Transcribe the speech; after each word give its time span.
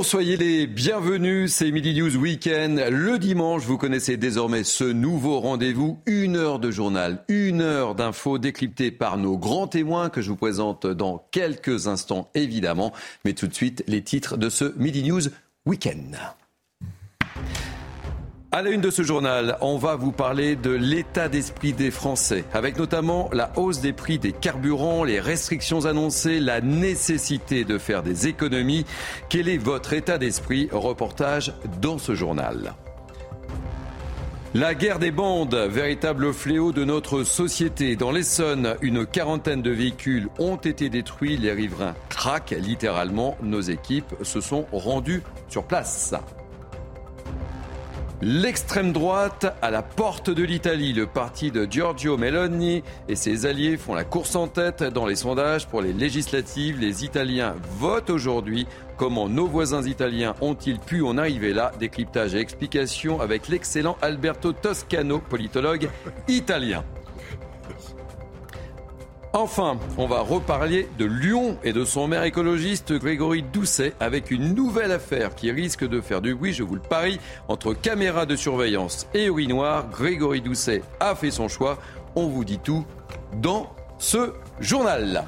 Soyez 0.00 0.36
les 0.36 0.68
bienvenus, 0.68 1.52
c'est 1.52 1.72
Midi 1.72 1.92
News 1.92 2.14
Weekend. 2.16 2.78
Le 2.78 3.18
dimanche, 3.18 3.64
vous 3.64 3.76
connaissez 3.76 4.16
désormais 4.16 4.62
ce 4.62 4.84
nouveau 4.84 5.40
rendez-vous, 5.40 5.98
une 6.06 6.36
heure 6.36 6.60
de 6.60 6.70
journal, 6.70 7.24
une 7.26 7.62
heure 7.62 7.96
d'infos 7.96 8.38
décryptées 8.38 8.92
par 8.92 9.16
nos 9.16 9.36
grands 9.36 9.66
témoins 9.66 10.08
que 10.08 10.22
je 10.22 10.30
vous 10.30 10.36
présente 10.36 10.86
dans 10.86 11.26
quelques 11.32 11.88
instants 11.88 12.30
évidemment. 12.36 12.92
Mais 13.24 13.32
tout 13.32 13.48
de 13.48 13.54
suite, 13.54 13.82
les 13.88 14.02
titres 14.02 14.36
de 14.36 14.48
ce 14.48 14.72
Midi 14.78 15.02
News 15.02 15.22
Weekend. 15.66 16.16
À 18.50 18.62
la 18.62 18.70
une 18.70 18.80
de 18.80 18.88
ce 18.88 19.02
journal, 19.02 19.58
on 19.60 19.76
va 19.76 19.96
vous 19.96 20.10
parler 20.10 20.56
de 20.56 20.70
l'état 20.70 21.28
d'esprit 21.28 21.74
des 21.74 21.90
Français, 21.90 22.44
avec 22.54 22.78
notamment 22.78 23.28
la 23.30 23.52
hausse 23.56 23.82
des 23.82 23.92
prix 23.92 24.18
des 24.18 24.32
carburants, 24.32 25.04
les 25.04 25.20
restrictions 25.20 25.84
annoncées, 25.84 26.40
la 26.40 26.62
nécessité 26.62 27.66
de 27.66 27.76
faire 27.76 28.02
des 28.02 28.26
économies. 28.26 28.86
Quel 29.28 29.50
est 29.50 29.58
votre 29.58 29.92
état 29.92 30.16
d'esprit? 30.16 30.70
Reportage 30.72 31.52
dans 31.82 31.98
ce 31.98 32.14
journal. 32.14 32.72
La 34.54 34.74
guerre 34.74 34.98
des 34.98 35.10
bandes, 35.10 35.54
véritable 35.54 36.32
fléau 36.32 36.72
de 36.72 36.84
notre 36.84 37.24
société. 37.24 37.96
Dans 37.96 38.10
l'Essonne, 38.10 38.76
une 38.80 39.04
quarantaine 39.04 39.60
de 39.60 39.70
véhicules 39.70 40.30
ont 40.38 40.56
été 40.56 40.88
détruits. 40.88 41.36
Les 41.36 41.52
riverains 41.52 41.94
craquent 42.08 42.56
littéralement. 42.58 43.36
Nos 43.42 43.60
équipes 43.60 44.14
se 44.22 44.40
sont 44.40 44.64
rendues 44.72 45.22
sur 45.50 45.64
place. 45.64 46.14
L'extrême 48.20 48.90
droite 48.92 49.46
à 49.62 49.70
la 49.70 49.80
porte 49.82 50.28
de 50.28 50.42
l'Italie. 50.42 50.92
Le 50.92 51.06
parti 51.06 51.52
de 51.52 51.68
Giorgio 51.70 52.16
Meloni 52.16 52.82
et 53.08 53.14
ses 53.14 53.46
alliés 53.46 53.76
font 53.76 53.94
la 53.94 54.02
course 54.02 54.34
en 54.34 54.48
tête 54.48 54.82
dans 54.82 55.06
les 55.06 55.14
sondages 55.14 55.68
pour 55.68 55.82
les 55.82 55.92
législatives. 55.92 56.80
Les 56.80 57.04
Italiens 57.04 57.54
votent 57.78 58.10
aujourd'hui. 58.10 58.66
Comment 58.96 59.28
nos 59.28 59.46
voisins 59.46 59.84
italiens 59.84 60.34
ont-ils 60.40 60.80
pu 60.80 61.02
en 61.02 61.16
arriver 61.16 61.52
là? 61.52 61.70
Décryptage 61.78 62.34
et 62.34 62.40
explication 62.40 63.20
avec 63.20 63.46
l'excellent 63.46 63.96
Alberto 64.02 64.52
Toscano, 64.52 65.20
politologue 65.20 65.88
italien. 66.26 66.82
Enfin, 69.34 69.78
on 69.98 70.06
va 70.06 70.20
reparler 70.20 70.88
de 70.98 71.04
Lyon 71.04 71.58
et 71.62 71.74
de 71.74 71.84
son 71.84 72.08
maire 72.08 72.22
écologiste 72.22 72.94
Grégory 72.94 73.42
Doucet 73.42 73.92
avec 74.00 74.30
une 74.30 74.54
nouvelle 74.54 74.90
affaire 74.90 75.34
qui 75.34 75.50
risque 75.50 75.86
de 75.86 76.00
faire 76.00 76.22
du 76.22 76.34
bruit, 76.34 76.54
je 76.54 76.62
vous 76.62 76.74
le 76.74 76.80
parie, 76.80 77.20
entre 77.46 77.74
caméras 77.74 78.24
de 78.24 78.36
surveillance 78.36 79.06
et 79.12 79.26
urinoir. 79.26 79.90
Grégory 79.90 80.40
Doucet 80.40 80.82
a 80.98 81.14
fait 81.14 81.30
son 81.30 81.46
choix. 81.46 81.78
On 82.16 82.28
vous 82.28 82.44
dit 82.44 82.58
tout 82.58 82.86
dans 83.42 83.70
ce 83.98 84.32
journal. 84.60 85.24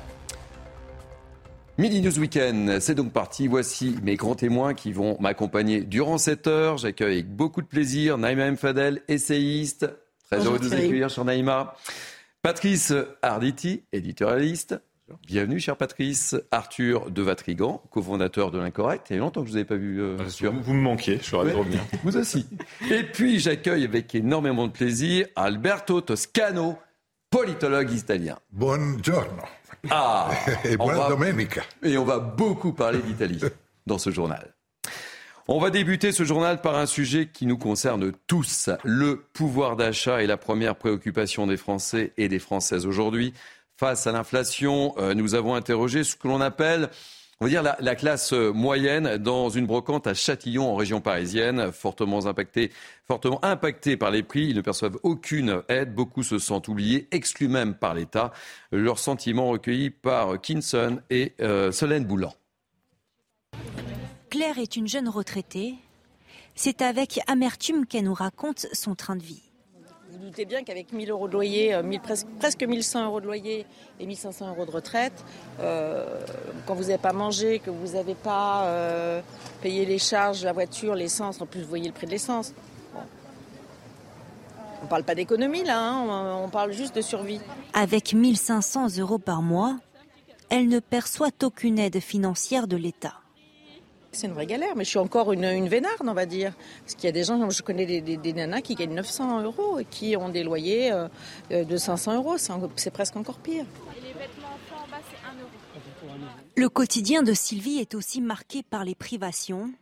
Midi 1.77 2.01
News 2.01 2.19
Weekend, 2.19 2.81
c'est 2.81 2.95
donc 2.95 3.13
parti. 3.13 3.49
Voici 3.49 3.97
mes 4.03 4.17
grands 4.17 4.35
témoins 4.35 4.73
qui 4.73 4.93
vont 4.93 5.19
m'accompagner 5.21 5.83
durant 5.83 6.17
cette 6.17 6.47
heure. 6.47 6.79
J'accueille 6.79 7.15
avec 7.15 7.35
beaucoup 7.35 7.61
de 7.61 7.67
plaisir 7.67 8.17
Naïma 8.17 8.47
M. 8.47 8.57
Fadel, 8.57 9.03
essayiste. 9.09 9.87
Très 10.31 10.47
heureux 10.47 10.59
de 10.59 10.65
vous 10.65 10.75
accueillir 10.75 11.11
sur 11.11 11.25
Naïma. 11.25 11.75
Patrice 12.43 12.95
Arditi, 13.23 13.83
éditorialiste. 13.93 14.81
Bienvenue, 15.27 15.59
cher 15.61 15.77
Patrice. 15.77 16.37
Arthur 16.51 17.11
de 17.11 17.21
Vatrigan, 17.21 17.83
cofondateur 17.91 18.51
de 18.51 18.59
l'Incorrect. 18.59 19.09
Il 19.11 19.15
y 19.15 19.17
a 19.17 19.21
longtemps 19.21 19.43
que 19.43 19.49
je 19.49 19.53
ne 19.53 19.55
vous 19.55 19.57
avais 19.59 19.65
pas 19.67 19.77
vu, 19.77 20.01
euh, 20.01 20.17
Arthur. 20.19 20.53
Vous, 20.53 20.73
me 20.73 20.81
manquez, 20.81 21.19
je 21.19 21.25
suis 21.25 21.37
ravi 21.37 21.51
de 21.51 21.57
revenir. 21.57 21.81
Vous 22.05 22.17
aussi. 22.17 22.47
Et 22.91 23.03
puis, 23.03 23.41
j'accueille 23.41 23.85
avec 23.85 24.15
énormément 24.15 24.69
de 24.69 24.73
plaisir 24.73 25.27
Alberto 25.37 26.01
Toscano, 26.01 26.79
politologue 27.29 27.91
italien. 27.93 28.39
Buongiorno. 28.53 29.43
Ah, 29.91 30.31
Et 30.65 30.77
on 30.79 30.85
buona 30.87 30.99
va- 31.01 31.09
domenica. 31.09 31.63
Et 31.83 31.99
on 31.99 32.05
va 32.05 32.21
beaucoup 32.21 32.73
parler 32.73 33.01
d'Italie 33.01 33.41
dans 33.87 33.99
ce 33.99 34.11
journal. 34.11 34.55
On 35.53 35.59
va 35.59 35.71
débuter 35.71 36.13
ce 36.13 36.23
journal 36.23 36.61
par 36.61 36.77
un 36.77 36.87
sujet 36.87 37.27
qui 37.27 37.45
nous 37.45 37.59
concerne 37.59 38.13
tous. 38.29 38.71
Le 38.85 39.17
pouvoir 39.33 39.75
d'achat 39.75 40.23
est 40.23 40.29
la 40.29 40.37
première 40.37 40.77
préoccupation 40.77 41.49
des 41.49 41.57
Français 41.57 42.13
et 42.17 42.29
des 42.29 42.39
Françaises 42.39 42.87
aujourd'hui. 42.87 43.35
Face 43.77 44.07
à 44.07 44.13
l'inflation, 44.13 44.95
euh, 44.99 45.13
nous 45.13 45.35
avons 45.35 45.57
interrogé 45.57 46.05
ce 46.05 46.15
que 46.15 46.29
l'on 46.29 46.41
appelle, 46.41 46.89
on 47.41 47.47
va 47.47 47.51
dire, 47.51 47.65
la, 47.65 47.77
la 47.81 47.97
classe 47.97 48.33
euh, 48.33 48.53
moyenne 48.53 49.17
dans 49.17 49.49
une 49.49 49.67
brocante 49.67 50.07
à 50.07 50.15
Châtillon 50.15 50.71
en 50.71 50.77
région 50.77 51.01
parisienne, 51.01 51.73
fortement 51.73 52.27
impactée, 52.27 52.71
fortement 53.09 53.45
impactée 53.45 53.97
par 53.97 54.13
les 54.13 54.23
prix. 54.23 54.51
Ils 54.51 54.57
ne 54.57 54.61
perçoivent 54.61 55.01
aucune 55.03 55.63
aide. 55.69 55.97
Beaucoup 55.97 56.23
se 56.23 56.39
sentent 56.39 56.69
oubliés, 56.69 57.09
exclus 57.11 57.49
même 57.49 57.75
par 57.75 57.95
l'État. 57.95 58.31
Leurs 58.71 59.01
sentiments 59.01 59.49
recueillis 59.49 59.91
par 59.91 60.41
Kinson 60.41 61.01
et 61.11 61.33
euh, 61.41 61.73
Solène 61.73 62.05
Boulan. 62.05 62.33
Claire 64.31 64.59
est 64.59 64.77
une 64.77 64.87
jeune 64.87 65.09
retraitée. 65.09 65.75
C'est 66.55 66.83
avec 66.83 67.21
amertume 67.27 67.85
qu'elle 67.85 68.05
nous 68.05 68.15
raconte 68.15 68.69
son 68.73 68.95
train 68.95 69.17
de 69.17 69.23
vie. 69.23 69.43
Vous 70.09 70.19
vous 70.19 70.25
doutez 70.27 70.45
bien 70.45 70.63
qu'avec 70.63 70.93
1000 70.93 71.11
euros 71.11 71.27
de 71.27 71.33
loyer, 71.33 71.75
euh, 71.75 71.83
1000 71.83 72.01
presque, 72.01 72.27
presque 72.39 72.63
1100 72.63 73.07
euros 73.07 73.21
de 73.21 73.27
loyer 73.27 73.67
et 73.99 74.07
1500 74.07 74.51
euros 74.51 74.67
de 74.67 74.71
retraite, 74.71 75.25
euh, 75.59 76.07
quand 76.65 76.75
vous 76.75 76.85
n'avez 76.85 76.99
pas 76.99 77.13
mangé, 77.13 77.59
que 77.59 77.71
vous 77.71 77.95
n'avez 77.95 78.15
pas 78.15 78.67
euh, 78.67 79.21
payé 79.63 79.85
les 79.85 79.99
charges, 79.99 80.45
la 80.45 80.53
voiture, 80.53 80.95
l'essence, 80.95 81.41
en 81.41 81.47
plus 81.47 81.63
vous 81.63 81.69
voyez 81.69 81.89
le 81.89 81.93
prix 81.93 82.07
de 82.07 82.13
l'essence. 82.13 82.55
Bon. 82.95 83.01
On 84.81 84.85
ne 84.85 84.89
parle 84.89 85.05
pas 85.05 85.17
d'économie 85.17 85.65
là, 85.65 85.81
hein, 85.81 86.05
on, 86.09 86.45
on 86.45 86.49
parle 86.49 86.71
juste 86.71 86.95
de 86.95 87.03
survie. 87.03 87.41
Avec 87.73 88.13
1500 88.13 88.99
euros 88.99 89.19
par 89.19 89.43
mois, 89.43 89.77
elle 90.51 90.69
ne 90.69 90.79
perçoit 90.79 91.31
aucune 91.43 91.81
aide 91.81 91.99
financière 91.99 92.69
de 92.69 92.77
l'État. 92.77 93.15
C'est 94.13 94.27
une 94.27 94.33
vraie 94.33 94.47
galère, 94.47 94.75
mais 94.77 94.85
je 94.85 94.91
suis 94.91 94.99
encore 94.99 95.33
une, 95.33 95.45
une 95.45 95.69
vénarde, 95.69 96.03
on 96.07 96.13
va 96.15 96.27
dire. 96.27 96.53
Parce 96.83 96.95
qu'il 96.95 97.05
y 97.05 97.09
a 97.09 97.13
des 97.13 97.23
gens, 97.25 97.49
je 97.49 97.63
connais 97.63 97.87
des, 97.87 98.01
des- 98.01 98.17
des 98.17 98.33
nanas 98.33 98.61
qui 98.61 98.75
gagnent 98.75 98.95
900 98.95 99.43
euros 99.43 99.79
et 99.79 99.85
qui 99.85 100.17
ont 100.17 100.29
des 100.29 100.43
loyers 100.43 100.91
euh, 100.93 101.07
euh, 101.53 101.65
de 101.65 101.77
500 101.77 102.17
euros. 102.17 102.37
C'est 102.37 102.53
en- 102.53 102.69
C'est 102.77 102.91
presque 102.91 103.17
encore 103.17 103.39
pire. 103.39 103.65
Le 106.57 106.69
quotidien 106.69 107.23
de 107.23 107.33
Sylvie 107.33 107.79
est 107.79 107.95
aussi 107.95 108.21
marqué 108.21 108.63
par 108.63 108.85
les 108.85 108.95
privations. 108.97 109.73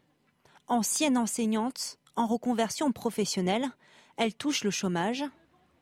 Ancienne 0.69 1.17
enseignante, 1.17 1.97
en 2.15 2.27
reconversion 2.27 2.93
professionnelle, 2.93 3.67
elle 4.19 4.35
touche 4.35 4.63
le 4.63 4.71
chômage. 4.71 5.25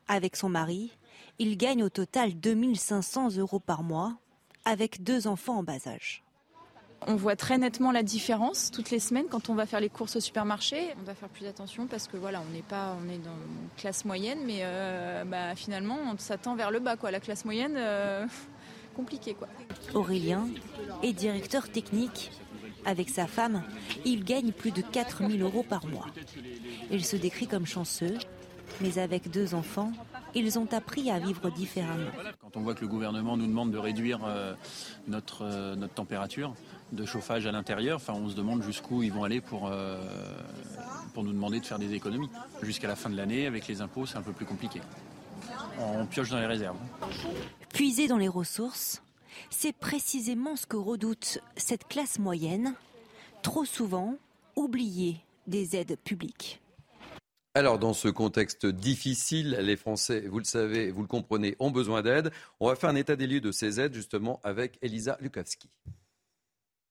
Avec 0.07 0.37
son 0.37 0.47
mari, 0.47 0.91
il 1.37 1.57
gagne 1.57 1.83
au 1.83 1.89
total 1.89 2.33
2500 2.39 3.35
euros 3.37 3.59
par 3.59 3.83
mois, 3.83 4.15
avec 4.63 5.03
deux 5.03 5.27
enfants 5.27 5.57
en 5.57 5.63
bas 5.63 5.85
âge. 5.87 6.23
On 7.05 7.15
voit 7.15 7.35
très 7.35 7.57
nettement 7.57 7.91
la 7.91 8.01
différence 8.01 8.71
toutes 8.71 8.89
les 8.89 8.99
semaines 8.99 9.27
quand 9.29 9.49
on 9.49 9.55
va 9.55 9.65
faire 9.65 9.79
les 9.79 9.89
courses 9.89 10.15
au 10.15 10.19
supermarché. 10.19 10.93
On 10.99 11.03
doit 11.03 11.13
faire 11.13 11.29
plus 11.29 11.45
attention 11.45 11.85
parce 11.85 12.07
que 12.07 12.17
voilà, 12.17 12.41
on 12.41 12.53
n'est 12.53 12.63
pas, 12.63 12.95
on 12.99 13.09
est 13.09 13.19
dans 13.19 13.31
une 13.31 13.69
classe 13.77 14.03
moyenne, 14.03 14.39
mais 14.45 14.59
euh, 14.61 15.23
bah, 15.25 15.55
finalement, 15.55 15.97
on 16.11 16.17
s'attend 16.17 16.55
vers 16.55 16.71
le 16.71 16.79
bas, 16.79 16.97
quoi. 16.97 17.11
La 17.11 17.19
classe 17.19 17.45
moyenne, 17.45 17.75
euh, 17.77 18.25
compliqué, 18.95 19.35
quoi. 19.35 19.47
Aurélien 19.93 20.47
est 21.03 21.13
directeur 21.13 21.69
technique. 21.69 22.31
Avec 22.85 23.09
sa 23.09 23.27
femme, 23.27 23.63
il 24.05 24.23
gagne 24.23 24.53
plus 24.53 24.71
de 24.71 24.81
4000 24.81 25.41
euros 25.41 25.63
par 25.67 25.85
mois. 25.87 26.05
Il 26.89 27.03
se 27.03 27.17
décrit 27.17 27.45
comme 27.45 27.65
chanceux, 27.65 28.17
mais 28.79 28.97
avec 28.97 29.29
deux 29.29 29.55
enfants, 29.55 29.91
ils 30.35 30.59
ont 30.59 30.67
appris 30.71 31.09
à 31.09 31.19
vivre 31.19 31.49
différemment. 31.49 32.11
Quand 32.41 32.55
on 32.55 32.61
voit 32.61 32.75
que 32.75 32.81
le 32.81 32.87
gouvernement 32.87 33.37
nous 33.37 33.47
demande 33.47 33.71
de 33.71 33.77
réduire 33.77 34.19
euh, 34.25 34.53
notre, 35.07 35.43
euh, 35.43 35.75
notre 35.75 35.93
température 35.93 36.53
de 36.91 37.05
chauffage 37.05 37.45
à 37.45 37.51
l'intérieur, 37.51 37.97
enfin, 37.97 38.13
on 38.13 38.29
se 38.29 38.35
demande 38.35 38.63
jusqu'où 38.63 39.03
ils 39.03 39.11
vont 39.11 39.23
aller 39.23 39.41
pour, 39.41 39.67
euh, 39.67 40.01
pour 41.13 41.23
nous 41.23 41.33
demander 41.33 41.59
de 41.59 41.65
faire 41.65 41.79
des 41.79 41.93
économies. 41.93 42.29
Jusqu'à 42.61 42.87
la 42.87 42.95
fin 42.95 43.09
de 43.09 43.17
l'année, 43.17 43.45
avec 43.45 43.67
les 43.67 43.81
impôts, 43.81 44.05
c'est 44.05 44.17
un 44.17 44.21
peu 44.21 44.33
plus 44.33 44.45
compliqué. 44.45 44.81
On 45.79 46.05
pioche 46.05 46.29
dans 46.29 46.39
les 46.39 46.45
réserves. 46.45 46.77
Puiser 47.73 48.07
dans 48.07 48.17
les 48.17 48.27
ressources, 48.27 49.01
c'est 49.49 49.73
précisément 49.73 50.55
ce 50.55 50.65
que 50.65 50.77
redoute 50.77 51.39
cette 51.55 51.87
classe 51.87 52.19
moyenne, 52.19 52.73
trop 53.43 53.65
souvent 53.65 54.15
oubliée 54.55 55.17
des 55.45 55.75
aides 55.75 55.97
publiques. 56.03 56.61
Alors, 57.53 57.79
dans 57.79 57.93
ce 57.93 58.07
contexte 58.07 58.67
difficile, 58.67 59.57
les 59.61 59.77
Français, 59.77 60.27
vous 60.27 60.37
le 60.37 60.45
savez, 60.45 60.91
vous 60.91 61.01
le 61.01 61.07
comprenez, 61.07 61.55
ont 61.57 61.71
besoin 61.71 62.03
d'aide. 62.03 62.31
On 62.59 62.67
va 62.67 62.75
faire 62.75 62.91
un 62.91 62.95
état 62.95 63.15
des 63.15 63.25
lieux 63.25 63.41
de 63.41 63.51
ces 63.51 63.79
aides, 63.79 63.95
justement, 63.95 64.39
avec 64.43 64.77
Elisa 64.83 65.17
Lukowski. 65.21 65.67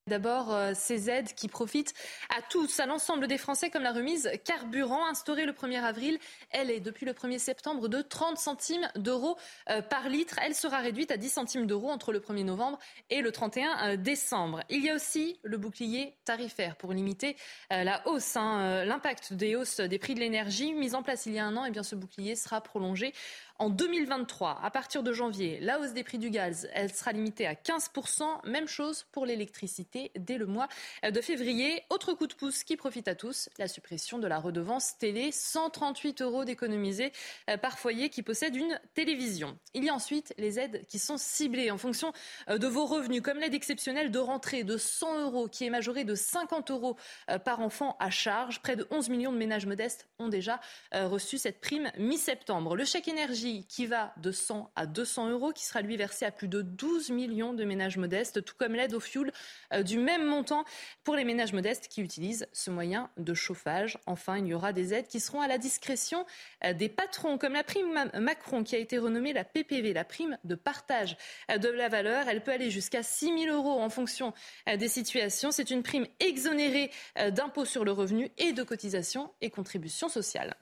D'abord, 0.08 0.54
euh, 0.54 0.70
ces 0.72 1.10
aides 1.10 1.34
qui 1.34 1.48
profitent 1.48 1.92
à 2.28 2.40
tous, 2.40 2.78
à 2.78 2.86
l'ensemble 2.86 3.26
des 3.26 3.38
Français, 3.38 3.70
comme 3.70 3.82
la 3.82 3.90
remise 3.90 4.30
carburant 4.44 5.04
instaurée 5.04 5.46
le 5.46 5.52
1er 5.52 5.82
avril. 5.82 6.20
Elle 6.52 6.70
est 6.70 6.78
depuis 6.78 7.04
le 7.06 7.12
1er 7.12 7.40
septembre 7.40 7.88
de 7.88 8.02
30 8.02 8.38
centimes 8.38 8.88
d'euros 8.94 9.36
euh, 9.68 9.82
par 9.82 10.08
litre. 10.08 10.38
Elle 10.44 10.54
sera 10.54 10.78
réduite 10.78 11.10
à 11.10 11.16
10 11.16 11.28
centimes 11.28 11.66
d'euros 11.66 11.90
entre 11.90 12.12
le 12.12 12.20
1er 12.20 12.44
novembre 12.44 12.78
et 13.10 13.20
le 13.20 13.32
31 13.32 13.94
euh, 13.94 13.96
décembre. 13.96 14.60
Il 14.70 14.84
y 14.84 14.90
a 14.90 14.94
aussi 14.94 15.40
le 15.42 15.58
bouclier 15.58 16.14
tarifaire 16.24 16.76
pour 16.76 16.92
limiter 16.92 17.36
la 17.70 18.06
hausse, 18.06 18.36
hein, 18.36 18.84
l'impact 18.84 19.32
des 19.32 19.56
hausses 19.56 19.80
des 19.80 19.98
prix 19.98 20.14
de 20.14 20.20
l'énergie. 20.20 20.72
Mis 20.72 20.94
en 20.94 21.02
place 21.02 21.26
il 21.26 21.32
y 21.32 21.40
a 21.40 21.44
un 21.44 21.56
an, 21.56 21.64
et 21.64 21.68
eh 21.68 21.70
bien 21.72 21.82
ce 21.82 21.96
bouclier 21.96 22.36
sera 22.36 22.60
prolongé 22.60 23.12
en 23.58 23.70
2023, 23.70 24.60
à 24.62 24.70
partir 24.70 25.02
de 25.02 25.12
janvier, 25.12 25.58
la 25.60 25.80
hausse 25.80 25.92
des 25.92 26.04
prix 26.04 26.18
du 26.18 26.30
gaz, 26.30 26.68
elle 26.74 26.92
sera 26.92 27.12
limitée 27.12 27.46
à 27.46 27.54
15%. 27.54 28.46
Même 28.46 28.68
chose 28.68 29.06
pour 29.12 29.24
l'électricité 29.24 30.10
dès 30.18 30.36
le 30.36 30.46
mois 30.46 30.68
de 31.02 31.20
février. 31.20 31.82
Autre 31.90 32.12
coup 32.12 32.26
de 32.26 32.34
pouce 32.34 32.64
qui 32.64 32.76
profite 32.76 33.08
à 33.08 33.14
tous, 33.14 33.48
la 33.58 33.68
suppression 33.68 34.18
de 34.18 34.26
la 34.26 34.38
redevance 34.38 34.98
télé. 34.98 35.30
138 35.32 36.22
euros 36.22 36.44
d'économiser 36.44 37.12
euh, 37.48 37.56
par 37.56 37.78
foyer 37.78 38.10
qui 38.10 38.22
possède 38.22 38.54
une 38.56 38.78
télévision. 38.94 39.58
Il 39.74 39.84
y 39.84 39.88
a 39.88 39.94
ensuite 39.94 40.34
les 40.38 40.58
aides 40.58 40.84
qui 40.86 40.98
sont 40.98 41.16
ciblées 41.16 41.70
en 41.70 41.78
fonction 41.78 42.12
euh, 42.48 42.58
de 42.58 42.66
vos 42.66 42.84
revenus, 42.84 43.22
comme 43.22 43.38
l'aide 43.38 43.54
exceptionnelle 43.54 44.10
de 44.10 44.18
rentrée 44.18 44.64
de 44.64 44.76
100 44.76 45.22
euros 45.22 45.48
qui 45.48 45.64
est 45.64 45.70
majorée 45.70 46.04
de 46.04 46.14
50 46.14 46.70
euros 46.70 46.96
euh, 47.30 47.38
par 47.38 47.60
enfant 47.60 47.96
à 48.00 48.10
charge. 48.10 48.60
Près 48.60 48.76
de 48.76 48.86
11 48.90 49.08
millions 49.08 49.32
de 49.32 49.38
ménages 49.38 49.66
modestes 49.66 50.08
ont 50.18 50.28
déjà 50.28 50.60
reçu 50.92 51.38
cette 51.38 51.60
prime 51.60 51.90
mi-septembre. 51.98 52.74
Le 52.74 52.84
chèque 52.84 53.08
énergie 53.08 53.45
qui 53.68 53.86
va 53.86 54.12
de 54.16 54.32
100 54.32 54.70
à 54.76 54.86
200 54.86 55.30
euros, 55.30 55.52
qui 55.52 55.64
sera 55.64 55.80
lui 55.80 55.96
versé 55.96 56.24
à 56.24 56.30
plus 56.30 56.48
de 56.48 56.62
12 56.62 57.10
millions 57.10 57.52
de 57.52 57.64
ménages 57.64 57.96
modestes, 57.96 58.44
tout 58.44 58.54
comme 58.58 58.74
l'aide 58.74 58.94
au 58.94 59.00
fuel 59.00 59.32
euh, 59.72 59.82
du 59.82 59.98
même 59.98 60.24
montant 60.24 60.64
pour 61.04 61.16
les 61.16 61.24
ménages 61.24 61.52
modestes 61.52 61.88
qui 61.88 62.02
utilisent 62.02 62.46
ce 62.52 62.70
moyen 62.70 63.10
de 63.16 63.34
chauffage. 63.34 63.98
Enfin, 64.06 64.38
il 64.38 64.46
y 64.46 64.54
aura 64.54 64.72
des 64.72 64.94
aides 64.94 65.06
qui 65.06 65.20
seront 65.20 65.40
à 65.40 65.48
la 65.48 65.58
discrétion 65.58 66.26
euh, 66.64 66.72
des 66.72 66.88
patrons, 66.88 67.38
comme 67.38 67.52
la 67.52 67.64
prime 67.64 68.10
Macron 68.14 68.64
qui 68.64 68.74
a 68.74 68.78
été 68.78 68.98
renommée 68.98 69.32
la 69.32 69.44
PPV, 69.44 69.92
la 69.92 70.04
prime 70.04 70.38
de 70.44 70.54
partage 70.54 71.16
euh, 71.50 71.58
de 71.58 71.68
la 71.68 71.88
valeur. 71.88 72.28
Elle 72.28 72.42
peut 72.42 72.52
aller 72.52 72.70
jusqu'à 72.70 73.02
6 73.02 73.44
000 73.44 73.56
euros 73.56 73.80
en 73.80 73.90
fonction 73.90 74.32
des 74.66 74.88
situations. 74.88 75.50
C'est 75.50 75.70
une 75.70 75.82
prime 75.82 76.06
exonérée 76.20 76.90
d'impôts 77.30 77.64
sur 77.64 77.84
le 77.84 77.92
revenu 77.92 78.30
et 78.38 78.52
de 78.52 78.62
cotisations 78.62 79.32
et 79.40 79.50
contributions 79.50 80.08
sociales. 80.08 80.54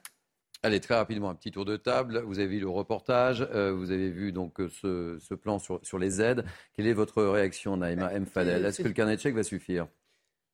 Allez, 0.65 0.79
très 0.79 0.95
rapidement, 0.95 1.29
un 1.29 1.35
petit 1.35 1.51
tour 1.51 1.63
de 1.63 1.77
table. 1.77 2.23
Vous 2.25 2.39
avez 2.39 2.47
vu 2.47 2.59
le 2.59 2.67
reportage, 2.67 3.47
euh, 3.53 3.71
vous 3.71 3.91
avez 3.91 4.09
vu 4.09 4.31
donc 4.31 4.59
euh, 4.59 5.19
ce, 5.21 5.35
plan 5.35 5.59
sur, 5.59 5.99
les 5.99 6.23
aides. 6.23 6.43
Quelle 6.73 6.87
est 6.87 6.93
votre 6.93 7.21
réaction, 7.21 7.77
Naïma 7.77 8.11
M. 8.11 8.25
Fadel? 8.25 8.65
Est-ce 8.65 8.81
que 8.81 8.87
le 8.87 8.93
carnet 8.95 9.15
de 9.15 9.21
chèques 9.21 9.35
va 9.35 9.43
suffire? 9.43 9.85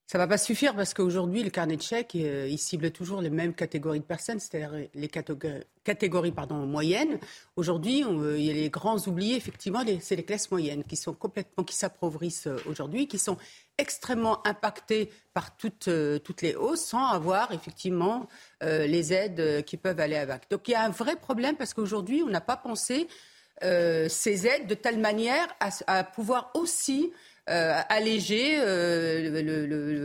Ça 0.08 0.18
ne 0.18 0.24
va 0.24 0.28
pas 0.28 0.38
suffire 0.38 0.76
parce 0.76 0.94
qu'aujourd'hui, 0.94 1.44
le 1.44 1.50
carnet 1.50 1.78
de 1.78 1.82
chèques, 1.82 2.18
euh, 2.18 2.46
il 2.50 2.58
cible 2.58 2.92
toujours 2.92 3.22
les 3.22 3.30
mêmes 3.30 3.54
catégories 3.54 4.02
de 4.02 4.06
personnes, 4.06 4.42
c'est-à-dire 4.42 4.90
les 4.94 5.08
catégories, 5.08 6.34
pardon, 6.34 6.56
moyennes. 6.66 7.18
Aujourd'hui, 7.56 8.00
il 8.02 8.42
y 8.42 8.50
a 8.50 8.54
les 8.54 8.70
grands 8.70 9.00
oubliés, 9.08 9.38
effectivement, 9.38 9.86
c'est 10.02 10.18
les 10.18 10.26
classes 10.26 10.52
moyennes 10.52 10.84
qui 10.84 10.98
sont 10.98 11.14
complètement, 11.14 11.64
qui 11.64 11.74
s'appauvrissent 11.78 12.50
aujourd'hui, 12.66 13.08
qui 13.08 13.18
sont 13.18 13.38
extrêmement 13.82 14.46
impactés 14.48 15.12
par 15.34 15.58
toutes, 15.58 15.88
euh, 15.88 16.20
toutes 16.20 16.42
les 16.42 16.56
hausses 16.56 16.86
sans 16.86 17.08
avoir 17.08 17.52
effectivement 17.52 18.28
euh, 18.64 18.86
les 18.86 19.12
aides 19.12 19.66
qui 19.66 19.76
peuvent 19.76 20.00
aller 20.00 20.16
avec. 20.16 20.50
Donc 20.50 20.68
il 20.68 20.72
y 20.72 20.76
a 20.76 20.84
un 20.84 20.90
vrai 20.90 21.16
problème 21.16 21.56
parce 21.56 21.74
qu'aujourd'hui, 21.74 22.22
on 22.24 22.30
n'a 22.30 22.42
pas 22.42 22.58
pensé 22.58 23.08
euh, 23.64 24.08
ces 24.08 24.48
aides 24.48 24.68
de 24.68 24.76
telle 24.76 25.00
manière 25.00 25.48
à, 25.60 26.04
pouvoir 26.04 26.52
aussi 26.54 27.12
alléger 27.48 28.58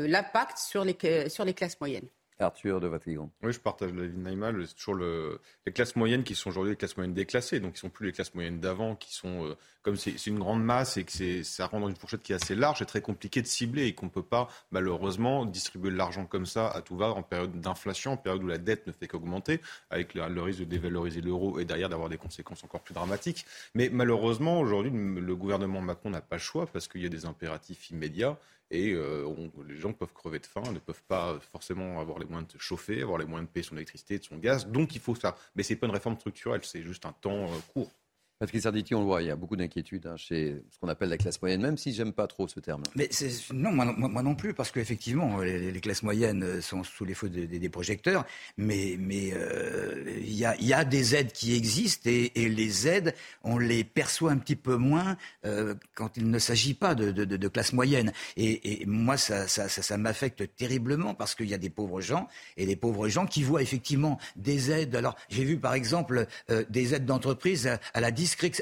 l'impact 0.09 0.59
sur 0.59 0.85
les, 0.85 1.29
sur 1.29 1.45
les 1.45 1.55
classes 1.55 1.79
moyennes. 1.81 2.09
Arthur 2.39 2.81
de 2.81 2.87
Vatrigan. 2.87 3.31
Oui, 3.43 3.53
je 3.53 3.61
partage 3.61 3.93
l'avis 3.93 4.13
de 4.13 4.19
Naïma. 4.19 4.53
C'est 4.67 4.75
toujours 4.75 4.95
le... 4.95 5.41
les 5.67 5.73
classes 5.73 5.97
moyennes 5.97 6.25
qui 6.25 6.35
sont 6.35 6.51
aujourd'hui 6.51 6.73
les 6.73 6.77
classes 6.77 6.97
moyennes 6.97 7.15
déclassées, 7.15 7.61
donc 7.61 7.75
qui 7.75 7.81
sont 7.81 7.89
plus 7.89 8.07
les 8.07 8.13
classes 8.13 8.35
moyennes 8.35 8.61
d'avant, 8.61 8.95
qui 8.95 9.15
sont 9.15 9.47
euh, 9.47 9.57
comme 9.83 9.97
c'est 9.97 10.27
une 10.27 10.39
grande 10.39 10.65
masse 10.65 10.97
et 10.97 11.05
que 11.05 11.43
ça 11.45 11.67
rend 11.67 11.81
dans 11.81 11.89
une 11.89 11.97
fourchette 11.97 12.23
qui 12.23 12.33
est 12.33 12.35
assez 12.35 12.55
large, 12.57 12.79
c'est 12.79 12.87
très 12.87 13.01
compliqué 13.01 13.41
de 13.41 13.47
cibler 13.47 13.87
et 13.87 13.95
qu'on 13.95 14.07
ne 14.07 14.11
peut 14.11 14.23
pas 14.23 14.49
malheureusement 14.73 15.47
distribuer 15.47 15.91
de 15.91 15.97
l'argent 15.97 16.27
comme 16.27 16.45
ça 16.45 16.69
à 16.69 16.83
tout 16.83 16.97
va 16.97 17.11
en 17.11 17.23
période 17.23 17.61
d'inflation, 17.61 18.13
en 18.13 18.17
période 18.17 18.43
où 18.43 18.49
la 18.49 18.59
dette 18.59 18.87
ne 18.89 18.93
fait 18.93 19.07
qu'augmenter, 19.07 19.61
avec 19.91 20.15
le, 20.15 20.29
le, 20.29 20.43
risque 20.43 20.59
de 20.59 20.65
dévaloriser 20.65 21.21
l'euro 21.21 21.61
et 21.61 21.65
derrière 21.65 21.89
d'avoir 21.89 22.09
des 22.09 22.19
conséquences 22.19 22.65
encore 22.65 22.81
plus 22.81 22.95
dramatiques. 22.95 23.47
Mais 23.75 23.89
malheureusement, 23.89 24.61
aujourd'hui, 24.61 24.91
le 24.93 25.37
gouvernement 25.37 25.81
Macron 25.81 26.11
n'a 26.11 26.21
pas 26.21 26.37
le 26.37 26.43
choix 26.43 26.67
parce 26.67 26.89
qu'il 26.89 27.03
y 27.03 27.07
a 27.07 27.09
des 27.09 27.25
impératifs 27.25 27.91
immédiats 27.91 28.37
et 28.71 28.93
euh, 28.93 29.29
les 29.69 29.77
gens 29.77 29.93
peuvent 29.93 30.13
crever 30.13 30.39
de 30.39 30.47
faim, 30.47 30.63
ne 30.73 30.79
peuvent 30.79 31.05
pas 31.07 31.39
forcément 31.53 32.01
avoir 32.01 32.19
les 32.19 32.27
moyens 32.27 32.49
de 32.49 32.59
se 32.59 32.59
chauffer, 32.59 33.03
avoir 33.03 33.19
les 33.19 33.25
moyens 33.25 33.49
de 33.49 33.53
payer 33.53 33.65
son 33.65 33.77
électricité, 33.77 34.21
son 34.21 34.39
gaz. 34.39 34.67
Donc 34.67 34.95
il 34.95 35.01
faut 35.01 35.15
ça. 35.15 35.37
Mais 35.55 35.63
ce 35.63 35.73
n'est 35.73 35.79
pas 35.79 35.87
une 35.87 35.93
réforme 35.93 36.17
structurelle, 36.17 36.61
c'est 36.65 36.83
juste 36.83 37.07
un 37.07 37.13
temps 37.13 37.45
euh, 37.45 37.59
court. 37.73 37.91
Patrick 38.39 38.61
Sarditi, 38.61 38.95
on 38.95 39.01
le 39.01 39.07
voit, 39.07 39.23
il 39.23 39.29
y 39.29 39.31
a 39.31 39.37
beaucoup 39.37 39.57
d'inquiétudes 39.57 40.07
hein, 40.07 40.17
chez 40.19 40.63
ce 40.71 40.79
qu'on 40.79 40.89
appelle 40.89 41.09
la 41.09 41.17
classe 41.17 41.41
moyenne, 41.41 41.63
même 41.63 41.79
si 41.79 41.95
j'aime 41.95 42.13
pas 42.13 42.27
trop 42.27 42.47
ce 42.47 42.61
terme. 42.61 42.83
Mais 42.95 43.09
non, 43.55 43.73
moi, 43.73 44.23
non 44.23 44.35
plus, 44.35 44.53
parce 44.53 44.71
qu'effectivement, 44.71 45.41
les, 45.41 45.81
classes 45.81 46.03
moyennes 46.03 46.61
sont 46.61 46.85
sous 46.85 47.07
les 47.07 47.15
feux 47.15 47.31
des, 47.31 47.69
projecteurs, 47.71 48.27
mais 48.59 48.99
euh, 49.33 50.05
il 50.19 50.35
y, 50.35 50.45
a, 50.45 50.85
des 50.85 51.15
aides 51.15 51.33
qui 51.33 51.55
existent 51.55 52.11
et, 52.11 52.31
les 52.35 52.87
aides, 52.87 53.15
on 53.43 53.57
les 53.57 53.85
perçoit 53.85 54.33
un 54.33 54.39
petit 54.39 54.57
peu 54.57 54.77
moins 54.77 55.17
euh, 55.47 55.75
quand 55.95 56.19
il 56.19 56.31
ne 56.31 56.39
s'agit 56.39 56.75
pas 56.75 56.95
de, 56.95 57.13
de, 57.13 57.49
classe 57.49 57.73
moyenne. 57.73 58.13
Et, 58.37 58.85
moi, 58.87 59.17
ça, 59.17 59.97
m'affecte 59.97 60.55
terriblement 60.57 61.15
parce 61.15 61.35
qu'il 61.35 61.49
y 61.49 61.55
a 61.55 61.59
des 61.59 61.71
pauvres 61.71 62.03
gens 62.03 62.29
et 62.59 62.67
des 62.67 62.77
pauvres 62.77 63.09
gens 63.09 63.27
qui 63.27 63.43
voient 63.43 63.63
effectivement 63.63 64.19
des 64.37 64.71
aides. 64.71 64.95
Alors, 64.95 65.17
j'ai 65.31 65.45
vu 65.45 65.59
par 65.59 65.73
exemple 65.73 66.27
euh, 66.51 66.65
des 66.69 66.95
aides 66.95 67.07
d'entreprise 67.07 67.67
à, 67.67 67.81
à 67.95 68.01
la 68.01 68.11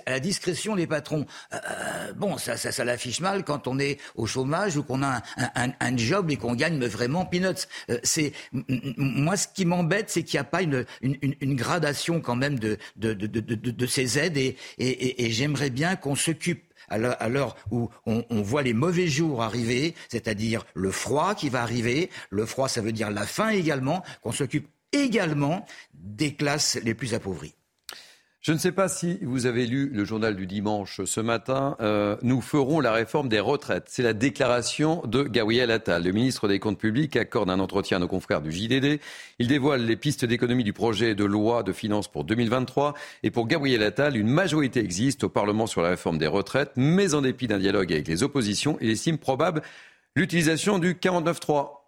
à 0.07 0.11
la 0.11 0.21
discrétion 0.21 0.77
des 0.77 0.87
patrons. 0.87 1.27
Euh, 1.53 1.57
euh, 1.57 2.13
bon, 2.15 2.39
ça, 2.39 2.85
l'affiche 2.85 3.21
mal 3.21 3.45
quand 3.45 3.67
on 3.67 3.79
est 3.79 3.99
au 4.15 4.27
chômage 4.27 4.77
ou 4.77 4.83
qu'on 4.83 5.03
a 5.03 5.23
un, 5.37 5.97
job 5.97 6.31
et 6.31 6.37
qu'on 6.37 6.55
gagne 6.55 6.85
vraiment 6.87 7.25
peanuts. 7.25 7.67
Euh, 7.91 7.99
moi 8.97 9.37
ce 9.37 9.49
qui 9.49 9.65
m'embête, 9.65 10.11
c'est 10.11 10.23
qu'il 10.23 10.39
n'y 10.39 10.43
a 10.43 10.45
pas 10.45 10.63
une, 10.63 10.85
gradation 11.55 12.21
quand 12.21 12.37
même 12.37 12.59
de, 12.59 13.87
ces 13.87 14.19
aides 14.19 14.37
et, 14.37 15.31
j'aimerais 15.31 15.71
bien 15.71 15.97
qu'on 15.97 16.15
s'occupe 16.15 16.63
à 16.89 17.29
l'heure 17.29 17.57
où 17.71 17.89
on, 18.07 18.43
voit 18.43 18.63
les 18.63 18.75
mauvais 18.75 19.07
jours 19.07 19.43
arriver, 19.43 19.95
c'est-à-dire 20.09 20.65
le 20.75 20.91
froid 20.91 21.35
qui 21.35 21.49
va 21.49 21.63
arriver. 21.63 22.11
Le 22.31 22.45
froid, 22.47 22.69
ça 22.69 22.81
veut 22.81 22.93
dire 22.93 23.11
la 23.11 23.27
faim 23.27 23.49
également, 23.49 24.03
qu'on 24.23 24.33
s'occupe 24.33 24.69
également 24.93 25.67
des 25.95 26.35
classes 26.35 26.79
les 26.83 26.95
plus 26.95 27.15
appauvries. 27.15 27.55
Je 28.47 28.53
ne 28.53 28.59
sais 28.59 28.73
pas 28.73 28.89
si 28.89 29.19
vous 29.23 29.47
avez 29.47 29.67
lu 29.67 29.89
le 29.89 30.05
journal 30.05 30.37
du 30.37 30.47
dimanche 30.47 31.03
ce 31.07 31.21
matin. 31.23 31.79
Euh, 31.81 32.19
nous 32.21 32.43
ferons 32.43 32.79
la 32.79 32.93
réforme 32.93 33.31
des 33.31 33.41
retraites. 33.41 33.85
C'est 33.87 34.03
la 34.03 34.13
déclaration 34.13 35.01
de 35.07 35.23
Gabriel 35.23 35.71
Attal. 35.71 36.05
Le 36.05 36.13
ministre 36.13 36.47
des 36.47 36.59
Comptes 36.59 36.77
publics 36.77 37.17
accorde 37.17 37.49
un 37.49 37.59
entretien 37.59 37.97
à 37.97 38.01
nos 38.01 38.07
confrères 38.07 38.43
du 38.43 38.53
JDD. 38.53 39.01
Il 39.39 39.47
dévoile 39.49 39.87
les 39.87 39.97
pistes 39.97 40.27
d'économie 40.27 40.63
du 40.63 40.75
projet 40.75 41.15
de 41.15 41.25
loi 41.25 41.63
de 41.63 41.73
finances 41.73 42.07
pour 42.07 42.25
2023. 42.25 42.93
Et 43.23 43.31
pour 43.31 43.47
Gabriel 43.47 43.83
Attal, 43.83 44.15
une 44.15 44.29
majorité 44.29 44.81
existe 44.81 45.25
au 45.25 45.31
Parlement 45.31 45.67
sur 45.67 45.81
la 45.81 45.89
réforme 45.89 46.19
des 46.19 46.27
retraites, 46.27 46.73
mais 46.77 47.15
en 47.15 47.23
dépit 47.23 47.47
d'un 47.47 47.59
dialogue 47.59 47.95
avec 47.95 48.09
les 48.09 48.23
oppositions, 48.25 48.77
il 48.83 48.91
estime 48.91 49.17
probable 49.17 49.63
l'utilisation 50.17 50.79
du 50.79 50.93
49.3. 50.93 51.84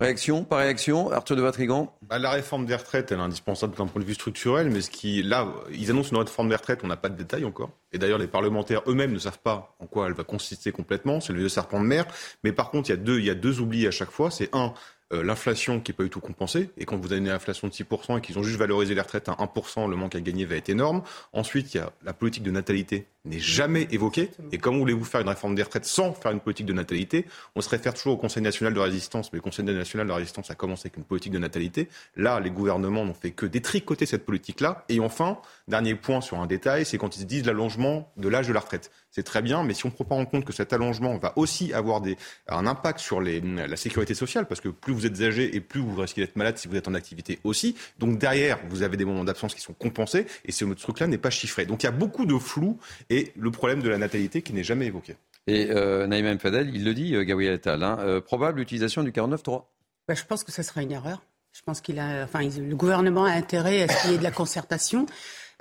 Réaction, 0.00 0.42
par 0.42 0.58
réaction, 0.58 1.12
Arthur 1.12 1.36
de 1.36 1.42
Vatrigan 1.42 1.96
bah, 2.02 2.18
La 2.18 2.30
réforme 2.30 2.66
des 2.66 2.74
retraites, 2.74 3.12
elle 3.12 3.18
est 3.18 3.22
indispensable 3.22 3.76
d'un 3.76 3.86
point 3.86 4.02
de 4.02 4.06
vue 4.06 4.14
structurel, 4.14 4.68
mais 4.68 4.80
ce 4.80 4.90
qui, 4.90 5.22
là, 5.22 5.46
ils 5.70 5.88
annoncent 5.90 6.10
une 6.10 6.16
réforme 6.16 6.48
des 6.48 6.56
retraites, 6.56 6.80
on 6.82 6.88
n'a 6.88 6.96
pas 6.96 7.08
de 7.08 7.16
détails 7.16 7.44
encore. 7.44 7.70
Et 7.92 7.98
d'ailleurs, 7.98 8.18
les 8.18 8.26
parlementaires 8.26 8.82
eux-mêmes 8.88 9.12
ne 9.12 9.20
savent 9.20 9.38
pas 9.38 9.76
en 9.78 9.86
quoi 9.86 10.08
elle 10.08 10.14
va 10.14 10.24
consister 10.24 10.72
complètement. 10.72 11.20
C'est 11.20 11.32
le 11.32 11.38
vieux 11.38 11.48
serpent 11.48 11.80
de 11.80 11.86
mer. 11.86 12.06
Mais 12.42 12.50
par 12.50 12.70
contre, 12.70 12.90
il 12.90 12.92
y 12.92 12.94
a 12.94 12.96
deux, 12.96 13.20
il 13.20 13.86
à 13.86 13.90
chaque 13.92 14.10
fois. 14.10 14.32
C'est 14.32 14.52
un, 14.52 14.74
euh, 15.12 15.22
l'inflation 15.22 15.80
qui 15.80 15.90
n'est 15.90 15.96
pas 15.96 16.04
du 16.04 16.10
tout 16.10 16.20
compensée. 16.20 16.70
Et 16.78 16.84
quand 16.84 16.96
vous 16.96 17.12
avez 17.12 17.20
une 17.20 17.28
inflation 17.28 17.68
de 17.68 17.72
6% 17.72 18.18
et 18.18 18.20
qu'ils 18.20 18.38
ont 18.38 18.42
juste 18.42 18.58
valorisé 18.58 18.94
les 18.94 19.00
retraites 19.00 19.28
à 19.28 19.32
1%, 19.32 19.88
le 19.88 19.96
manque 19.96 20.14
à 20.14 20.20
gagner 20.20 20.44
va 20.44 20.56
être 20.56 20.70
énorme. 20.70 21.02
Ensuite, 21.32 21.74
il 21.74 21.78
y 21.78 21.80
a 21.80 21.92
la 22.04 22.12
politique 22.12 22.42
de 22.42 22.50
natalité 22.50 23.06
n'est 23.24 23.38
jamais 23.38 23.88
évoquée. 23.90 24.30
Et 24.52 24.58
comment 24.58 24.78
voulez-vous 24.78 25.04
faire 25.04 25.20
une 25.20 25.28
réforme 25.28 25.54
des 25.54 25.62
retraites 25.62 25.86
sans 25.86 26.12
faire 26.12 26.32
une 26.32 26.40
politique 26.40 26.66
de 26.66 26.72
natalité? 26.72 27.26
On 27.54 27.60
se 27.60 27.68
réfère 27.68 27.94
toujours 27.94 28.14
au 28.14 28.16
Conseil 28.16 28.42
national 28.42 28.74
de 28.74 28.80
résistance, 28.80 29.32
mais 29.32 29.38
le 29.38 29.42
Conseil 29.42 29.64
national 29.64 30.06
de 30.06 30.12
résistance 30.12 30.50
a 30.50 30.54
commencé 30.54 30.82
avec 30.86 30.98
une 30.98 31.04
politique 31.04 31.32
de 31.32 31.38
natalité. 31.38 31.88
Là, 32.16 32.40
les 32.40 32.50
gouvernements 32.50 33.04
n'ont 33.04 33.14
fait 33.14 33.30
que 33.30 33.46
détricoter 33.46 34.04
cette 34.06 34.26
politique-là. 34.26 34.84
Et 34.88 35.00
enfin, 35.00 35.38
dernier 35.68 35.94
point 35.94 36.20
sur 36.20 36.40
un 36.40 36.46
détail, 36.46 36.84
c'est 36.84 36.98
quand 36.98 37.16
ils 37.16 37.26
disent 37.26 37.46
l'allongement 37.46 38.12
de 38.16 38.28
l'âge 38.28 38.48
de 38.48 38.52
la 38.52 38.60
retraite. 38.60 38.90
c'est 39.10 39.22
très 39.22 39.42
bien, 39.42 39.62
mais 39.62 39.74
si 39.74 39.86
on 39.86 39.88
ne 39.88 39.94
prend 39.94 40.04
pas 40.04 40.14
en 40.14 40.26
compte 40.26 40.44
que 40.44 40.52
cet 40.52 40.72
allongement 40.72 41.16
va 41.18 41.32
aussi 41.36 41.72
avoir 41.72 42.00
des, 42.00 42.16
un 42.48 42.66
impact 42.66 42.98
sur 42.98 43.20
les, 43.20 43.40
la 43.40 43.76
sécurité 43.76 44.14
sociale, 44.14 44.46
parce 44.46 44.60
que 44.60 44.68
plus 44.68 44.92
vous 44.92 45.06
êtes 45.06 45.20
âgé 45.20 45.54
et 45.56 45.60
plus 45.60 45.80
vous 45.80 45.94
risquez 46.00 46.20
d'être 46.20 46.36
malade 46.36 46.58
si 46.58 46.68
vous 46.68 46.76
êtes 46.76 46.88
en 46.88 46.94
activité 46.94 47.38
aussi, 47.44 47.76
donc 47.98 48.18
derrière, 48.18 48.58
vous 48.68 48.82
avez 48.82 48.96
des 48.96 49.04
moments 49.04 49.24
d'absence 49.24 49.54
qui 49.54 49.60
sont 49.60 49.74
compensés, 49.74 50.26
et 50.44 50.52
ce 50.52 50.64
truc-là 50.64 51.06
n'est 51.06 51.18
pas 51.18 51.30
chiffré. 51.30 51.66
Donc 51.66 51.82
il 51.82 51.86
y 51.86 51.88
a 51.88 51.92
beaucoup 51.92 52.26
de 52.26 52.38
flou, 52.38 52.78
et 53.10 53.32
le 53.36 53.50
problème 53.50 53.82
de 53.82 53.88
la 53.88 53.98
natalité 53.98 54.42
qui 54.42 54.52
n'est 54.52 54.64
jamais 54.64 54.86
évoqué. 54.86 55.16
Et 55.46 55.70
euh, 55.70 56.06
Naïm 56.06 56.38
Fadel, 56.38 56.74
il 56.74 56.84
le 56.84 56.94
dit, 56.94 57.14
euh, 57.14 57.24
Gabriel 57.24 57.54
Attal, 57.54 57.82
hein, 57.82 57.98
euh, 58.00 58.20
probable 58.20 58.60
utilisation 58.60 59.02
du 59.02 59.12
49.3. 59.12 59.64
Bah, 60.08 60.14
je 60.14 60.24
pense 60.24 60.42
que 60.42 60.52
ce 60.52 60.62
sera 60.62 60.82
une 60.82 60.92
erreur. 60.92 61.22
Je 61.52 61.62
pense 61.62 61.80
qu'il 61.80 61.98
a, 62.00 62.24
enfin, 62.24 62.40
le 62.42 62.74
gouvernement 62.74 63.24
a 63.24 63.30
intérêt 63.30 63.82
à 63.82 63.88
ce 63.88 64.02
qu'il 64.02 64.10
y 64.10 64.14
ait 64.14 64.18
de 64.18 64.22
la 64.22 64.32
concertation. 64.32 65.06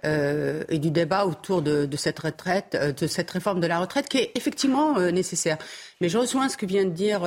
Euh, 0.05 0.63
et 0.67 0.79
du 0.79 0.91
débat 0.91 1.25
autour 1.25 1.61
de, 1.61 1.87
cette 1.95 2.19
retraite, 2.19 2.75
euh, 2.75 2.91
de 2.91 3.07
cette 3.07 3.31
réforme 3.31 3.61
de 3.61 3.67
la 3.67 3.79
retraite 3.79 4.09
qui 4.09 4.17
est 4.17 4.31
effectivement 4.35 4.97
euh, 4.97 5.11
nécessaire. 5.11 5.57
Mais 6.01 6.09
je 6.09 6.17
rejoins 6.17 6.49
ce 6.49 6.57
que 6.57 6.65
vient 6.65 6.83
de 6.83 6.89
dire 6.89 7.23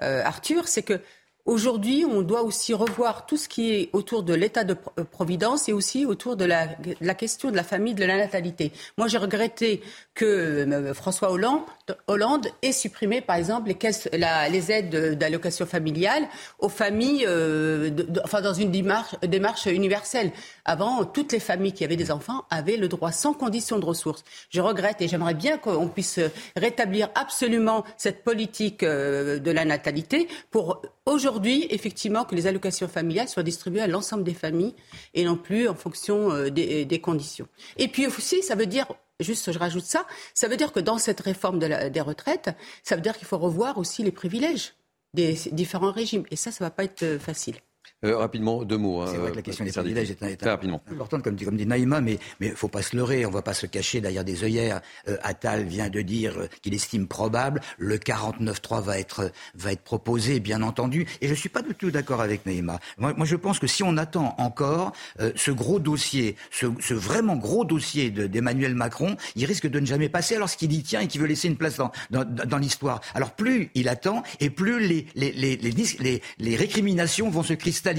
Arthur, 0.00 0.68
c'est 0.68 0.82
que 0.82 1.00
Aujourd'hui, 1.44 2.04
on 2.08 2.22
doit 2.22 2.44
aussi 2.44 2.72
revoir 2.72 3.26
tout 3.26 3.36
ce 3.36 3.48
qui 3.48 3.72
est 3.72 3.90
autour 3.92 4.22
de 4.22 4.32
l'état 4.32 4.62
de 4.62 4.74
providence 5.10 5.68
et 5.68 5.72
aussi 5.72 6.06
autour 6.06 6.36
de 6.36 6.44
la, 6.44 6.68
question 7.14 7.50
de 7.50 7.56
la 7.56 7.64
famille, 7.64 7.94
de 7.94 8.04
la 8.04 8.16
natalité. 8.16 8.70
Moi, 8.96 9.08
j'ai 9.08 9.18
regretté 9.18 9.82
que 10.14 10.24
euh, 10.24 10.94
François 10.94 11.30
Hollande, 11.30 11.62
Hollande, 12.06 12.46
ait 12.62 12.72
supprimé, 12.72 13.20
par 13.20 13.36
exemple, 13.36 13.72
les, 13.72 14.72
aides 14.72 15.18
d'allocation 15.18 15.64
familiale 15.64 16.28
aux 16.58 16.68
familles, 16.68 17.24
euh, 17.26 17.90
enfin, 18.22 18.42
dans 18.42 18.52
une 18.52 18.70
démarche, 18.70 19.66
universelle. 19.66 20.32
Avant, 20.64 21.04
toutes 21.04 21.32
les 21.32 21.40
familles 21.40 21.72
qui 21.72 21.84
avaient 21.84 21.96
des 21.96 22.10
enfants 22.10 22.44
avaient 22.50 22.76
le 22.76 22.88
droit 22.88 23.10
sans 23.10 23.32
condition 23.32 23.78
de 23.78 23.84
ressources. 23.84 24.22
Je 24.50 24.60
regrette 24.60 25.00
et 25.00 25.08
j'aimerais 25.08 25.34
bien 25.34 25.56
qu'on 25.58 25.88
puisse 25.88 26.20
rétablir 26.56 27.08
absolument 27.14 27.84
cette 27.96 28.22
politique 28.22 28.82
euh, 28.82 29.38
de 29.38 29.50
la 29.50 29.64
natalité 29.64 30.28
pour 30.50 30.82
aujourd'hui, 31.06 31.66
effectivement, 31.70 32.24
que 32.24 32.34
les 32.34 32.46
allocations 32.46 32.88
familiales 32.88 33.28
soient 33.28 33.42
distribuées 33.42 33.80
à 33.80 33.86
l'ensemble 33.86 34.24
des 34.24 34.34
familles 34.34 34.74
et 35.14 35.24
non 35.24 35.36
plus 35.36 35.68
en 35.68 35.74
fonction 35.74 36.48
des, 36.48 36.84
des, 36.84 37.00
conditions. 37.00 37.48
Et 37.78 37.88
puis 37.88 38.06
aussi, 38.06 38.42
ça 38.42 38.54
veut 38.54 38.66
dire, 38.66 38.86
juste 39.22 39.52
je 39.52 39.58
rajoute 39.58 39.84
ça, 39.84 40.06
ça 40.34 40.48
veut 40.48 40.56
dire 40.56 40.72
que 40.72 40.80
dans 40.80 40.98
cette 40.98 41.20
réforme 41.20 41.58
des 41.58 42.00
retraites, 42.00 42.50
ça 42.82 42.96
veut 42.96 43.02
dire 43.02 43.16
qu'il 43.16 43.26
faut 43.26 43.38
revoir 43.38 43.78
aussi 43.78 44.02
les 44.02 44.12
privilèges 44.12 44.74
des 45.14 45.34
différents 45.52 45.92
régimes. 45.92 46.24
Et 46.30 46.36
ça, 46.36 46.50
ça 46.50 46.64
ne 46.64 46.66
va 46.66 46.70
pas 46.70 46.84
être 46.84 47.02
euh, 47.02 47.18
facile. 47.18 47.56
Euh, 48.04 48.16
rapidement, 48.16 48.64
deux 48.64 48.78
mots. 48.78 49.00
Hein, 49.00 49.06
c'est 49.10 49.16
vrai 49.16 49.30
que 49.30 49.36
la 49.36 49.42
question 49.42 49.64
des 49.64 49.70
privilèges 49.70 50.10
est, 50.10 50.22
est 50.22 50.46
importante, 50.46 51.22
comme 51.22 51.36
dit, 51.36 51.44
comme 51.44 51.56
dit 51.56 51.66
Naïma, 51.66 52.00
mais 52.00 52.18
il 52.40 52.50
ne 52.50 52.54
faut 52.56 52.66
pas 52.66 52.82
se 52.82 52.96
leurrer, 52.96 53.24
on 53.24 53.28
ne 53.28 53.34
va 53.34 53.42
pas 53.42 53.54
se 53.54 53.66
cacher 53.66 54.00
derrière 54.00 54.24
des 54.24 54.42
œillères. 54.42 54.80
Euh, 55.08 55.16
Attal 55.22 55.62
vient 55.64 55.88
de 55.88 56.02
dire 56.02 56.36
euh, 56.36 56.46
qu'il 56.62 56.74
estime 56.74 57.06
probable, 57.06 57.60
le 57.78 57.98
49-3 57.98 58.82
va 58.82 58.98
être, 58.98 59.30
va 59.54 59.70
être 59.70 59.82
proposé, 59.82 60.40
bien 60.40 60.62
entendu, 60.62 61.06
et 61.20 61.26
je 61.26 61.30
ne 61.30 61.36
suis 61.36 61.48
pas 61.48 61.62
du 61.62 61.74
tout 61.76 61.92
d'accord 61.92 62.20
avec 62.20 62.44
Naïma. 62.44 62.80
Moi, 62.98 63.14
moi, 63.16 63.24
je 63.24 63.36
pense 63.36 63.60
que 63.60 63.68
si 63.68 63.84
on 63.84 63.96
attend 63.96 64.34
encore 64.38 64.92
euh, 65.20 65.30
ce 65.36 65.52
gros 65.52 65.78
dossier, 65.78 66.34
ce, 66.50 66.66
ce, 66.80 66.94
vraiment 66.94 67.36
gros 67.36 67.64
dossier 67.64 68.10
d'Emmanuel 68.10 68.74
Macron, 68.74 69.16
il 69.36 69.44
risque 69.44 69.68
de 69.68 69.78
ne 69.78 69.86
jamais 69.86 70.08
passer 70.08 70.34
alors 70.34 70.50
qu'il 70.50 70.72
y 70.72 70.82
tient 70.82 71.00
et 71.00 71.06
qu'il 71.06 71.20
veut 71.20 71.28
laisser 71.28 71.46
une 71.46 71.56
place 71.56 71.76
dans, 71.76 71.92
dans, 72.10 72.24
dans 72.24 72.58
l'histoire. 72.58 73.00
Alors 73.14 73.30
plus 73.30 73.70
il 73.76 73.88
attend, 73.88 74.24
et 74.40 74.50
plus 74.50 74.80
les, 74.80 75.06
les, 75.14 75.30
les, 75.30 75.56
les, 75.56 76.22
les 76.38 76.56
récriminations 76.56 77.30
vont 77.30 77.44
se 77.44 77.52
cristalliser 77.52 77.91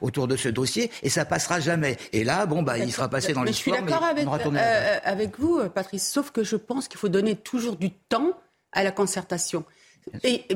autour 0.00 0.28
de 0.28 0.36
ce 0.36 0.48
dossier 0.48 0.90
et 1.02 1.08
ça 1.08 1.24
passera 1.24 1.60
jamais. 1.60 1.96
Et 2.12 2.24
là, 2.24 2.46
bon, 2.46 2.62
bah, 2.62 2.78
il 2.78 2.92
sera 2.92 3.08
passé 3.08 3.32
dans 3.32 3.42
l'histoire. 3.42 3.76
Je 3.76 3.82
suis 3.82 3.90
d'accord 3.90 4.04
avec, 4.04 4.26
euh, 4.26 4.98
avec 5.04 5.38
vous, 5.38 5.68
Patrice, 5.68 6.08
sauf 6.08 6.30
que 6.30 6.44
je 6.44 6.56
pense 6.56 6.88
qu'il 6.88 6.98
faut 6.98 7.08
donner 7.08 7.36
toujours 7.36 7.76
du 7.76 7.90
temps 7.90 8.32
à 8.72 8.82
la 8.82 8.90
concertation 8.90 9.64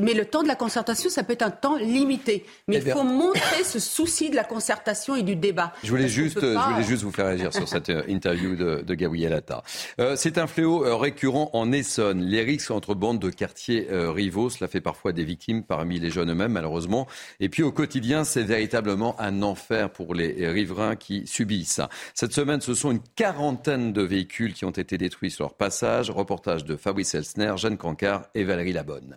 mais 0.01 0.15
le 0.15 0.25
temps 0.25 0.43
de 0.43 0.49
la 0.49 0.55
concertation, 0.55 1.11
ça 1.11 1.23
peut 1.23 1.33
être 1.33 1.43
un 1.43 1.51
temps 1.51 1.77
limité. 1.77 2.45
Mais 2.69 2.77
il 2.77 2.91
faut 2.91 3.05
montrer 3.05 3.65
ce 3.65 3.79
souci 3.79 4.31
de 4.31 4.37
la 4.37 4.45
concertation 4.45 5.17
et 5.17 5.23
du 5.23 5.37
débat. 5.37 5.73
Je 5.83 5.91
voulais, 5.91 6.09
juste, 6.09 6.41
je 6.41 6.71
voulais 6.71 6.85
juste 6.85 7.03
vous 7.03 7.13
faire 7.13 7.27
réagir 7.27 7.53
sur 7.53 7.69
cette 7.69 7.91
euh, 7.91 8.03
interview 8.09 8.57
de, 8.57 8.83
de 8.83 8.95
Gabriel 8.95 9.33
Attal. 9.33 9.63
Euh, 9.99 10.17
c'est 10.17 10.39
un 10.39 10.47
fléau 10.47 10.85
euh, 10.85 10.97
récurrent 10.97 11.51
en 11.53 11.73
Essonne. 11.73 12.23
Les 12.23 12.43
risques 12.43 12.71
entre 12.71 12.95
bandes 12.95 13.19
de 13.19 13.31
quartiers 13.31 13.89
euh, 13.91 14.11
rivaux, 14.11 14.51
cela 14.51 14.69
fait 14.69 14.81
parfois 14.81 15.13
des 15.13 15.25
victimes 15.25 15.63
parmi 15.63 15.99
les 15.99 16.11
jeunes 16.11 16.31
eux-mêmes, 16.31 16.53
malheureusement. 16.53 17.07
Et 17.41 17.49
puis 17.49 17.63
au 17.63 17.73
quotidien, 17.73 18.25
c'est 18.25 18.43
véritablement 18.43 19.21
un 19.21 19.43
enfer 19.43 19.91
pour 19.91 20.15
les 20.15 20.49
riverains 20.49 20.97
qui 20.97 21.27
subissent. 21.27 21.81
Cette 22.15 22.33
semaine, 22.33 22.61
ce 22.61 22.75
sont 22.75 22.91
une 22.91 23.03
quarantaine 23.17 23.93
de 23.93 24.03
véhicules 24.03 24.55
qui 24.55 24.65
ont 24.65 24.71
été 24.71 24.99
détruits 24.99 25.31
sur 25.31 25.45
leur 25.45 25.55
passage. 25.55 26.11
Reportage 26.11 26.65
de 26.65 26.77
Fabrice 26.77 27.15
Elsner, 27.15 27.55
Jeanne 27.57 27.77
Cancard 27.77 28.27
et 28.35 28.45
Valérie 28.45 28.73
Labonne. 28.73 29.17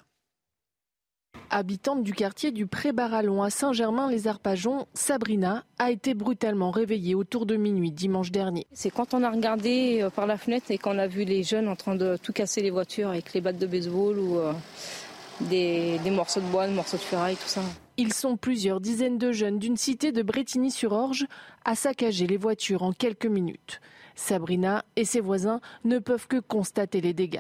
Habitante 1.49 2.03
du 2.03 2.13
quartier 2.13 2.51
du 2.51 2.65
Pré-Barallon 2.65 3.43
à 3.43 3.49
Saint-Germain-les-Arpajons, 3.49 4.87
Sabrina 4.93 5.63
a 5.77 5.91
été 5.91 6.13
brutalement 6.13 6.71
réveillée 6.71 7.15
autour 7.15 7.45
de 7.45 7.55
minuit 7.55 7.91
dimanche 7.91 8.31
dernier. 8.31 8.65
C'est 8.73 8.89
quand 8.89 9.13
on 9.13 9.23
a 9.23 9.29
regardé 9.29 10.01
euh, 10.01 10.09
par 10.09 10.25
la 10.27 10.37
fenêtre 10.37 10.71
et 10.71 10.77
qu'on 10.77 10.97
a 10.97 11.07
vu 11.07 11.23
les 11.23 11.43
jeunes 11.43 11.67
en 11.67 11.75
train 11.75 11.95
de 11.95 12.17
tout 12.21 12.33
casser 12.33 12.61
les 12.61 12.71
voitures 12.71 13.09
avec 13.09 13.33
les 13.33 13.41
battes 13.41 13.59
de 13.59 13.67
baseball 13.67 14.17
ou 14.19 14.37
euh, 14.37 14.53
des, 15.41 15.99
des, 16.03 16.11
morceaux 16.11 16.41
de 16.41 16.47
bois, 16.47 16.67
des 16.67 16.73
morceaux 16.73 16.97
de 16.97 17.01
ferraille, 17.01 17.35
tout 17.35 17.47
ça. 17.47 17.61
Ils 17.97 18.13
sont 18.13 18.37
plusieurs 18.37 18.81
dizaines 18.81 19.17
de 19.17 19.31
jeunes 19.31 19.59
d'une 19.59 19.77
cité 19.77 20.11
de 20.11 20.23
Bretigny-sur-Orge 20.23 21.27
à 21.63 21.75
saccager 21.75 22.27
les 22.27 22.37
voitures 22.37 22.83
en 22.83 22.91
quelques 22.91 23.25
minutes. 23.25 23.81
Sabrina 24.15 24.83
et 24.95 25.05
ses 25.05 25.21
voisins 25.21 25.61
ne 25.83 25.99
peuvent 25.99 26.27
que 26.27 26.39
constater 26.39 27.01
les 27.01 27.13
dégâts. 27.13 27.39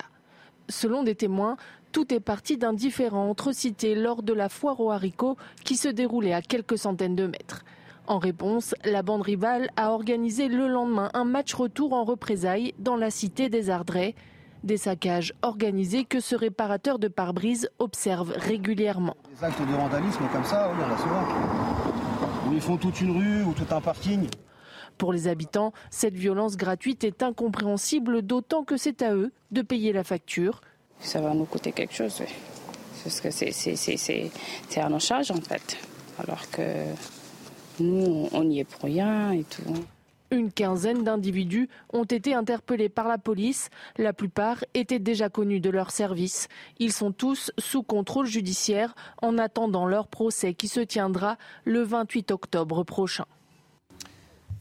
Selon 0.69 1.03
des 1.03 1.15
témoins, 1.15 1.57
tout 1.91 2.13
est 2.13 2.19
parti 2.19 2.57
d'un 2.57 2.73
différend 2.73 3.29
entre 3.29 3.51
cités 3.53 3.95
lors 3.95 4.23
de 4.23 4.33
la 4.33 4.49
foire 4.49 4.79
aux 4.79 4.91
haricots 4.91 5.37
qui 5.63 5.77
se 5.77 5.87
déroulait 5.87 6.33
à 6.33 6.41
quelques 6.41 6.77
centaines 6.77 7.15
de 7.15 7.27
mètres. 7.27 7.63
En 8.07 8.19
réponse, 8.19 8.75
la 8.83 9.01
bande 9.01 9.21
rivale 9.21 9.69
a 9.77 9.91
organisé 9.91 10.47
le 10.47 10.67
lendemain 10.67 11.09
un 11.13 11.23
match 11.23 11.53
retour 11.53 11.93
en 11.93 12.03
représailles 12.03 12.73
dans 12.79 12.95
la 12.95 13.09
cité 13.09 13.49
des 13.49 13.69
Ardrais. 13.69 14.13
Des 14.63 14.77
saccages 14.77 15.33
organisés 15.41 16.05
que 16.05 16.19
ce 16.19 16.35
réparateur 16.35 16.99
de 16.99 17.07
pare-brise 17.07 17.69
observe 17.79 18.33
régulièrement. 18.35 19.15
Des 19.37 19.43
actes 19.43 19.61
de 19.61 19.73
vandalisme 19.73 20.23
comme 20.31 20.43
ça, 20.43 20.65
a 20.65 20.97
souvent. 20.97 21.23
Ils 22.51 22.61
font 22.61 22.77
toute 22.77 23.01
une 23.01 23.11
rue 23.11 23.43
ou 23.43 23.53
tout 23.53 23.73
un 23.73 23.81
parking. 23.81 24.27
Pour 24.97 25.13
les 25.13 25.27
habitants, 25.27 25.73
cette 25.89 26.15
violence 26.15 26.57
gratuite 26.57 27.03
est 27.03 27.23
incompréhensible, 27.23 28.21
d'autant 28.21 28.63
que 28.63 28.77
c'est 28.77 29.01
à 29.01 29.13
eux 29.13 29.31
de 29.51 29.61
payer 29.61 29.93
la 29.93 30.03
facture 30.03 30.61
ça 30.99 31.21
va 31.21 31.33
nous 31.33 31.45
coûter 31.45 31.71
quelque 31.71 31.93
chose. 31.93 32.17
Oui. 32.19 32.27
Parce 33.03 33.21
que 33.21 33.29
c'est 33.29 34.81
à 34.81 34.89
nos 34.89 34.99
charges 34.99 35.31
en 35.31 35.41
fait. 35.41 35.77
Alors 36.17 36.49
que 36.49 36.85
nous, 37.79 38.27
on 38.31 38.43
n'y 38.43 38.59
est 38.59 38.63
pour 38.63 38.83
rien 38.83 39.31
et 39.31 39.43
tout. 39.43 39.61
Une 40.31 40.51
quinzaine 40.51 41.03
d'individus 41.03 41.69
ont 41.93 42.03
été 42.03 42.33
interpellés 42.33 42.89
par 42.89 43.07
la 43.07 43.19
police. 43.19 43.69
La 43.97 44.11
plupart 44.11 44.65
étaient 44.73 44.99
déjà 44.99 45.29
connus 45.29 45.59
de 45.59 45.69
leur 45.69 45.91
service. 45.91 46.47
Ils 46.79 46.91
sont 46.91 47.11
tous 47.11 47.51
sous 47.59 47.83
contrôle 47.83 48.25
judiciaire 48.25 48.95
en 49.21 49.37
attendant 49.37 49.85
leur 49.85 50.07
procès 50.07 50.55
qui 50.55 50.67
se 50.67 50.79
tiendra 50.79 51.37
le 51.63 51.83
28 51.83 52.31
octobre 52.31 52.83
prochain. 52.83 53.25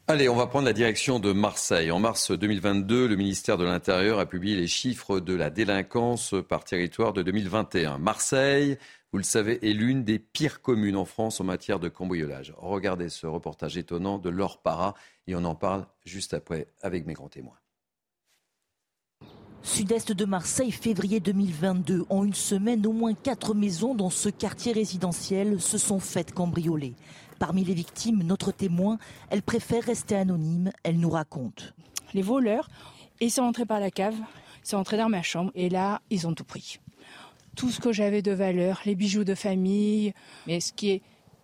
Allez, 0.07 0.29
on 0.29 0.37
va 0.37 0.47
prendre 0.47 0.67
la 0.67 0.75
direction 0.75 1.19
de 1.19 1.33
Marseille. 1.33 1.91
En 1.91 1.99
mars 1.99 2.31
2022, 2.31 3.09
le 3.09 3.17
ministère 3.17 3.57
de 3.57 3.65
l'Intérieur 3.65 4.19
a 4.19 4.27
publié 4.27 4.55
les 4.55 4.67
chiffres 4.67 5.19
de 5.19 5.33
la 5.33 5.49
délinquance 5.49 6.35
par 6.47 6.65
territoire 6.65 7.15
de 7.15 7.23
2021. 7.23 7.97
Marseille, 7.97 8.77
vous 9.13 9.19
le 9.19 9.25
savez, 9.25 9.67
est 9.67 9.73
l'une 9.73 10.05
des 10.05 10.19
pires 10.19 10.61
communes 10.61 10.97
en 10.97 11.07
France 11.07 11.41
en 11.41 11.45
matière 11.45 11.81
de 11.81 11.89
cambriolage. 11.89 12.53
Regardez 12.59 13.09
ce 13.09 13.27
reportage 13.27 13.79
étonnant 13.79 14.19
de 14.19 14.29
Laure 14.29 14.61
Para 14.61 14.93
et 15.27 15.35
on 15.37 15.45
en 15.45 15.55
parle 15.55 15.87
juste 16.05 16.35
après 16.35 16.69
avec 16.83 17.07
mes 17.07 17.15
grands 17.15 17.31
témoins. 17.31 17.57
Sud-est 19.63 20.13
de 20.13 20.27
Marseille, 20.27 20.71
février 20.71 21.21
2022. 21.21 22.05
En 22.11 22.25
une 22.25 22.35
semaine, 22.35 22.87
au 22.87 22.93
moins 22.93 23.15
quatre 23.15 23.55
maisons 23.55 23.95
dans 23.95 24.11
ce 24.11 24.29
quartier 24.29 24.73
résidentiel 24.73 25.59
se 25.63 25.79
sont 25.79 26.01
faites 26.01 26.35
cambrioler. 26.35 26.93
Parmi 27.39 27.65
les 27.65 27.75
victimes, 27.75 28.23
notre 28.23 28.53
témoin, 28.53 28.99
elle 29.31 29.43
préfère 29.43 29.83
rester 29.83 30.17
anonyme, 30.17 30.71
elle 30.83 30.99
nous 30.99 31.11
raconte. 31.11 31.75
Les 32.15 32.23
voleurs, 32.23 32.69
ils 33.21 33.31
sont 33.31 33.43
entrés 33.43 33.67
par 33.67 33.81
la 33.81 33.91
cave, 33.91 34.15
ils 34.65 34.69
sont 34.69 34.77
entrés 34.77 34.97
dans 34.97 35.09
ma 35.09 35.23
chambre 35.23 35.51
et 35.55 35.69
là, 35.69 36.01
ils 36.11 36.27
ont 36.27 36.35
tout 36.35 36.45
pris. 36.45 36.79
Tout 37.57 37.71
ce 37.71 37.81
que 37.81 37.93
j'avais 37.93 38.23
de 38.23 38.33
valeur, 38.33 38.81
les 38.85 38.95
bijoux 38.95 39.25
de 39.25 39.35
famille, 39.35 40.13
mais 40.47 40.61
ce 40.61 40.73
qui 40.73 40.91
est 40.91 41.03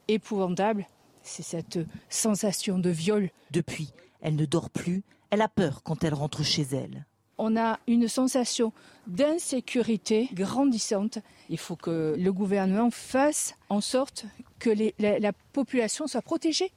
épouvantable, 0.08 0.86
c'est 1.22 1.42
cette 1.42 1.78
sensation 2.08 2.78
de 2.78 2.90
viol. 2.90 3.30
Depuis, 3.50 3.92
elle 4.20 4.36
ne 4.36 4.44
dort 4.44 4.70
plus, 4.70 5.02
elle 5.30 5.42
a 5.42 5.48
peur 5.48 5.82
quand 5.82 6.02
elle 6.04 6.14
rentre 6.14 6.44
chez 6.44 6.66
elle 6.72 7.06
on 7.40 7.56
a 7.56 7.80
une 7.88 8.06
sensation 8.06 8.72
d'insécurité 9.06 10.28
grandissante. 10.34 11.18
Il 11.48 11.58
faut 11.58 11.74
que 11.74 12.14
le 12.16 12.32
gouvernement 12.32 12.90
fasse 12.90 13.54
en 13.70 13.80
sorte 13.80 14.26
que 14.58 14.70
la, 14.98 15.32
population 15.52 16.06
soit 16.06 16.22
protégée. 16.22 16.70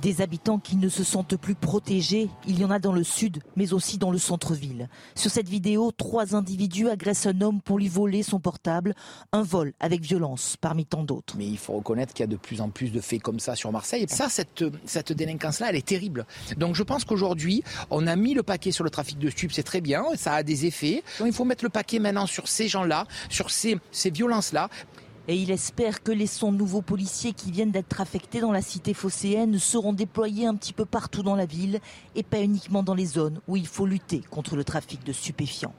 Des 0.00 0.20
habitants 0.20 0.58
qui 0.58 0.76
ne 0.76 0.88
se 0.88 1.02
sentent 1.02 1.36
plus 1.36 1.56
protégés, 1.56 2.28
il 2.46 2.60
y 2.60 2.64
en 2.64 2.70
a 2.70 2.78
dans 2.78 2.92
le 2.92 3.02
sud, 3.02 3.42
mais 3.56 3.72
aussi 3.72 3.98
dans 3.98 4.12
le 4.12 4.18
centre-ville. 4.18 4.88
Sur 5.16 5.30
cette 5.30 5.48
vidéo, 5.48 5.90
trois 5.90 6.36
individus 6.36 6.88
agressent 6.88 7.26
un 7.26 7.40
homme 7.40 7.60
pour 7.60 7.78
lui 7.78 7.88
voler 7.88 8.22
son 8.22 8.38
portable, 8.38 8.94
un 9.32 9.42
vol 9.42 9.72
avec 9.80 10.02
violence 10.02 10.56
parmi 10.60 10.86
tant 10.86 11.02
d'autres. 11.02 11.34
Mais 11.36 11.46
il 11.46 11.58
faut 11.58 11.72
reconnaître 11.72 12.14
qu'il 12.14 12.22
y 12.22 12.28
a 12.28 12.30
de 12.30 12.36
plus 12.36 12.60
en 12.60 12.70
plus 12.70 12.90
de 12.90 13.00
faits 13.00 13.22
comme 13.22 13.40
ça 13.40 13.56
sur 13.56 13.72
Marseille. 13.72 14.06
Ça, 14.08 14.28
cette, 14.28 14.64
cette 14.84 15.12
délinquance-là, 15.12 15.70
elle 15.70 15.76
est 15.76 15.86
terrible. 15.86 16.26
Donc 16.56 16.76
je 16.76 16.82
pense 16.84 17.04
qu'aujourd'hui, 17.04 17.64
on 17.90 18.06
a 18.06 18.14
mis 18.14 18.34
le 18.34 18.44
paquet 18.44 18.70
sur 18.70 18.84
le 18.84 18.90
trafic 18.90 19.18
de 19.18 19.30
stupes, 19.30 19.52
c'est 19.52 19.64
très 19.64 19.80
bien, 19.80 20.04
ça 20.16 20.34
a 20.34 20.42
des 20.44 20.66
effets. 20.66 21.02
Donc, 21.18 21.28
il 21.28 21.34
faut 21.34 21.44
mettre 21.44 21.64
le 21.64 21.70
paquet 21.70 21.98
maintenant 21.98 22.26
sur 22.26 22.46
ces 22.46 22.68
gens-là, 22.68 23.06
sur 23.28 23.50
ces, 23.50 23.78
ces 23.90 24.10
violences-là. 24.10 24.68
Et 25.30 25.36
il 25.36 25.50
espère 25.50 26.02
que 26.02 26.10
les 26.10 26.26
100 26.26 26.52
nouveaux 26.52 26.80
policiers 26.80 27.34
qui 27.34 27.50
viennent 27.52 27.70
d'être 27.70 28.00
affectés 28.00 28.40
dans 28.40 28.50
la 28.52 28.62
cité 28.62 28.94
phocéenne 28.94 29.58
seront 29.58 29.92
déployés 29.92 30.46
un 30.46 30.54
petit 30.56 30.72
peu 30.72 30.86
partout 30.86 31.22
dans 31.22 31.36
la 31.36 31.44
ville 31.44 31.80
et 32.14 32.22
pas 32.22 32.40
uniquement 32.40 32.82
dans 32.82 32.94
les 32.94 33.04
zones 33.04 33.40
où 33.46 33.54
il 33.56 33.66
faut 33.66 33.84
lutter 33.84 34.20
contre 34.30 34.56
le 34.56 34.64
trafic 34.64 35.04
de 35.04 35.12
stupéfiants. 35.12 35.74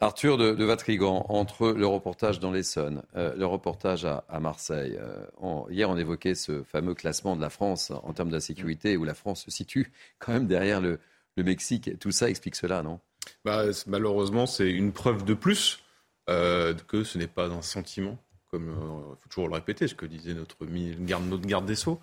Arthur 0.00 0.36
de, 0.36 0.50
de 0.56 0.64
Vatrigan, 0.64 1.24
entre 1.28 1.68
le 1.70 1.86
reportage 1.86 2.40
dans 2.40 2.50
l'Essonne, 2.50 3.04
euh, 3.14 3.32
le 3.36 3.46
reportage 3.46 4.04
à, 4.04 4.24
à 4.28 4.40
Marseille. 4.40 4.98
Euh, 5.00 5.24
on- 5.40 5.68
hier, 5.70 5.88
on 5.88 5.96
évoquait 5.96 6.34
ce 6.34 6.64
fameux 6.64 6.94
classement 6.94 7.36
de 7.36 7.40
la 7.40 7.50
France 7.50 7.92
en 8.02 8.12
termes 8.12 8.30
d'insécurité, 8.30 8.96
où 8.96 9.04
la 9.04 9.14
France 9.14 9.44
se 9.44 9.52
situe 9.52 9.92
quand 10.18 10.32
même 10.32 10.48
derrière 10.48 10.80
le, 10.80 10.98
le 11.36 11.44
Mexique. 11.44 12.00
Tout 12.00 12.10
ça 12.10 12.28
explique 12.28 12.56
cela, 12.56 12.82
non? 12.82 12.98
Bah, 13.44 13.62
malheureusement, 13.86 14.46
c'est 14.46 14.68
une 14.72 14.90
preuve 14.90 15.24
de 15.24 15.34
plus 15.34 15.84
euh, 16.28 16.74
que 16.88 17.04
ce 17.04 17.16
n'est 17.16 17.28
pas 17.28 17.46
un 17.46 17.62
sentiment, 17.62 18.18
comme 18.52 18.68
il 18.68 18.74
faut 19.22 19.28
toujours 19.30 19.48
le 19.48 19.54
répéter, 19.54 19.88
ce 19.88 19.94
que 19.94 20.04
disait 20.04 20.34
notre, 20.34 20.56
garde, 20.66 21.24
notre 21.26 21.46
garde 21.46 21.64
des 21.64 21.74
Sceaux, 21.74 21.98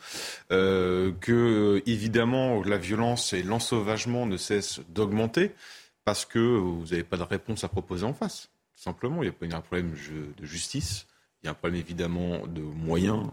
euh, 0.52 1.12
que 1.22 1.82
évidemment 1.86 2.64
la 2.64 2.78
violence 2.78 3.34
et 3.34 3.44
l'ensauvagement 3.44 4.26
ne 4.26 4.36
cessent 4.36 4.82
d'augmenter 4.90 5.52
parce 6.06 6.26
que 6.26 6.40
vous 6.40 6.86
n'avez 6.90 7.04
pas 7.04 7.18
de 7.18 7.24
réponse 7.24 7.64
à 7.64 7.68
proposer 7.68 8.04
en 8.04 8.14
face. 8.16 8.50
Simplement, 8.74 9.22
il 9.22 9.28
y 9.28 9.30
a 9.30 9.32
pas- 9.32 9.46
un 9.56 9.62
problème 9.62 9.92
de 10.38 10.46
justice, 10.46 11.06
il 11.44 11.46
y 11.46 11.50
a 11.50 11.52
un 11.52 11.54
problème 11.54 11.80
évidemment 11.80 12.48
de 12.48 12.62
moyens 12.62 13.28
euh, 13.28 13.32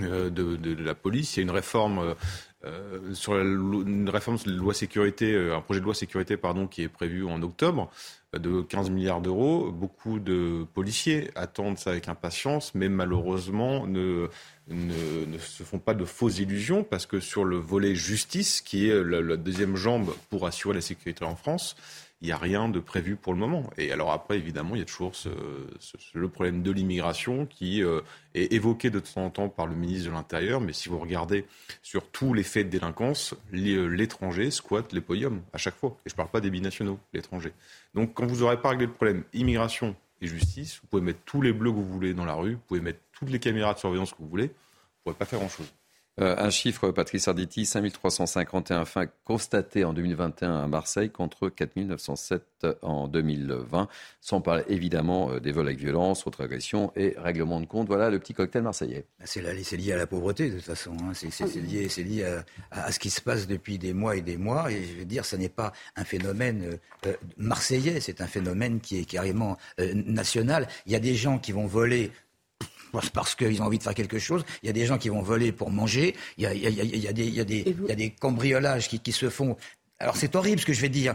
de, 0.00 0.28
de- 0.28 0.56
de 0.56 0.84
la 0.84 0.94
police. 0.94 1.36
Il 1.36 1.40
y 1.40 1.42
a 1.42 1.44
une 1.44 1.50
réforme 1.50 1.98
euh, 1.98 2.14
euh, 2.64 3.14
sur 3.14 3.34
la, 3.34 3.42
une 3.44 4.08
réforme 4.10 4.36
loi 4.46 4.74
sécurité, 4.74 5.32
euh, 5.32 5.56
un 5.56 5.60
projet 5.60 5.80
de 5.80 5.84
loi 5.84 5.94
sécurité 5.94 6.36
pardon 6.36 6.66
qui 6.66 6.82
est 6.82 6.88
prévu 6.88 7.24
en 7.24 7.40
octobre 7.42 7.88
euh, 8.34 8.38
de 8.38 8.62
15 8.62 8.90
milliards 8.90 9.20
d'euros. 9.20 9.70
Beaucoup 9.70 10.18
de 10.18 10.66
policiers 10.74 11.30
attendent 11.36 11.78
ça 11.78 11.90
avec 11.90 12.08
impatience, 12.08 12.74
mais 12.74 12.88
malheureusement 12.88 13.86
ne, 13.86 14.26
ne, 14.68 15.24
ne 15.26 15.38
se 15.38 15.62
font 15.62 15.78
pas 15.78 15.94
de 15.94 16.04
fausses 16.04 16.38
illusions 16.40 16.82
parce 16.82 17.06
que 17.06 17.20
sur 17.20 17.44
le 17.44 17.56
volet 17.56 17.94
justice, 17.94 18.60
qui 18.60 18.88
est 18.88 19.04
la 19.04 19.36
deuxième 19.36 19.76
jambe 19.76 20.12
pour 20.28 20.46
assurer 20.46 20.74
la 20.74 20.80
sécurité 20.80 21.24
en 21.24 21.36
France, 21.36 21.76
il 22.20 22.26
n'y 22.26 22.32
a 22.32 22.36
rien 22.36 22.68
de 22.68 22.80
prévu 22.80 23.14
pour 23.14 23.32
le 23.32 23.38
moment. 23.38 23.70
Et 23.76 23.92
alors 23.92 24.10
après, 24.10 24.36
évidemment, 24.38 24.74
il 24.74 24.80
y 24.80 24.82
a 24.82 24.84
toujours 24.86 25.14
ce, 25.14 25.28
ce- 25.78 25.96
le 26.14 26.28
problème 26.28 26.62
de 26.64 26.70
l'immigration 26.72 27.46
qui 27.46 27.82
euh, 27.82 28.00
est 28.34 28.52
évoqué 28.52 28.90
de 28.90 28.98
temps 28.98 29.24
en 29.26 29.30
temps 29.30 29.48
par 29.48 29.66
le 29.68 29.76
ministre 29.76 30.08
de 30.08 30.14
l'Intérieur. 30.14 30.60
Mais 30.60 30.72
si 30.72 30.88
vous 30.88 30.98
regardez 30.98 31.46
sur 31.82 32.08
tous 32.10 32.34
les 32.34 32.42
faits 32.42 32.66
de 32.66 32.70
délinquance, 32.72 33.34
euh, 33.54 33.86
l'étranger 33.86 34.50
squatte 34.50 34.92
les 34.92 35.00
podiums 35.00 35.42
à 35.52 35.58
chaque 35.58 35.76
fois. 35.76 35.96
Et 36.06 36.08
je 36.10 36.14
ne 36.14 36.16
parle 36.16 36.30
pas 36.30 36.40
des 36.40 36.50
binationaux, 36.50 36.98
l'étranger. 37.12 37.52
Donc 37.94 38.14
quand 38.14 38.26
vous 38.26 38.38
n'aurez 38.40 38.60
pas 38.60 38.70
réglé 38.70 38.86
le 38.86 38.92
problème 38.92 39.22
immigration 39.32 39.94
et 40.20 40.26
justice, 40.26 40.80
vous 40.82 40.88
pouvez 40.88 41.02
mettre 41.02 41.20
tous 41.24 41.40
les 41.40 41.52
bleus 41.52 41.70
que 41.70 41.76
vous 41.76 41.86
voulez 41.86 42.14
dans 42.14 42.24
la 42.24 42.34
rue, 42.34 42.54
vous 42.54 42.60
pouvez 42.66 42.80
mettre 42.80 42.98
toutes 43.12 43.30
les 43.30 43.38
caméras 43.38 43.74
de 43.74 43.78
surveillance 43.78 44.10
que 44.12 44.18
vous 44.18 44.28
voulez, 44.28 44.46
vous 44.46 44.50
ne 44.50 45.02
pourrez 45.04 45.14
pas 45.14 45.24
faire 45.24 45.38
grand-chose. 45.38 45.72
Euh, 46.20 46.34
un 46.38 46.50
chiffre, 46.50 46.90
Patrice 46.90 47.28
Arditi, 47.28 47.64
5351 47.64 48.84
fins 48.84 49.06
constatées 49.24 49.84
en 49.84 49.92
2021 49.92 50.64
à 50.64 50.66
Marseille 50.66 51.10
contre 51.10 51.48
4907 51.48 52.66
en 52.82 53.06
2020, 53.08 53.88
sans 54.20 54.40
parler 54.40 54.64
évidemment 54.68 55.30
euh, 55.30 55.38
des 55.40 55.52
vols 55.52 55.66
avec 55.68 55.78
violence, 55.78 56.26
autres 56.26 56.42
agressions 56.42 56.92
et 56.96 57.14
règlements 57.18 57.60
de 57.60 57.66
compte. 57.66 57.86
Voilà 57.86 58.10
le 58.10 58.18
petit 58.18 58.34
cocktail 58.34 58.62
marseillais. 58.62 59.06
C'est 59.24 59.42
là- 59.42 59.50
c'est 59.62 59.76
lié 59.76 59.92
à 59.92 59.96
la 59.96 60.06
pauvreté, 60.06 60.50
de 60.50 60.56
toute 60.56 60.64
façon. 60.64 60.92
hein. 61.02 61.12
C'est 61.14 62.02
lié, 62.02 62.24
à, 62.72 62.90
ce 62.92 62.98
qui 62.98 63.10
se 63.10 63.20
passe 63.20 63.46
depuis 63.46 63.78
des 63.78 63.92
mois 63.92 64.16
et 64.16 64.20
des 64.20 64.36
mois. 64.36 64.72
Et 64.72 64.82
je 64.84 64.98
veux 64.98 65.04
dire, 65.04 65.24
ce 65.24 65.36
n'est 65.36 65.48
pas 65.48 65.72
un 65.96 66.04
phénomène 66.04 66.78
euh, 67.06 67.12
marseillais, 67.36 68.00
c'est 68.00 68.20
un 68.20 68.26
phénomène 68.26 68.80
qui 68.80 68.98
est 68.98 69.04
carrément 69.04 69.56
national. 69.94 70.66
Il 70.86 70.92
y 70.92 70.96
a 70.96 71.00
des 71.00 71.14
gens 71.14 71.38
qui 71.38 71.52
vont 71.52 71.66
voler 71.66 72.10
parce- 72.92 73.10
parce 73.10 73.34
qu'ils 73.34 73.60
ont 73.62 73.66
envie 73.66 73.78
de 73.78 73.82
faire 73.82 73.94
quelque 73.94 74.18
chose. 74.18 74.44
Il 74.62 74.66
y 74.66 74.70
a 74.70 74.72
des 74.72 74.86
gens 74.86 74.98
qui 74.98 75.08
vont 75.08 75.22
voler 75.22 75.52
pour 75.52 75.70
manger. 75.70 76.14
Il 76.36 76.44
y 76.44 76.46
a, 76.46 76.54
il 76.54 76.60
y 76.62 76.66
a- 76.66 76.70
il 76.70 76.76
y 76.76 76.80
a- 76.80 76.84
il 76.84 77.00
y 77.00 77.08
a 77.08 77.12
des, 77.12 77.26
il 77.26 77.34
y 77.34 77.40
a 77.40 77.44
des- 77.44 77.64
il 77.66 77.88
y 77.88 77.92
a 77.92 77.94
des 77.96 78.10
cambriolages 78.10 78.88
qui, 78.88 79.00
qui 79.00 79.12
se 79.12 79.28
font. 79.30 79.56
Alors 79.98 80.16
c'est 80.16 80.34
horrible 80.36 80.60
ce 80.60 80.66
que 80.66 80.72
je 80.72 80.80
vais 80.80 80.88
dire. 80.88 81.14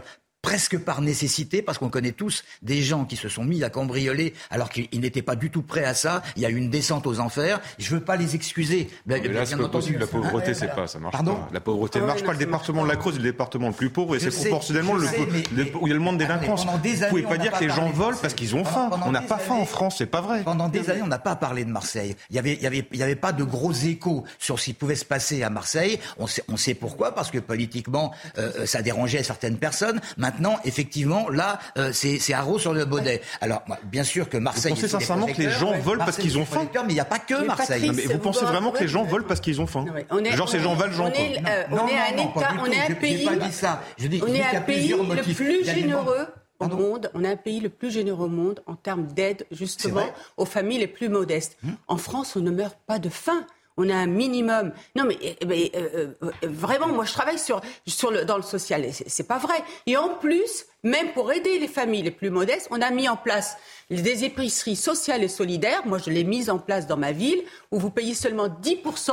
Presque 0.54 0.78
par 0.78 1.00
nécessité, 1.00 1.62
parce 1.62 1.78
qu'on 1.78 1.88
connaît 1.88 2.12
tous 2.12 2.44
des 2.62 2.80
gens 2.80 3.04
qui 3.06 3.16
se 3.16 3.28
sont 3.28 3.42
mis 3.42 3.64
à 3.64 3.70
cambrioler 3.70 4.34
alors 4.50 4.70
qu'ils 4.70 4.86
ils 4.92 5.00
n'étaient 5.00 5.20
pas 5.20 5.34
du 5.34 5.50
tout 5.50 5.62
prêts 5.62 5.82
à 5.84 5.94
ça. 5.94 6.22
Il 6.36 6.42
y 6.42 6.46
a 6.46 6.48
eu 6.48 6.54
une 6.54 6.70
descente 6.70 7.08
aux 7.08 7.18
enfers. 7.18 7.60
Je 7.80 7.90
veux 7.92 8.00
pas 8.00 8.14
les 8.14 8.36
excuser. 8.36 8.88
Mais 9.04 9.18
là, 9.26 9.44
c'est 9.44 9.56
pas 9.56 9.68
possible. 9.68 9.98
La 9.98 10.06
pauvreté, 10.06 10.54
c'est 10.54 10.68
pas, 10.68 10.86
ça 10.86 11.00
marche 11.00 11.10
Pardon 11.12 11.34
pas. 11.34 11.48
La 11.52 11.58
pauvreté 11.58 11.98
Ah 11.98 12.02
ne 12.02 12.06
ouais, 12.06 12.12
marche 12.12 12.22
pas. 12.24 12.30
Le 12.34 12.38
département 12.38 12.84
de 12.84 12.88
la 12.88 12.94
Creuse 12.94 13.16
est 13.16 13.18
le 13.18 13.24
département 13.24 13.66
le 13.66 13.74
plus 13.74 13.90
pauvre 13.90 14.14
et 14.14 14.20
c'est 14.20 14.30
proportionnellement 14.30 14.94
le, 14.94 15.08
sais, 15.08 15.26
mais- 15.28 15.42
le- 15.56 15.76
où 15.76 15.88
il 15.88 15.90
y 15.90 15.90
a 15.90 15.94
le 15.94 15.98
monde 15.98 16.18
de 16.18 16.22
délinquance. 16.24 16.64
pendant 16.64 16.78
des 16.78 16.92
Vous 16.94 17.06
pouvez 17.08 17.22
années, 17.22 17.22
pas 17.24 17.34
on 17.34 17.42
dire 17.42 17.50
n'a 17.50 17.58
que 17.58 17.64
les 17.64 17.68
pas 17.70 17.74
gens 17.74 17.80
parlé 17.80 17.90
de 17.92 17.96
volent 17.96 18.08
Marseille. 18.10 18.22
parce 18.22 18.34
qu'ils 18.34 18.54
ont 18.54 18.64
faim. 18.64 18.90
On 19.06 19.10
n'a 19.10 19.22
pas 19.22 19.38
faim 19.38 19.54
en 19.56 19.66
France, 19.66 19.96
c'est 19.98 20.06
pas 20.06 20.20
vrai. 20.20 20.42
Pendant 20.44 20.68
des 20.68 20.88
années, 20.88 21.02
on 21.02 21.08
n'a 21.08 21.18
pas 21.18 21.34
parlé 21.34 21.64
de 21.64 21.70
Marseille. 21.70 22.14
Il 22.30 22.36
y 22.36 22.38
avait, 22.38 22.52
il 22.52 22.62
y 22.62 22.66
avait, 22.68 22.86
il 22.92 22.98
y 23.00 23.02
avait 23.02 23.16
pas 23.16 23.32
de 23.32 23.42
gros 23.42 23.72
échos 23.72 24.22
sur 24.38 24.60
ce 24.60 24.66
qui 24.66 24.74
pouvait 24.74 24.94
se 24.94 25.04
passer 25.04 25.42
à 25.42 25.50
Marseille. 25.50 25.98
On 26.16 26.28
sait, 26.28 26.44
on 26.46 26.56
sait 26.56 26.74
pourquoi, 26.74 27.12
parce 27.12 27.32
que 27.32 27.38
politiquement, 27.40 28.12
euh, 28.38 28.66
ça 28.66 28.82
dérangeait 28.82 29.24
certaines 29.24 29.56
personnes. 29.56 30.00
Maintenant, 30.16 30.43
effectivement, 30.64 31.28
là, 31.28 31.58
euh, 31.78 31.90
c'est, 31.92 32.32
haro 32.32 32.58
sur 32.58 32.72
le 32.72 32.84
baudet. 32.84 33.22
Alors, 33.40 33.62
moi, 33.66 33.78
bien 33.84 34.04
sûr 34.04 34.28
que 34.28 34.36
Marseille. 34.36 34.72
Vous 34.72 34.76
pensez 34.76 34.88
sincèrement 34.88 35.26
que 35.26 35.40
les 35.40 35.50
gens 35.50 35.72
volent 35.78 36.04
parce 36.04 36.16
qu'ils 36.16 36.38
ont 36.38 36.44
faim 36.44 36.66
Mais 36.74 36.92
il 36.92 36.94
n'y 36.94 37.00
a 37.00 37.04
pas 37.04 37.18
que 37.18 37.40
Mais 37.40 37.46
Marseille. 37.46 37.86
Patrice, 37.86 38.06
Mais 38.08 38.14
vous 38.14 38.20
pensez 38.20 38.44
vraiment 38.44 38.70
que 38.70 38.80
les 38.80 38.88
gens 38.88 39.04
volent 39.04 39.26
parce 39.26 39.40
qu'ils 39.40 39.60
ont 39.60 39.66
faim 39.66 39.84
On 40.10 40.18
est- 40.24 40.36
Genre, 40.36 40.48
Jean 40.48 40.76
on 40.76 40.80
est, 40.80 40.88
Non, 40.90 41.04
on 41.04 41.10
est 41.10 41.70
non, 41.70 41.86
un 41.86 42.16
État, 42.16 42.54
on 42.60 42.66
est 42.66 42.90
un 42.90 42.94
pays, 42.94 43.28
on 43.28 44.34
est 44.34 44.42
un 44.42 44.60
pays 44.60 44.88
le 44.88 45.34
plus 45.34 45.64
généreux 45.64 46.26
au 46.60 46.68
monde. 46.68 47.10
On 47.14 47.24
est 47.24 47.28
un 47.28 47.36
pays 47.36 47.60
le 47.60 47.68
plus 47.68 47.90
généreux 47.90 48.26
au 48.26 48.28
monde 48.28 48.62
en 48.66 48.74
termes 48.74 49.06
d'aide 49.06 49.46
justement 49.50 50.06
aux 50.36 50.44
familles 50.44 50.78
les 50.78 50.86
plus 50.86 51.08
modestes. 51.08 51.56
Hum. 51.64 51.76
En 51.88 51.96
France, 51.96 52.36
on 52.36 52.40
ne 52.40 52.50
meurt 52.50 52.76
pas 52.86 52.98
de 52.98 53.08
faim. 53.08 53.44
On 53.76 53.88
a 53.88 53.94
un 53.94 54.06
minimum. 54.06 54.72
Non, 54.94 55.04
mais, 55.04 55.18
eh, 55.20 55.44
mais, 55.46 55.72
euh, 55.74 56.14
euh, 56.22 56.30
vraiment, 56.42 56.88
moi, 56.88 57.04
je 57.04 57.12
travaille 57.12 57.38
sur, 57.38 57.60
sur 57.86 58.10
le, 58.10 58.24
dans 58.24 58.36
le 58.36 58.42
social. 58.42 58.84
et 58.84 58.92
c'est 58.92 59.26
pas 59.26 59.38
vrai. 59.38 59.56
Et 59.86 59.96
en 59.96 60.10
plus, 60.10 60.66
même 60.84 61.12
pour 61.12 61.32
aider 61.32 61.58
les 61.58 61.68
familles 61.68 62.02
les 62.02 62.10
plus 62.12 62.30
modestes, 62.30 62.68
on 62.70 62.80
a 62.80 62.90
mis 62.90 63.08
en 63.08 63.16
place 63.16 63.56
des 63.90 64.24
épiceries 64.24 64.76
sociales 64.76 65.24
et 65.24 65.28
solidaires. 65.28 65.86
Moi, 65.86 65.98
je 65.98 66.10
l'ai 66.10 66.24
mise 66.24 66.50
en 66.50 66.58
place 66.58 66.86
dans 66.86 66.96
ma 66.96 67.12
ville, 67.12 67.42
où 67.72 67.78
vous 67.78 67.90
payez 67.90 68.14
seulement 68.14 68.48
10% 68.48 69.12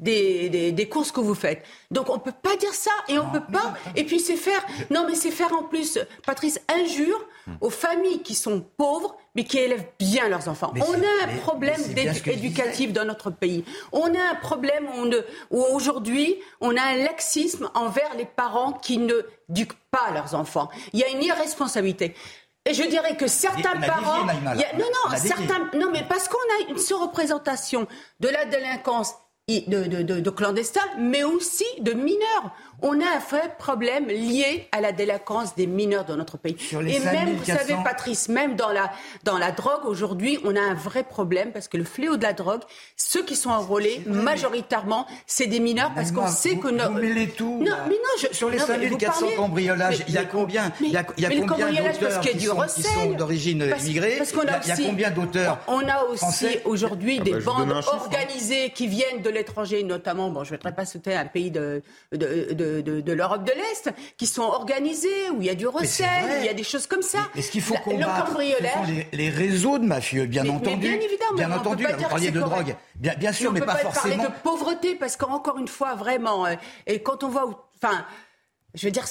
des, 0.00 0.48
des, 0.48 0.72
des 0.72 0.88
courses 0.88 1.10
que 1.10 1.20
vous 1.20 1.34
faites. 1.34 1.64
Donc, 1.90 2.08
on 2.08 2.18
peut 2.18 2.32
pas 2.32 2.56
dire 2.56 2.72
ça. 2.74 2.90
Et 3.08 3.18
on 3.18 3.28
peut 3.30 3.42
pas. 3.52 3.74
Et 3.96 4.04
puis, 4.04 4.20
c'est 4.20 4.36
faire. 4.36 4.64
Non, 4.90 5.04
mais 5.08 5.14
c'est 5.14 5.30
faire 5.30 5.52
en 5.52 5.64
plus, 5.64 5.98
Patrice, 6.24 6.60
injure 6.72 7.20
aux 7.60 7.70
familles 7.70 8.22
qui 8.22 8.34
sont 8.34 8.60
pauvres, 8.76 9.16
mais 9.34 9.44
qui 9.44 9.58
élèvent 9.58 9.86
bien 9.98 10.28
leurs 10.28 10.48
enfants. 10.48 10.70
Mais 10.74 10.82
on 10.86 10.92
a 10.92 11.24
un 11.32 11.36
problème 11.38 11.80
éducatif 12.26 12.92
dans 12.92 13.04
notre 13.06 13.30
pays. 13.30 13.64
On 13.92 14.14
a 14.14 14.30
un 14.32 14.34
problème 14.34 14.86
où, 14.98 15.06
ne- 15.06 15.22
aujourd'hui, 15.50 16.38
on 16.60 16.76
a 16.76 16.82
un 16.82 16.96
laxisme 16.96 17.70
envers 17.74 18.14
les 18.16 18.24
parents 18.26 18.72
qui 18.74 18.98
ne 18.98 19.14
éduquent 19.50 19.78
pas 19.90 20.10
leurs 20.12 20.34
enfants. 20.34 20.68
Il 20.92 21.00
y 21.00 21.04
a 21.04 21.08
une 21.08 21.22
irresponsabilité. 21.22 22.14
Et 22.66 22.74
je 22.74 22.82
dirais 22.82 23.16
que 23.16 23.26
certains 23.28 23.72
dévié, 23.74 23.86
parents, 23.88 24.24
Naïma, 24.26 24.50
a- 24.50 24.54
non, 24.76 24.84
On 25.06 25.10
non, 25.10 25.16
certains, 25.16 25.70
non, 25.74 25.90
mais 25.90 26.04
parce 26.06 26.28
qu'on 26.28 26.36
a 26.36 26.68
une 26.70 26.76
surreprésentation 26.78 27.86
de 28.20 28.28
la 28.28 28.44
délinquance 28.44 29.14
de, 29.48 29.84
de, 29.88 30.02
de- 30.02 30.20
de 30.20 30.30
clandestins, 30.30 30.80
mais 30.98 31.24
aussi 31.24 31.64
de 31.80 31.92
mineurs. 31.92 32.54
On 32.80 33.00
a 33.00 33.04
un 33.16 33.18
vrai 33.18 33.52
problème 33.58 34.06
lié 34.06 34.68
à 34.72 34.80
la 34.80 34.92
délinquance 34.92 35.54
des 35.56 35.66
mineurs 35.66 36.04
dans 36.04 36.16
notre 36.16 36.38
pays. 36.38 36.56
Sur 36.58 36.80
les 36.80 36.94
Et 36.96 37.00
même, 37.00 37.34
vous 37.34 37.44
5400 37.44 37.56
savez, 37.58 37.74
Patrice, 37.84 38.28
même 38.28 38.54
dans 38.54 38.68
la, 38.70 38.92
dans 39.24 39.36
la 39.38 39.50
drogue, 39.50 39.84
aujourd'hui, 39.84 40.38
on 40.44 40.54
a 40.54 40.60
un 40.60 40.74
vrai 40.74 41.02
problème 41.02 41.50
parce 41.52 41.66
que 41.66 41.76
le 41.76 41.84
fléau 41.84 42.16
de 42.16 42.22
la 42.22 42.32
drogue, 42.32 42.60
ceux 42.96 43.24
qui 43.24 43.34
sont 43.36 43.50
enrôlés, 43.50 44.02
majoritairement, 44.06 45.06
c'est 45.26 45.46
des 45.46 45.60
mineurs 45.60 45.92
parce 45.94 46.12
qu'on 46.12 46.28
sait 46.28 46.50
vous- 46.50 46.60
que... 46.60 46.68
vous 46.86 46.92
mêlez 46.98 47.28
tout, 47.30 47.58
Non, 47.60 47.70
là. 47.70 47.84
mais 47.88 47.94
non, 47.94 48.28
je, 48.30 48.36
Sur 48.36 48.48
les 48.50 48.58
non, 48.58 48.64
mais 48.68 48.74
vous 48.86 48.98
5400 48.98 49.20
parlez- 49.22 49.34
cambriolages, 49.36 50.04
il 50.06 50.14
y 50.14 50.18
a 50.18 50.24
combien 50.24 50.72
Il 50.80 50.90
y 50.90 50.96
a, 50.96 51.04
il 51.16 51.22
y 51.22 51.26
a 51.26 51.28
mais 51.30 51.34
le 51.36 51.46
combien 51.46 51.66
d'auteurs 51.72 52.20
qui, 52.20 52.40
sont, 52.40 53.10
d'origine 53.16 53.72
immigrée 53.80 54.14
parce 54.18 54.32
qu'on 54.32 54.40
a 54.42 54.60
il, 54.62 54.68
y 54.68 54.70
a, 54.70 54.74
aussi- 54.74 54.86
combien 54.86 55.10
d'auteurs 55.10 55.58
On 55.66 55.80
a 55.88 56.04
aussi 56.04 56.18
français 56.18 56.62
aujourd'hui 56.64 57.16
Ah 57.20 57.24
des 57.24 57.30
bah, 57.32 57.36
donne 57.38 57.44
bandes 57.68 57.72
hein. 57.72 57.80
organisées 57.86 58.70
qui 58.70 58.86
viennent 58.86 59.22
de 59.22 59.30
l'étranger, 59.30 59.82
notamment, 59.82 60.30
bon, 60.30 60.44
je 60.44 60.52
ne 60.52 60.56
voudrais 60.58 60.74
pas 60.74 60.84
citer 60.84 61.14
un 61.14 61.24
pays 61.26 61.50
de, 61.50 61.82
de, 62.12 62.52
de, 62.52 62.67
de, 62.82 63.00
de, 63.00 63.12
l'Europe 63.12 63.44
de 63.44 63.52
l'Est 63.52 63.90
qui 64.16 64.26
sont 64.26 64.42
organisés, 64.42 65.30
où 65.34 65.40
il 65.40 65.46
y 65.46 65.50
a 65.50 65.54
du 65.54 65.66
recel, 65.66 66.06
il 66.40 66.46
y 66.46 66.48
a 66.48 66.54
des 66.54 66.64
choses 66.64 66.86
comme 66.86 67.02
ça. 67.02 67.18
Est-ce 67.34 67.50
qu'il 67.50 67.62
faut 67.62 67.74
combattre 67.74 68.38
les, 68.38 69.06
les, 69.12 69.30
réseaux 69.30 69.78
de 69.78 69.84
mafieux, 69.84 70.26
bien 70.26 70.48
entendu. 70.48 70.88
bien 70.88 71.00
évidemment, 71.00 71.34
bien 71.36 71.52
entendu, 71.52 71.86
vous 71.86 72.08
parliez 72.08 72.30
de 72.30 72.40
drogue. 72.40 72.76
Bien, 72.96 73.14
bien 73.14 73.32
sûr, 73.32 73.52
mais, 73.52 73.60
pas, 73.60 73.74
pas 73.74 73.78
forcément. 73.78 74.16
parler 74.16 74.28
de 74.28 74.42
pauvreté 74.42 74.94
parce 74.94 75.16
qu'encore 75.16 75.58
une 75.58 75.68
fois, 75.68 75.94
vraiment, 75.94 76.46
euh, 76.46 76.54
et 76.86 77.02
quand 77.02 77.24
on 77.24 77.28
voit, 77.28 77.70
enfin. 77.76 78.04
Je 78.74 78.84
veux 78.86 78.90
dire, 78.90 79.06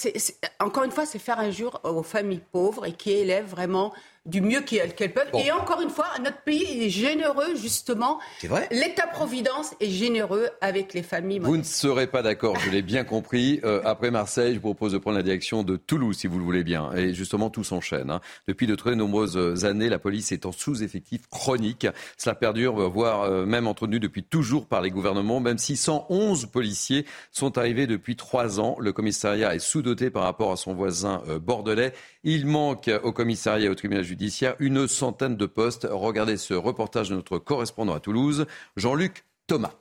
encore 0.60 0.84
une 0.84 0.91
fois, 0.91 1.08
c'est 1.08 1.17
faire 1.17 1.39
injure 1.39 1.82
aux 1.84 2.04
familles 2.04 2.43
pauvres 2.52 2.86
et 2.86 2.93
qui 2.93 3.12
élèvent 3.12 3.50
vraiment 3.50 3.91
du 4.28 4.42
mieux 4.42 4.62
qu'elles 4.62 5.13
peuvent. 5.13 5.30
Et 5.34 5.52
encore 5.52 5.82
une 5.82 5.90
fois, 5.90 6.08
notre 6.24 6.42
pays 6.42 6.84
est 6.84 6.90
généreux, 6.90 7.56
justement. 7.56 8.20
C'est 8.40 8.48
vrai. 8.48 8.68
L'État-providence 8.72 9.74
est 9.80 9.90
généreux 9.90 10.50
avec 10.62 10.94
les 10.94 11.02
familles. 11.02 11.40
Vous 11.40 11.58
ne 11.58 11.63
serez 11.63 12.08
pas 12.08 12.22
d'accord, 12.22 12.60
je 12.60 12.70
l'ai 12.70 12.82
bien 12.82 13.06
compris. 13.06 13.62
Euh, 13.63 13.82
après 13.86 14.12
Marseille, 14.12 14.54
je 14.54 14.60
vous 14.60 14.74
propose 14.74 14.92
de 14.92 14.98
prendre 14.98 15.18
la 15.18 15.24
direction 15.24 15.63
de 15.63 15.78
Toulouse, 15.78 16.18
si 16.18 16.28
vous 16.28 16.38
le 16.38 16.44
voulez 16.44 16.63
bien. 16.63 16.92
Et 16.94 17.13
justement, 17.13 17.50
tout 17.50 17.63
s'enchaîne. 17.63 18.12
Hein. 18.12 18.22
Depuis 18.48 18.68
de 18.68 18.76
très 18.76 18.96
nombreuses 18.96 19.66
années, 19.66 19.90
la 19.90 20.00
police 20.00 20.32
est 20.32 20.46
en 20.46 20.52
sous-effectif 20.52 21.28
chronique. 21.30 21.88
Cela 22.18 22.36
perdure, 22.36 22.90
voire 22.90 23.24
euh, 23.24 23.46
même 23.46 23.68
entretenu 23.68 24.00
depuis 24.00 24.24
toujours 24.24 24.68
par 24.68 24.82
les 24.82 24.92
gouvernements, 24.92 25.40
même 25.40 25.58
si 25.58 25.78
111 25.78 26.48
policiers 26.48 27.06
sont 27.32 27.58
arrivés 27.58 27.88
depuis 27.88 28.18
trois 28.18 28.60
ans. 28.60 28.76
Le 28.80 28.92
commissariat 28.92 29.56
est 29.56 29.60
sous-doté 29.60 30.10
par 30.10 30.24
rapport 30.24 30.52
à 30.52 30.58
son 30.58 30.74
voisin 30.74 31.22
euh, 31.30 31.40
bordelais. 31.40 31.94
Il 32.24 32.46
manque 32.46 32.90
au 33.04 33.13
commissariat 33.13 33.68
et 33.68 33.70
au 33.70 33.76
tribunal 33.76 34.04
judiciaire 34.04 34.17
une 34.60 34.88
centaine 34.88 35.38
de 35.38 35.46
postes. 35.46 35.88
Regardez 35.90 36.38
ce 36.38 36.54
reportage 36.54 37.10
de 37.10 37.16
notre 37.16 37.38
correspondant 37.38 37.94
à 37.94 38.00
Toulouse, 38.00 38.46
Jean-Luc 38.76 39.26
Thomas. 39.48 39.74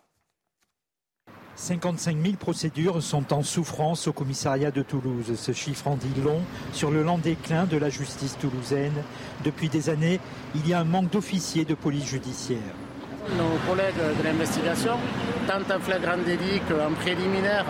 55 1.56 2.18
000 2.22 2.34
procédures 2.36 3.02
sont 3.02 3.32
en 3.32 3.42
souffrance 3.42 4.08
au 4.08 4.12
commissariat 4.12 4.70
de 4.70 4.82
Toulouse. 4.82 5.32
Ce 5.36 5.52
chiffre 5.52 5.88
en 5.88 5.96
dit 5.96 6.20
long 6.22 6.42
sur 6.72 6.90
le 6.90 7.02
lent 7.02 7.16
déclin 7.16 7.64
de 7.64 7.78
la 7.78 7.88
justice 7.88 8.36
toulousaine. 8.38 8.92
Depuis 9.42 9.70
des 9.70 9.88
années, 9.88 10.20
il 10.54 10.68
y 10.68 10.74
a 10.74 10.80
un 10.80 10.84
manque 10.84 11.10
d'officiers 11.10 11.64
de 11.64 11.74
police 11.74 12.04
judiciaire. 12.04 12.74
Nos 13.38 13.56
collègues 13.68 14.18
de 14.18 14.22
l'investigation, 14.22 14.98
tant 15.48 15.74
en 15.74 15.80
flagrant 15.80 16.18
délit 16.18 16.60
qu'en 16.68 16.92
préliminaire, 16.92 17.64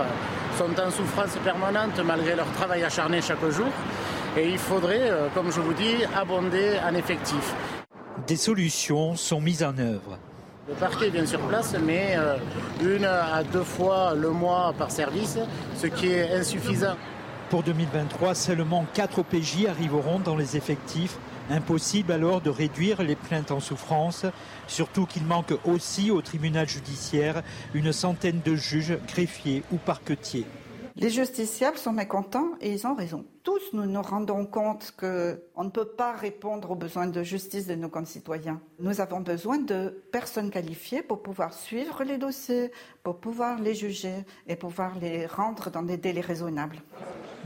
sont 0.58 0.80
en 0.80 0.90
souffrance 0.90 1.36
permanente 1.44 2.00
malgré 2.04 2.34
leur 2.34 2.50
travail 2.52 2.82
acharné 2.82 3.22
chaque 3.22 3.48
jour. 3.50 3.68
Et 4.36 4.50
il 4.50 4.58
faudrait, 4.58 5.10
euh, 5.10 5.28
comme 5.32 5.50
je 5.50 5.60
vous 5.60 5.72
dis, 5.72 6.04
abonder 6.14 6.78
en 6.86 6.94
effectifs. 6.94 7.54
Des 8.26 8.36
solutions 8.36 9.16
sont 9.16 9.40
mises 9.40 9.62
en 9.62 9.78
œuvre. 9.78 10.18
Le 10.68 10.74
parquet 10.74 11.06
est 11.06 11.10
bien 11.10 11.24
sur 11.24 11.40
place, 11.40 11.74
mais 11.82 12.16
euh, 12.16 12.36
une 12.82 13.06
à 13.06 13.42
deux 13.44 13.62
fois 13.62 14.14
le 14.14 14.30
mois 14.30 14.74
par 14.76 14.90
service, 14.90 15.38
ce 15.76 15.86
qui 15.86 16.08
est 16.08 16.34
insuffisant. 16.34 16.96
Pour 17.48 17.62
2023, 17.62 18.34
seulement 18.34 18.84
4 18.92 19.20
OPJ 19.20 19.66
arriveront 19.70 20.18
dans 20.18 20.36
les 20.36 20.56
effectifs. 20.56 21.16
Impossible 21.48 22.12
alors 22.12 22.42
de 22.42 22.50
réduire 22.50 23.02
les 23.02 23.16
plaintes 23.16 23.52
en 23.52 23.60
souffrance, 23.60 24.26
surtout 24.66 25.06
qu'il 25.06 25.24
manque 25.24 25.54
aussi 25.64 26.10
au 26.10 26.20
tribunal 26.20 26.68
judiciaire 26.68 27.42
une 27.72 27.92
centaine 27.92 28.40
de 28.44 28.54
juges, 28.54 28.98
greffiers 29.06 29.62
ou 29.72 29.76
parquetiers. 29.76 30.44
Les 30.96 31.10
justiciables 31.10 31.78
sont 31.78 31.92
mécontents 31.92 32.48
et 32.60 32.72
ils 32.72 32.86
ont 32.86 32.94
raison. 32.94 33.24
Tous 33.46 33.72
nous 33.74 33.86
nous 33.86 34.02
rendons 34.02 34.44
compte 34.44 34.92
qu'on 34.98 35.62
ne 35.62 35.70
peut 35.70 35.86
pas 35.86 36.16
répondre 36.16 36.72
aux 36.72 36.74
besoins 36.74 37.06
de 37.06 37.22
justice 37.22 37.68
de 37.68 37.76
nos 37.76 37.88
concitoyens. 37.88 38.60
Nous 38.80 39.00
avons 39.00 39.20
besoin 39.20 39.58
de 39.58 40.02
personnes 40.10 40.50
qualifiées 40.50 41.00
pour 41.00 41.22
pouvoir 41.22 41.54
suivre 41.54 42.02
les 42.02 42.18
dossiers, 42.18 42.72
pour 43.04 43.20
pouvoir 43.20 43.60
les 43.60 43.76
juger 43.76 44.24
et 44.48 44.56
pouvoir 44.56 44.98
les 45.00 45.26
rendre 45.26 45.70
dans 45.70 45.84
des 45.84 45.96
délais 45.96 46.22
raisonnables. 46.22 46.82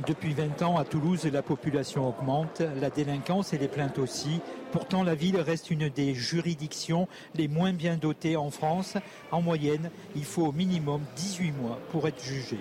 Depuis 0.06 0.32
20 0.32 0.62
ans, 0.62 0.78
à 0.78 0.86
Toulouse, 0.86 1.26
la 1.26 1.42
population 1.42 2.08
augmente, 2.08 2.62
la 2.80 2.88
délinquance 2.88 3.52
et 3.52 3.58
les 3.58 3.68
plaintes 3.68 3.98
aussi. 3.98 4.40
Pourtant, 4.72 5.04
la 5.04 5.14
ville 5.14 5.36
reste 5.36 5.70
une 5.70 5.90
des 5.90 6.14
juridictions 6.14 7.08
les 7.34 7.46
moins 7.46 7.74
bien 7.74 7.98
dotées 7.98 8.38
en 8.38 8.50
France. 8.50 8.96
En 9.30 9.42
moyenne, 9.42 9.90
il 10.16 10.24
faut 10.24 10.46
au 10.46 10.52
minimum 10.52 11.02
18 11.16 11.52
mois 11.52 11.78
pour 11.92 12.08
être 12.08 12.24
jugé. 12.24 12.56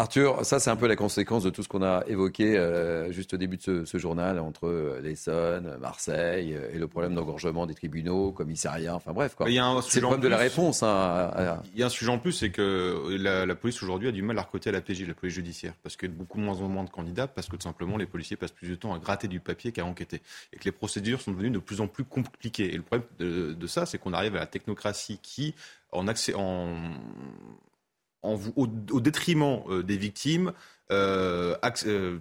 Arthur, 0.00 0.46
ça 0.46 0.58
c'est 0.58 0.70
un 0.70 0.76
peu 0.76 0.86
la 0.86 0.96
conséquence 0.96 1.42
de 1.42 1.50
tout 1.50 1.62
ce 1.62 1.68
qu'on 1.68 1.82
a 1.82 2.02
évoqué 2.06 2.56
euh, 2.56 3.12
juste 3.12 3.34
au 3.34 3.36
début 3.36 3.58
de 3.58 3.84
ce, 3.84 3.98
journal 3.98 4.38
entre 4.38 4.66
euh, 4.66 5.00
l'Essonne, 5.02 5.76
Marseille 5.78 6.54
euh, 6.54 6.74
et 6.74 6.78
le 6.78 6.88
problème 6.88 7.14
d'engorgement 7.14 7.66
des 7.66 7.74
tribunaux, 7.74 8.32
commissariats, 8.32 8.94
enfin 8.94 9.12
bref. 9.12 9.36
C'est 9.82 10.00
le 10.00 10.06
problème 10.06 10.22
de 10.22 10.28
la 10.28 10.38
réponse. 10.38 10.82
Hein, 10.82 11.60
Il 11.74 11.80
y 11.80 11.82
a 11.82 11.86
un 11.86 11.90
sujet 11.90 12.10
en 12.10 12.18
plus, 12.18 12.32
c'est 12.32 12.50
que 12.50 13.14
la, 13.18 13.54
police 13.54 13.82
aujourd'hui 13.82 14.08
a 14.08 14.12
du 14.12 14.22
mal 14.22 14.38
à 14.38 14.42
recoter 14.42 14.70
à 14.70 14.72
la 14.72 14.80
PJ, 14.80 15.06
la 15.06 15.12
police 15.12 15.34
judiciaire, 15.34 15.74
parce 15.82 15.96
qu'il 15.96 16.08
y 16.08 16.12
a 16.12 16.16
beaucoup 16.16 16.38
moins 16.38 16.56
en 16.62 16.68
moins 16.68 16.84
de 16.84 16.90
candidats, 16.90 17.26
parce 17.26 17.48
que 17.48 17.56
tout 17.56 17.62
simplement 17.62 17.98
les 17.98 18.06
policiers 18.06 18.38
passent 18.38 18.52
plus 18.52 18.68
de 18.68 18.76
temps 18.76 18.94
à 18.94 18.98
gratter 18.98 19.28
du 19.28 19.40
papier 19.40 19.70
qu'à 19.70 19.84
enquêter, 19.84 20.22
et 20.54 20.56
que 20.56 20.64
les 20.64 20.72
procédures 20.72 21.20
sont 21.20 21.32
devenues 21.32 21.50
de 21.50 21.58
plus 21.58 21.82
en 21.82 21.88
plus 21.88 22.04
compliquées. 22.04 22.72
Et 22.72 22.76
le 22.76 22.82
problème 22.82 23.06
de, 23.18 23.52
de 23.52 23.66
ça, 23.66 23.84
c'est 23.84 23.98
qu'on 23.98 24.14
arrive 24.14 24.34
à 24.34 24.40
la 24.40 24.46
technocratie 24.46 25.18
qui, 25.22 25.54
en, 25.92 26.08
accès, 26.08 26.32
en 26.34 26.74
au, 28.22 29.00
détriment 29.00 29.62
euh, 29.68 29.82
des 29.82 29.96
victimes, 29.96 30.52
euh, 30.90 31.56
euh, 31.86 32.18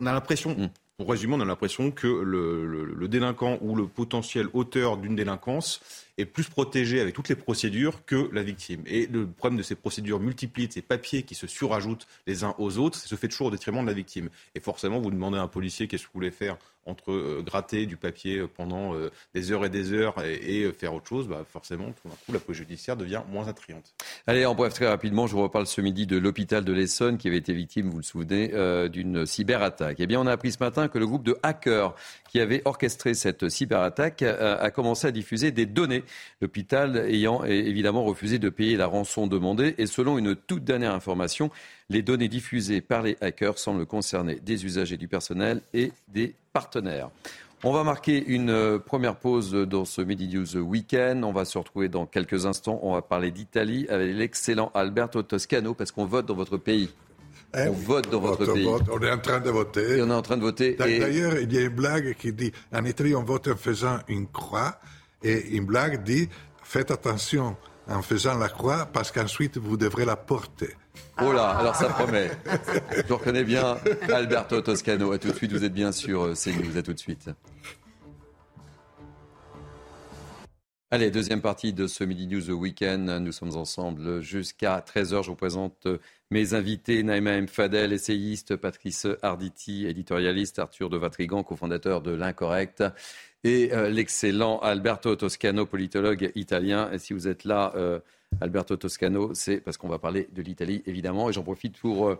on 0.00 0.06
a 0.06 0.12
l'impression, 0.12 0.50
mm. 0.50 0.70
pour 0.96 1.10
résumer, 1.10 1.34
on 1.36 1.40
a 1.40 1.44
l'impression 1.44 1.90
que 1.90 2.06
le, 2.06 3.08
délinquant 3.08 3.58
ou 3.60 3.74
le 3.74 3.86
potentiel 3.86 4.48
auteur 4.52 4.96
d'une 4.96 5.16
délinquance 5.16 5.80
est 6.18 6.26
plus 6.26 6.48
protégé 6.48 7.00
avec 7.00 7.14
toutes 7.14 7.28
les 7.28 7.36
procédures 7.36 8.04
que 8.04 8.28
la 8.32 8.42
victime. 8.42 8.82
Et 8.86 9.06
le 9.06 9.26
problème 9.26 9.56
de 9.56 9.62
ces 9.62 9.74
procédures 9.74 10.20
multipliées, 10.20 10.68
de 10.68 10.72
ces 10.72 10.82
papiers 10.82 11.22
qui 11.22 11.34
se 11.34 11.46
surajoutent 11.46 12.06
les 12.26 12.44
uns 12.44 12.54
aux 12.58 12.78
autres, 12.78 12.98
ça 12.98 13.06
se 13.06 13.14
fait 13.14 13.28
toujours 13.28 13.46
au 13.46 13.50
détriment 13.50 13.82
de 13.82 13.86
la 13.86 13.94
victime. 13.94 14.28
Et 14.54 14.60
forcément, 14.60 15.00
vous 15.00 15.10
demandez 15.10 15.38
à 15.38 15.42
un 15.42 15.48
policier 15.48 15.88
qu'est-ce 15.88 16.02
que 16.02 16.08
vous 16.08 16.18
voulez 16.18 16.30
faire 16.30 16.58
entre 16.88 17.12
euh, 17.12 17.42
gratter 17.44 17.86
du 17.86 17.96
papier 17.96 18.44
pendant 18.56 18.94
euh, 18.94 19.10
des 19.34 19.52
heures 19.52 19.64
et 19.64 19.68
des 19.68 19.92
heures 19.92 20.22
et, 20.24 20.64
euh, 20.64 20.72
faire 20.72 20.94
autre 20.94 21.06
chose, 21.06 21.28
bah 21.28 21.44
forcément, 21.48 21.86
tout 21.86 22.08
d'un 22.08 22.14
coup, 22.14 22.32
la 22.32 22.38
police 22.38 22.58
judiciaire 22.58 22.96
devient 22.96 23.22
moins 23.30 23.46
attrayante. 23.46 23.94
Allez, 24.26 24.46
en 24.46 24.54
bref, 24.54 24.74
très 24.74 24.88
rapidement, 24.88 25.26
je 25.26 25.34
vous 25.34 25.42
reparle 25.42 25.66
ce 25.66 25.80
midi 25.80 26.06
de 26.06 26.16
l'hôpital 26.16 26.64
de 26.64 26.72
l'Essonne 26.72 27.18
qui 27.18 27.28
avait 27.28 27.36
été 27.36 27.52
victime, 27.52 27.90
vous 27.90 27.98
le 27.98 28.02
souvenez, 28.02 28.48
d'une 28.88 29.26
cyberattaque. 29.26 29.96
Eh 30.00 30.06
bien, 30.06 30.20
on 30.20 30.26
a 30.26 30.32
appris 30.32 30.52
ce 30.52 30.58
matin 30.60 30.88
que 30.88 30.98
le 30.98 31.06
groupe 31.06 31.24
de 31.24 31.36
hackers 31.42 31.94
qui 32.30 32.40
avait 32.40 32.62
orchestré 32.64 33.14
cette 33.14 33.48
cyberattaque 33.48 34.22
a 34.22 34.70
commencé 34.70 35.06
à 35.06 35.10
diffuser 35.10 35.50
des 35.50 35.66
données. 35.66 36.04
L'hôpital 36.40 36.96
ayant 37.08 37.44
évidemment 37.44 38.04
refusé 38.04 38.38
de 38.38 38.48
payer 38.48 38.76
la 38.76 38.86
rançon 38.86 39.26
demandée 39.26 39.74
et 39.78 39.86
selon 39.86 40.18
une 40.18 40.34
toute 40.34 40.64
dernière 40.64 40.94
information, 40.94 41.50
les 41.88 42.02
données 42.02 42.28
diffusées 42.28 42.80
par 42.80 43.02
les 43.02 43.16
hackers 43.20 43.58
semblent 43.58 43.86
concerner 43.86 44.36
des 44.36 44.64
usagers 44.64 44.96
du 44.96 45.08
personnel 45.08 45.62
et 45.72 45.92
des 46.08 46.34
partenaires. 46.52 47.10
On 47.64 47.72
va 47.72 47.82
marquer 47.82 48.24
une 48.24 48.50
euh, 48.50 48.78
première 48.78 49.16
pause 49.16 49.52
dans 49.52 49.84
ce 49.84 50.00
Midi 50.00 50.28
News 50.28 50.56
Weekend. 50.58 51.24
On 51.24 51.32
va 51.32 51.44
se 51.44 51.58
retrouver 51.58 51.88
dans 51.88 52.06
quelques 52.06 52.46
instants. 52.46 52.78
On 52.84 52.92
va 52.92 53.02
parler 53.02 53.32
d'Italie 53.32 53.84
avec 53.88 54.14
l'excellent 54.14 54.70
Alberto 54.74 55.22
Toscano 55.24 55.74
parce 55.74 55.90
qu'on 55.90 56.04
vote 56.04 56.26
dans 56.26 56.36
votre 56.36 56.56
pays. 56.56 56.88
Eh 57.56 57.68
on 57.68 57.72
vote 57.72 58.10
dans 58.10 58.20
votre 58.20 58.52
pays. 58.52 58.66
On 58.66 59.02
est 59.02 59.10
en 59.10 59.18
train 59.18 59.40
de 59.40 59.50
voter. 59.50 59.98
Et 59.98 60.02
on 60.02 60.10
est 60.10 60.14
en 60.14 60.22
train 60.22 60.36
de 60.36 60.42
voter. 60.42 60.74
D'ailleurs, 60.74 61.36
il 61.38 61.52
y 61.52 61.58
a 61.58 61.62
une 61.62 61.68
blague 61.68 62.14
qui 62.14 62.32
dit 62.32 62.52
en 62.72 62.84
Italie, 62.84 63.16
on 63.16 63.24
vote 63.24 63.48
en 63.48 63.56
faisant 63.56 63.98
une 64.06 64.28
croix. 64.28 64.78
Et 65.22 65.60
blague 65.60 66.02
dit 66.04 66.28
faites 66.62 66.90
attention 66.90 67.56
en 67.88 68.02
faisant 68.02 68.36
la 68.36 68.48
croix 68.48 68.86
parce 68.86 69.10
qu'ensuite 69.10 69.56
vous 69.56 69.76
devrez 69.76 70.04
la 70.04 70.16
porter. 70.16 70.76
Oh 71.20 71.32
là, 71.32 71.50
alors 71.50 71.74
ça 71.74 71.88
promet. 71.88 72.30
Je 73.08 73.12
reconnais 73.12 73.44
bien 73.44 73.78
Alberto 74.12 74.60
Toscano. 74.60 75.12
À 75.12 75.18
tout 75.18 75.28
de 75.28 75.34
suite, 75.34 75.52
vous 75.52 75.64
êtes 75.64 75.72
bien 75.72 75.92
sûr 75.92 76.22
euh, 76.22 76.34
CNews. 76.34 76.76
À 76.76 76.82
tout 76.82 76.92
de 76.92 76.98
suite. 76.98 77.30
Allez, 80.90 81.10
deuxième 81.10 81.42
partie 81.42 81.74
de 81.74 81.86
ce 81.86 82.02
Midi 82.02 82.26
News 82.26 82.50
Weekend. 82.50 83.10
Nous 83.20 83.32
sommes 83.32 83.56
ensemble 83.56 84.22
jusqu'à 84.22 84.78
13h. 84.80 85.22
Je 85.22 85.30
vous 85.30 85.36
présente 85.36 85.86
euh, 85.86 85.98
mes 86.30 86.54
invités. 86.54 87.02
Naïma 87.02 87.32
M. 87.32 87.46
Fadel, 87.46 87.92
essayiste. 87.92 88.56
Patrice 88.56 89.06
Arditi, 89.22 89.86
éditorialiste. 89.86 90.58
Arthur 90.58 90.88
de 90.88 90.96
Vatrigan, 90.96 91.42
cofondateur 91.42 92.00
de 92.00 92.12
L'Incorrect. 92.12 92.84
Et 93.44 93.72
euh, 93.72 93.88
l'excellent 93.88 94.58
Alberto 94.58 95.14
Toscano, 95.16 95.66
politologue 95.66 96.32
italien. 96.34 96.90
Et 96.92 96.98
si 96.98 97.12
vous 97.12 97.28
êtes 97.28 97.44
là, 97.44 97.72
Alberto 98.40 98.76
Toscano, 98.76 99.32
c'est 99.34 99.58
parce 99.58 99.76
qu'on 99.76 99.88
va 99.88 99.98
parler 99.98 100.28
de 100.32 100.42
l'Italie, 100.42 100.82
évidemment. 100.86 101.28
Et 101.28 101.32
j'en 101.32 101.42
profite 101.42 101.78
pour 101.78 102.08
euh, 102.08 102.16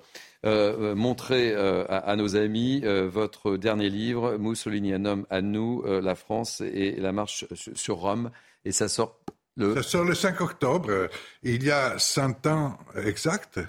euh, 0.47 0.95
montrer 0.95 1.53
euh, 1.55 1.85
à, 1.89 2.17
nos 2.17 2.37
amis 2.37 2.83
votre 3.07 3.57
dernier 3.57 3.89
livre, 3.89 4.37
Mussolini, 4.39 4.93
un 4.95 5.05
homme 5.05 5.27
à 5.31 5.43
nous, 5.43 5.85
la 5.87 6.15
France 6.15 6.61
et 6.61 6.97
la 6.99 7.13
marche 7.13 7.47
sur 7.75 7.97
Rome. 7.97 8.31
Et 8.65 8.73
ça 8.73 8.89
sort 8.89 9.19
le... 9.57 9.75
Ça 9.77 9.83
sort 9.83 10.05
le 10.05 10.15
5 10.15 10.41
octobre. 10.41 11.09
Il 11.43 11.65
y 11.65 11.71
a 11.71 11.99
100 11.99 12.47
ans 12.47 12.79
exact, 13.05 13.61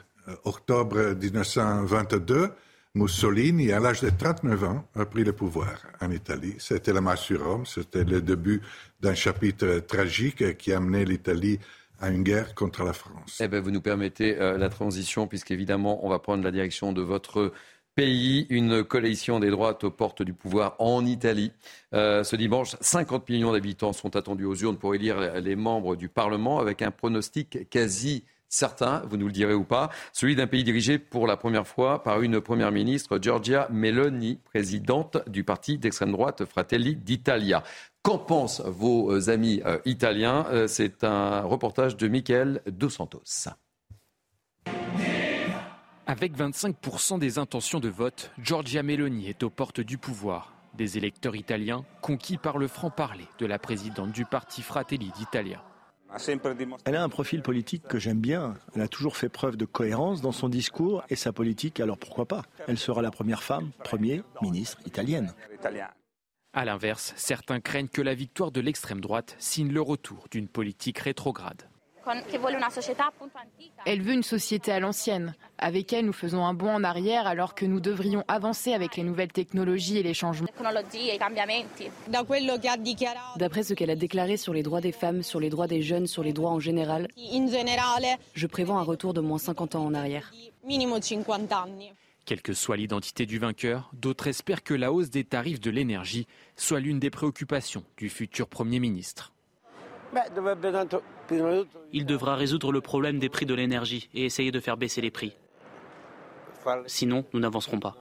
octobre 0.44 1.16
1922. 1.16 2.50
Mussolini, 2.96 3.72
à 3.72 3.80
l'âge 3.80 4.02
de 4.02 4.10
39 4.10 4.64
ans, 4.64 4.84
a 4.96 5.06
pris 5.06 5.24
le 5.24 5.32
pouvoir 5.32 5.86
en 6.02 6.10
Italie. 6.10 6.56
C'était 6.58 6.92
la 6.92 7.02
marche 7.02 7.28
sur 7.28 7.46
Rome, 7.46 7.66
c'était 7.66 8.04
le 8.04 8.22
début 8.22 8.62
d'un 9.00 9.14
chapitre 9.14 9.80
tragique 9.80 10.58
qui 10.58 10.74
a 10.74 10.78
amené 10.78 11.06
l'Italie 11.06 11.60
à 12.02 12.10
une 12.10 12.24
guerre 12.24 12.56
contre 12.56 12.84
la 12.84 12.94
France. 12.94 13.40
Eh 13.42 13.48
bien, 13.48 13.62
vous 13.62 13.70
nous 13.70 13.82
permettez 13.82 14.40
euh, 14.40 14.58
la 14.58 14.70
transition, 14.70 15.28
puisqu'évidemment, 15.28 16.04
on 16.04 16.10
va 16.10 16.18
prendre 16.18 16.44
la 16.44 16.50
direction 16.50 16.92
de 16.92 17.02
votre 17.02 17.52
pays. 17.94 18.48
Une 18.50 18.84
coalition 18.84 19.40
des 19.40 19.52
droites 19.52 19.84
aux 19.84 19.92
portes 19.92 20.24
du 20.24 20.34
pouvoir 20.34 20.76
en 20.80 21.06
Italie. 21.06 21.52
Euh, 21.94 22.24
ce 22.24 22.36
dimanche, 22.36 22.76
50 22.82 23.30
millions 23.30 23.52
d'habitants 23.52 23.94
sont 23.94 24.16
attendus 24.16 24.46
aux 24.46 24.56
urnes 24.56 24.78
pour 24.78 24.96
élire 24.96 25.40
les 25.42 25.56
membres 25.56 25.96
du 25.96 26.10
Parlement, 26.10 26.60
avec 26.60 26.82
un 26.82 26.92
pronostic 26.92 27.70
quasi 27.70 28.24
certain, 28.50 29.04
vous 29.08 29.18
nous 29.18 29.28
le 29.28 29.32
direz 29.32 29.54
ou 29.54 29.64
pas, 29.64 29.90
celui 30.12 30.36
d'un 30.36 30.48
pays 30.48 30.64
dirigé 30.64 31.00
pour 31.00 31.28
la 31.28 31.38
première 31.38 31.68
fois 31.68 32.04
par 32.04 32.22
une 32.22 32.42
première 32.42 32.72
ministre, 32.72 33.20
Giorgia 33.22 33.68
Meloni, 33.72 34.40
présidente 34.44 35.18
du 35.28 35.44
parti 35.44 35.78
d'extrême 35.78 36.12
droite 36.12 36.46
Fratelli 36.46 36.96
d'Italia. 36.96 37.64
Qu'en 38.02 38.18
pensent 38.18 38.62
vos 38.62 39.12
euh, 39.12 39.30
amis 39.30 39.62
euh, 39.66 39.78
italiens? 39.86 40.46
Euh, 40.52 40.68
C'est 40.68 41.04
un 41.04 41.42
reportage 41.42 41.98
de 41.98 42.08
Michael 42.08 42.62
Dos 42.66 42.90
Santos. 42.90 43.50
Avec 46.08 46.36
25% 46.36 47.20
des 47.20 47.38
intentions 47.38 47.80
de 47.80 47.90
vote, 47.90 48.32
Giorgia 48.42 48.82
Meloni 48.82 49.28
est 49.28 49.44
aux 49.44 49.50
portes 49.50 49.82
du 49.82 49.98
pouvoir. 49.98 50.54
Des 50.74 50.98
électeurs 50.98 51.36
italiens 51.36 51.84
conquis 52.02 52.38
par 52.38 52.58
le 52.58 52.68
franc-parler 52.68 53.28
de 53.38 53.46
la 53.46 53.60
présidente 53.60 54.12
du 54.12 54.26
parti 54.26 54.62
Fratelli 54.62 55.12
d'Italia. 55.18 55.62
Elle 56.86 56.96
a 56.96 57.04
un 57.04 57.10
profil 57.10 57.42
politique 57.42 57.84
que 57.88 58.00
j'aime 58.00 58.20
bien. 58.20 58.56
Elle 58.76 58.82
a 58.82 58.88
toujours 58.88 59.18
fait 59.18 59.30
preuve 59.30 59.58
de 59.58 59.66
cohérence 59.66 60.22
dans 60.22 60.32
son 60.32 60.50
discours 60.50 61.04
et 61.10 61.16
sa 61.16 61.32
politique, 61.32 61.80
alors 61.80 61.98
pourquoi 61.98 62.26
pas? 62.26 62.44
Elle 62.68 62.78
sera 62.78 63.02
la 63.02 63.12
première 63.12 63.44
femme, 63.44 63.72
premier 63.84 64.24
ministre 64.42 64.80
italienne. 64.86 65.34
A 66.54 66.66
l'inverse, 66.66 67.14
certains 67.16 67.60
craignent 67.60 67.88
que 67.88 68.02
la 68.02 68.16
victoire 68.16 68.52
de 68.52 68.60
l'extrême 68.60 69.02
droite 69.02 69.36
signe 69.38 69.72
le 69.72 69.82
retour 69.82 70.26
d'une 70.32 70.48
politique 70.48 71.00
rétrograde. 71.00 71.70
Elle 73.86 74.02
veut 74.02 74.14
une 74.14 74.24
société 74.24 74.72
à 74.72 74.80
l'ancienne. 74.80 75.36
Avec 75.58 75.94
elle, 75.94 76.06
nous 76.06 76.14
faisons 76.14 76.46
un 76.46 76.54
bond 76.54 76.74
en 76.74 76.84
arrière 76.84 77.28
alors 77.28 77.56
que 77.56 77.66
nous 77.66 77.80
devrions 77.80 78.24
avancer 78.28 78.74
avec 78.74 78.96
les 78.96 79.04
nouvelles 79.04 79.32
technologies 79.32 79.98
et 79.98 80.04
les 80.04 80.14
changements. 80.14 80.48
D'après 83.36 83.64
ce 83.64 83.74
qu'elle 83.74 83.90
a 83.90 83.96
déclaré 83.96 84.38
sur 84.38 84.54
les 84.54 84.64
droits 84.64 84.82
des 84.82 84.92
femmes, 84.92 85.24
sur 85.24 85.40
les 85.40 85.50
droits 85.50 85.68
des 85.68 85.82
jeunes, 85.82 86.08
sur 86.08 86.24
les 86.24 86.34
droits 86.34 86.52
en 86.52 86.60
général, 86.60 87.08
je 88.34 88.48
prévois 88.48 88.78
un 88.78 88.84
retour 88.84 89.14
de 89.14 89.22
moins 89.22 89.38
50 89.38 89.76
ans 89.76 89.86
en 89.86 89.94
arrière. 89.94 90.32
Quelle 92.26 92.42
que 92.42 92.54
soit 92.54 92.78
l'identité 92.78 93.26
du 93.26 93.40
vainqueur, 93.40 93.90
d'autres 93.94 94.28
espèrent 94.28 94.64
que 94.64 94.76
la 94.76 94.94
hausse 94.94 95.10
des 95.10 95.24
tarifs 95.24 95.60
de 95.60 95.72
l'énergie 95.72 96.28
soit 96.56 96.80
l'une 96.80 97.00
des 97.00 97.10
préoccupations 97.10 97.84
du 97.98 98.10
futur 98.10 98.48
Premier 98.48 98.80
ministre. 98.80 99.34
Il 101.94 102.06
devra 102.06 102.36
résoudre 102.36 102.72
le 102.72 102.82
problème 102.82 103.20
des 103.20 103.30
prix 103.30 103.46
de 103.46 103.54
l'énergie 103.54 104.10
et 104.14 104.26
essayer 104.26 104.52
de 104.52 104.60
faire 104.60 104.78
baisser 104.78 105.02
les 105.02 105.12
prix. 105.12 105.36
Sinon, 106.88 107.26
nous 107.34 107.40
n'avancerons 107.40 107.80
pas. 107.80 107.96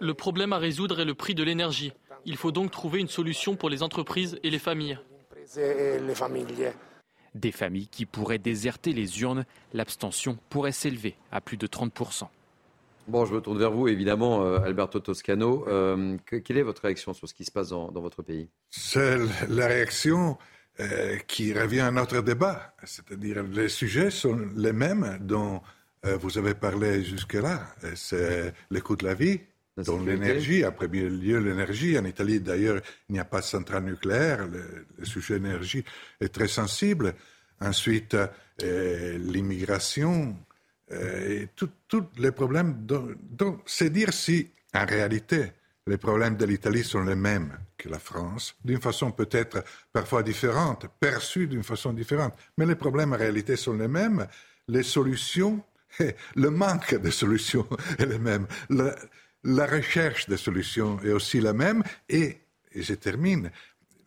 Le 0.00 0.12
problème 0.12 0.52
à 0.52 0.58
résoudre 0.58 1.00
est 1.00 1.04
le 1.04 1.14
prix 1.14 1.34
de 1.34 1.42
l'énergie. 1.42 1.92
Il 2.24 2.36
faut 2.36 2.52
donc 2.52 2.70
trouver 2.70 3.00
une 3.00 3.08
solution 3.08 3.56
pour 3.56 3.70
les 3.70 3.82
entreprises 3.82 4.38
et 4.42 4.50
les 4.50 4.58
familles. 4.58 4.98
Des 7.34 7.52
familles 7.52 7.88
qui 7.88 8.06
pourraient 8.06 8.38
déserter 8.38 8.92
les 8.92 9.20
urnes, 9.20 9.44
l'abstention 9.72 10.38
pourrait 10.50 10.72
s'élever 10.72 11.16
à 11.30 11.40
plus 11.40 11.56
de 11.56 11.66
30%. 11.66 12.28
Bon, 13.08 13.24
je 13.24 13.32
me 13.32 13.40
tourne 13.40 13.58
vers 13.58 13.70
vous, 13.70 13.88
évidemment, 13.88 14.44
euh, 14.44 14.58
Alberto 14.58 15.00
Toscano. 15.00 15.64
Euh, 15.66 16.18
quelle 16.26 16.58
est 16.58 16.62
votre 16.62 16.82
réaction 16.82 17.14
sur 17.14 17.26
ce 17.26 17.32
qui 17.32 17.46
se 17.46 17.50
passe 17.50 17.70
dans, 17.70 17.90
votre 17.90 18.22
pays? 18.22 18.50
C'est 18.68 19.16
la 19.48 19.66
réaction 19.66 20.36
euh, 20.78 21.16
qui 21.26 21.54
revient 21.54 21.80
à 21.80 21.90
notre 21.90 22.20
débat. 22.20 22.74
C'est-à-dire, 22.84 23.42
les 23.44 23.70
sujets 23.70 24.10
sont 24.10 24.38
les 24.54 24.74
mêmes 24.74 25.18
dont 25.22 25.62
vous 26.20 26.38
avez 26.38 26.54
parlé 26.54 27.02
jusque-là. 27.02 27.74
C'est 27.96 28.54
le 28.70 28.80
coût 28.80 28.94
de 28.94 29.04
la 29.04 29.14
vie, 29.14 29.40
dont 29.78 30.00
l'énergie, 30.00 30.62
à 30.62 30.70
premier 30.70 31.08
lieu 31.08 31.38
l'énergie. 31.38 31.98
En 31.98 32.04
Italie, 32.04 32.40
d'ailleurs, 32.40 32.80
il 33.08 33.14
n'y 33.14 33.18
a 33.18 33.24
pas 33.24 33.40
de 33.40 33.46
centrale 33.46 33.84
nucléaire. 33.84 34.46
Le, 34.46 34.86
le 34.96 35.04
sujet 35.04 35.36
énergie 35.36 35.82
est 36.20 36.28
très 36.28 36.46
sensible. 36.46 37.14
Ensuite, 37.60 38.16
l'immigration, 38.60 40.36
euh, 40.92 41.42
et 41.42 41.48
tous 41.54 42.04
les 42.16 42.32
problèmes. 42.32 42.86
Donc, 42.86 43.60
c'est 43.66 43.90
dire 43.90 44.12
si, 44.12 44.50
en 44.74 44.86
réalité, 44.86 45.52
les 45.86 45.96
problèmes 45.96 46.36
de 46.36 46.44
l'Italie 46.44 46.84
sont 46.84 47.02
les 47.02 47.14
mêmes 47.14 47.58
que 47.76 47.88
la 47.88 47.98
France, 47.98 48.54
d'une 48.64 48.80
façon 48.80 49.10
peut-être 49.10 49.64
parfois 49.92 50.22
différente, 50.22 50.86
perçue 51.00 51.46
d'une 51.46 51.62
façon 51.62 51.92
différente, 51.92 52.34
mais 52.58 52.66
les 52.66 52.74
problèmes 52.74 53.12
en 53.12 53.16
réalité 53.16 53.56
sont 53.56 53.74
les 53.74 53.88
mêmes. 53.88 54.26
Les 54.68 54.82
solutions, 54.82 55.62
le 56.36 56.50
manque 56.50 56.94
de 56.94 57.10
solutions 57.10 57.66
est 57.98 58.06
le 58.06 58.18
même. 58.18 58.46
La, 58.68 58.94
la 59.44 59.66
recherche 59.66 60.28
de 60.28 60.36
solutions 60.36 61.00
est 61.02 61.12
aussi 61.12 61.40
la 61.40 61.52
même. 61.52 61.82
Et, 62.08 62.38
et 62.72 62.82
je 62.82 62.94
termine, 62.94 63.50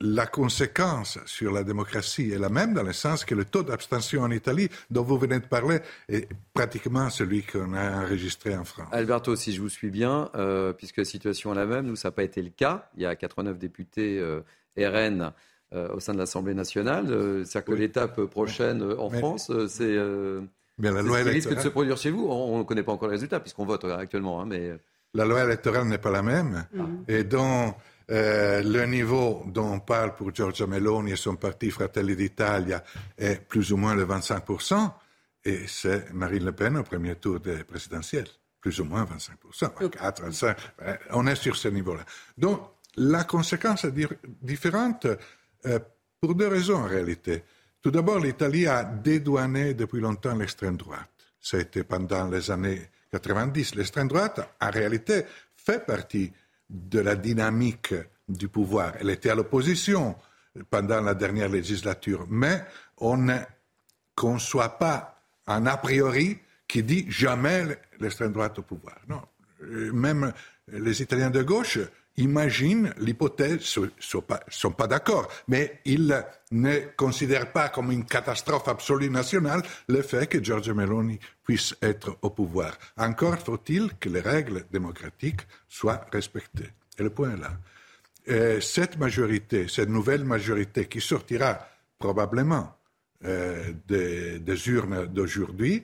la 0.02 0.26
conséquence 0.26 1.20
sur 1.26 1.52
la 1.52 1.64
démocratie 1.64 2.32
est 2.32 2.40
la 2.40 2.50
même, 2.50 2.74
dans 2.74 2.84
le 2.84 2.94
sens 2.94 3.24
que 3.24 3.36
le 3.36 3.46
taux 3.46 3.64
d'abstention 3.64 4.24
en 4.24 4.32
Italie, 4.32 4.70
dont 4.90 5.04
vous 5.04 5.18
venez 5.18 5.40
de 5.40 5.46
parler, 5.46 5.80
est 6.10 6.28
pratiquement 6.54 7.10
celui 7.10 7.44
qu'on 7.44 7.74
a 7.74 8.04
enregistré 8.04 8.56
en 8.56 8.66
France. 8.66 8.90
Alberto, 8.92 9.36
si 9.36 9.54
je 9.54 9.62
vous 9.62 9.70
suis 9.70 9.92
bien, 9.92 10.30
euh, 10.36 10.74
puisque 10.74 10.98
la 10.98 11.06
situation 11.06 11.54
est 11.54 11.56
la 11.56 11.66
même, 11.66 11.86
nous, 11.86 11.96
ça 11.96 12.10
n'a 12.10 12.14
pas 12.14 12.24
été 12.24 12.42
le 12.42 12.50
cas. 12.50 12.90
Il 12.96 13.04
y 13.04 13.06
a 13.06 13.16
89 13.16 13.58
députés 13.58 14.20
euh, 14.20 14.42
RN 14.78 15.32
euh, 15.74 15.94
au 15.94 16.00
sein 16.00 16.14
de 16.14 16.18
l'Assemblée 16.18 16.54
nationale. 16.54 17.08
C'est-à-dire 17.46 17.66
que 17.66 17.80
l'étape 17.80 18.22
prochaine 18.26 18.84
en 18.98 19.10
France, 19.10 19.52
c'est. 19.68 19.96
la 19.96 21.02
loi 21.02 21.20
ce 21.20 21.24
qui 21.24 21.30
risque 21.30 21.56
de 21.56 21.62
se 21.62 21.70
produire 21.70 21.98
chez 21.98 22.12
vous. 22.12 22.28
On 22.28 22.58
ne 22.58 22.64
connaît 22.64 22.84
pas 22.84 22.92
encore 22.92 23.08
les 23.08 23.16
résultats, 23.16 23.40
puisqu'on 23.40 23.66
vote 23.66 23.86
actuellement. 23.86 24.42
Hein, 24.42 24.46
mais... 24.48 24.74
La 25.14 25.26
loi 25.26 25.44
électorale 25.44 25.88
n'est 25.88 25.98
pas 25.98 26.12
la 26.12 26.22
même. 26.22 26.66
Mm. 26.74 26.86
Et 27.10 27.24
donc 27.26 27.76
euh, 28.12 28.62
le 28.62 28.86
niveau 28.86 29.44
dont 29.48 29.74
on 29.74 29.80
parle 29.80 30.16
pour 30.16 30.36
Giorgia 30.36 30.68
Meloni 30.68 31.14
et 31.14 31.16
son 31.16 31.38
parti 31.38 31.72
Fratelli 31.72 32.16
d'Italia 32.16 32.84
est 33.18 33.48
plus 33.48 33.72
ou 33.72 33.78
moins 33.78 33.96
le 33.96 34.06
25%, 34.06 34.92
et 35.46 35.66
c'est 35.68 36.14
Marine 36.14 36.46
Le 36.46 36.52
Pen 36.52 36.78
au 36.78 36.84
premier 36.84 37.16
tour 37.16 37.40
des 37.40 37.64
présidentielles, 37.64 38.28
plus 38.60 38.80
ou 38.82 38.86
moins 38.86 39.06
25%, 39.06 39.72
24, 39.80 40.24
25, 40.24 40.58
on 41.12 41.26
est 41.26 41.36
sur 41.36 41.56
ce 41.56 41.70
niveau-là. 41.70 42.04
Donc, 42.38 42.62
la 42.98 43.24
conséquence 43.24 43.86
est 43.86 43.94
différente 44.42 45.08
euh, 45.66 45.80
pour 46.20 46.36
deux 46.36 46.48
raisons 46.48 46.78
en 46.78 46.88
réalité. 46.88 47.44
Tout 47.82 47.92
d'abord, 47.92 48.20
l'Italie 48.20 48.68
a 48.68 48.84
dédouané 48.84 49.74
depuis 49.74 50.02
longtemps 50.02 50.36
l'extrême 50.36 50.78
droite. 50.78 51.10
Ça 51.40 51.58
a 51.58 51.62
été 51.62 51.84
pendant 51.84 52.28
les 52.28 52.52
années 52.52 52.90
90. 53.12 53.76
L'extrême 53.76 54.08
droite, 54.08 54.42
en 54.60 54.70
réalité, 54.70 55.24
fait 55.56 55.86
partie 55.86 56.32
de 56.72 57.00
la 57.00 57.16
dynamique 57.16 57.94
du 58.28 58.48
pouvoir. 58.48 58.94
Elle 59.00 59.10
était 59.10 59.30
à 59.30 59.36
l'opposition 59.36 60.16
pendant 60.70 61.02
la 61.02 61.14
dernière 61.14 61.50
législature, 61.50 62.26
mais 62.30 62.64
on 62.98 63.18
ne 63.18 63.38
conçoit 64.16 64.78
pas 64.78 65.24
un 65.48 65.66
a 65.66 65.78
priori 65.78 66.40
qui 66.68 66.84
dit 66.84 67.06
jamais 67.10 67.78
l'extrême 68.00 68.32
droite 68.32 68.60
au 68.60 68.62
pouvoir. 68.62 68.96
Non, 69.08 69.22
même 69.94 70.32
les 70.68 71.02
Italiens 71.02 71.30
de 71.30 71.44
gauche 71.44 71.80
imaginent 72.22 72.94
l'hypothèse, 72.98 73.78
ne 73.78 73.88
sont 74.00 74.72
pas, 74.72 74.88
d'accord, 74.88 75.28
mais 75.48 75.80
ils 75.86 76.24
ne 76.52 76.80
considèrent 76.96 77.52
pas 77.52 77.70
comme 77.70 77.92
une 77.92 78.06
catastrophe 78.06 78.68
absolue 78.68 79.10
nationale 79.10 79.62
le 79.88 80.02
fait 80.02 80.28
que 80.28 80.44
Giorgio 80.44 80.74
Meloni 80.74 81.20
puisse 81.44 81.76
être 81.82 82.18
au 82.22 82.30
pouvoir. 82.30 82.78
Encore 82.98 83.38
faut-il 83.38 83.94
que 84.00 84.10
les 84.10 84.22
règles 84.22 84.66
démocratiques 84.72 85.42
soient 85.68 86.06
respectées. 86.12 86.72
Et 86.98 87.04
le 87.04 87.10
point 87.10 87.34
est 87.34 87.38
là. 87.38 87.52
Et 88.26 88.62
cette 88.62 88.98
majorité, 88.98 89.68
cette 89.68 89.90
nouvelle 89.90 90.24
majorité 90.24 90.86
qui 90.86 91.02
sortira 91.02 91.68
probablement 91.98 92.76
euh, 93.26 93.74
des, 93.88 94.70
urnes 94.70 95.06
d'aujourd'hui, 95.08 95.84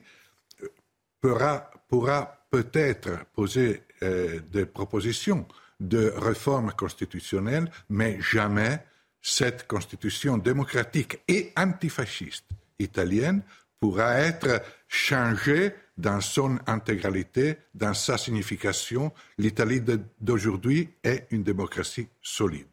pourra, 1.20 1.70
pourra 1.88 2.46
peut-être 2.50 3.24
poser 3.32 3.82
euh, 4.02 4.40
des 4.50 4.66
propositions 4.66 5.46
de 5.80 6.12
réforme 6.16 6.72
constitutionnelle, 6.72 7.70
mais 7.88 8.18
jamais 8.20 8.80
cette 9.20 9.66
constitution 9.66 10.38
démocratique 10.38 11.20
et 11.28 11.52
antifasciste 11.56 12.46
italienne 12.78 13.42
pourra 13.80 14.18
être 14.20 14.62
changée 14.88 15.72
dans 15.96 16.20
son 16.20 16.58
intégralité, 16.66 17.56
dans 17.74 17.94
sa 17.94 18.18
signification. 18.18 19.12
L'Italie 19.36 19.82
d'aujourd'hui 20.20 20.90
est 21.02 21.26
une 21.30 21.42
démocratie 21.42 22.08
solide. 22.22 22.66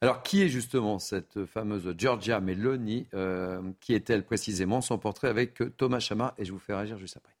Alors, 0.00 0.22
qui 0.22 0.42
est 0.42 0.48
justement 0.48 0.98
cette 0.98 1.44
fameuse 1.44 1.94
Giorgia 1.96 2.40
Meloni 2.40 3.06
euh, 3.12 3.60
Qui 3.80 3.94
est-elle 3.94 4.24
précisément? 4.24 4.80
Son 4.80 4.98
portrait 4.98 5.28
avec 5.28 5.62
Thomas 5.76 6.00
Chama, 6.00 6.34
et 6.38 6.44
je 6.44 6.52
vous 6.52 6.58
fais 6.58 6.74
réagir 6.74 6.96
juste 6.96 7.18
après. 7.18 7.34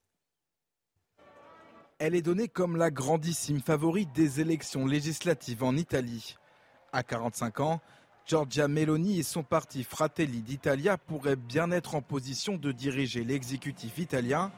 Elle 2.02 2.14
est 2.14 2.22
donnée 2.22 2.48
comme 2.48 2.78
la 2.78 2.90
grandissime 2.90 3.60
favorite 3.60 4.10
des 4.14 4.40
élections 4.40 4.86
législatives 4.86 5.62
en 5.62 5.76
Italie. 5.76 6.36
À 6.94 7.02
45 7.02 7.60
ans, 7.60 7.82
Giorgia 8.24 8.68
Meloni 8.68 9.18
et 9.18 9.22
son 9.22 9.42
parti 9.42 9.84
Fratelli 9.84 10.40
d'Italia 10.40 10.96
pourraient 10.96 11.36
bien 11.36 11.70
être 11.70 11.94
en 11.94 12.00
position 12.00 12.56
de 12.56 12.72
diriger 12.72 13.22
l'exécutif 13.22 13.98
italien 13.98 14.50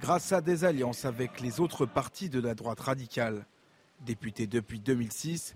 grâce 0.00 0.32
à 0.32 0.40
des 0.40 0.64
alliances 0.64 1.04
avec 1.04 1.40
les 1.40 1.60
autres 1.60 1.86
partis 1.86 2.28
de 2.28 2.40
la 2.40 2.56
droite 2.56 2.80
radicale. 2.80 3.46
Députée 4.04 4.48
depuis 4.48 4.80
2006, 4.80 5.54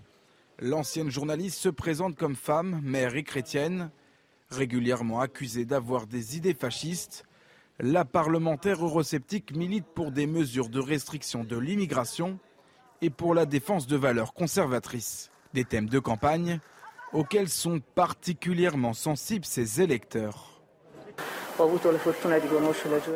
l'ancienne 0.59 1.09
journaliste 1.09 1.59
se 1.59 1.67
présente 1.67 2.15
comme 2.15 2.37
femme, 2.37 2.79
mère 2.81 3.17
et 3.17 3.23
chrétienne. 3.23 3.91
Régulièrement 4.51 5.19
accusée 5.19 5.65
d'avoir 5.65 6.07
des 6.07 6.37
idées 6.37 6.53
fascistes, 6.53 7.25
la 7.79 8.05
parlementaire 8.05 8.83
eurosceptique 8.83 9.55
milite 9.55 9.85
pour 9.85 10.11
des 10.11 10.27
mesures 10.27 10.69
de 10.69 10.79
restriction 10.79 11.43
de 11.43 11.57
l'immigration 11.57 12.39
et 13.01 13.09
pour 13.09 13.33
la 13.33 13.45
défense 13.45 13.87
de 13.87 13.97
valeurs 13.97 14.33
conservatrices, 14.33 15.31
des 15.53 15.65
thèmes 15.65 15.89
de 15.89 15.99
campagne 15.99 16.59
auxquels 17.13 17.49
sont 17.49 17.79
particulièrement 17.95 18.93
sensibles 18.93 19.45
ses 19.45 19.81
électeurs. 19.81 20.61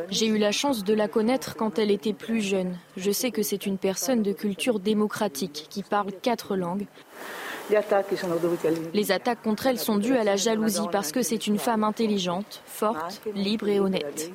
J'ai 0.09 0.27
eu 0.27 0.37
la 0.37 0.51
chance 0.53 0.83
de 0.85 0.93
la 0.93 1.09
connaître 1.09 1.55
quand 1.57 1.77
elle 1.77 1.91
était 1.91 2.13
plus 2.13 2.41
jeune. 2.41 2.77
Je 2.95 3.11
sais 3.11 3.31
que 3.31 3.43
c'est 3.43 3.65
une 3.65 3.77
personne 3.77 4.23
de 4.23 4.31
culture 4.31 4.79
démocratique 4.79 5.67
qui 5.69 5.83
parle 5.83 6.13
quatre 6.21 6.55
langues. 6.55 6.85
Les 8.93 9.11
attaques 9.11 9.41
contre 9.43 9.67
elle 9.67 9.79
sont 9.79 9.97
dues 9.97 10.15
à 10.15 10.23
la 10.23 10.35
jalousie 10.35 10.87
parce 10.91 11.11
que 11.11 11.21
c'est 11.21 11.47
une 11.47 11.59
femme 11.59 11.83
intelligente, 11.83 12.61
forte, 12.65 13.21
libre 13.35 13.67
et 13.67 13.79
honnête. 13.79 14.31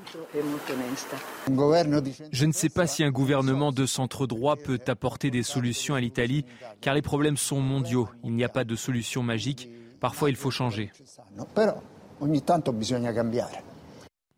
Je 2.33 2.47
ne 2.47 2.53
sais 2.53 2.69
pas 2.69 2.87
si 2.87 3.03
un 3.03 3.11
gouvernement 3.11 3.73
de 3.73 3.87
centre 3.87 4.27
droit 4.27 4.57
peut 4.57 4.79
apporter 4.87 5.31
des 5.31 5.43
solutions 5.43 5.95
à 5.95 6.01
l'Italie, 6.01 6.45
car 6.81 6.95
les 6.95 7.03
problèmes 7.03 7.37
sont 7.37 7.61
mondiaux. 7.61 8.09
Il 8.23 8.35
n'y 8.35 8.45
a 8.45 8.49
pas 8.49 8.65
de 8.65 8.77
solution 8.77 9.23
magique. 9.23 9.69
Parfois, 10.01 10.31
il 10.31 10.37
faut 10.37 10.51
changer. 10.51 10.93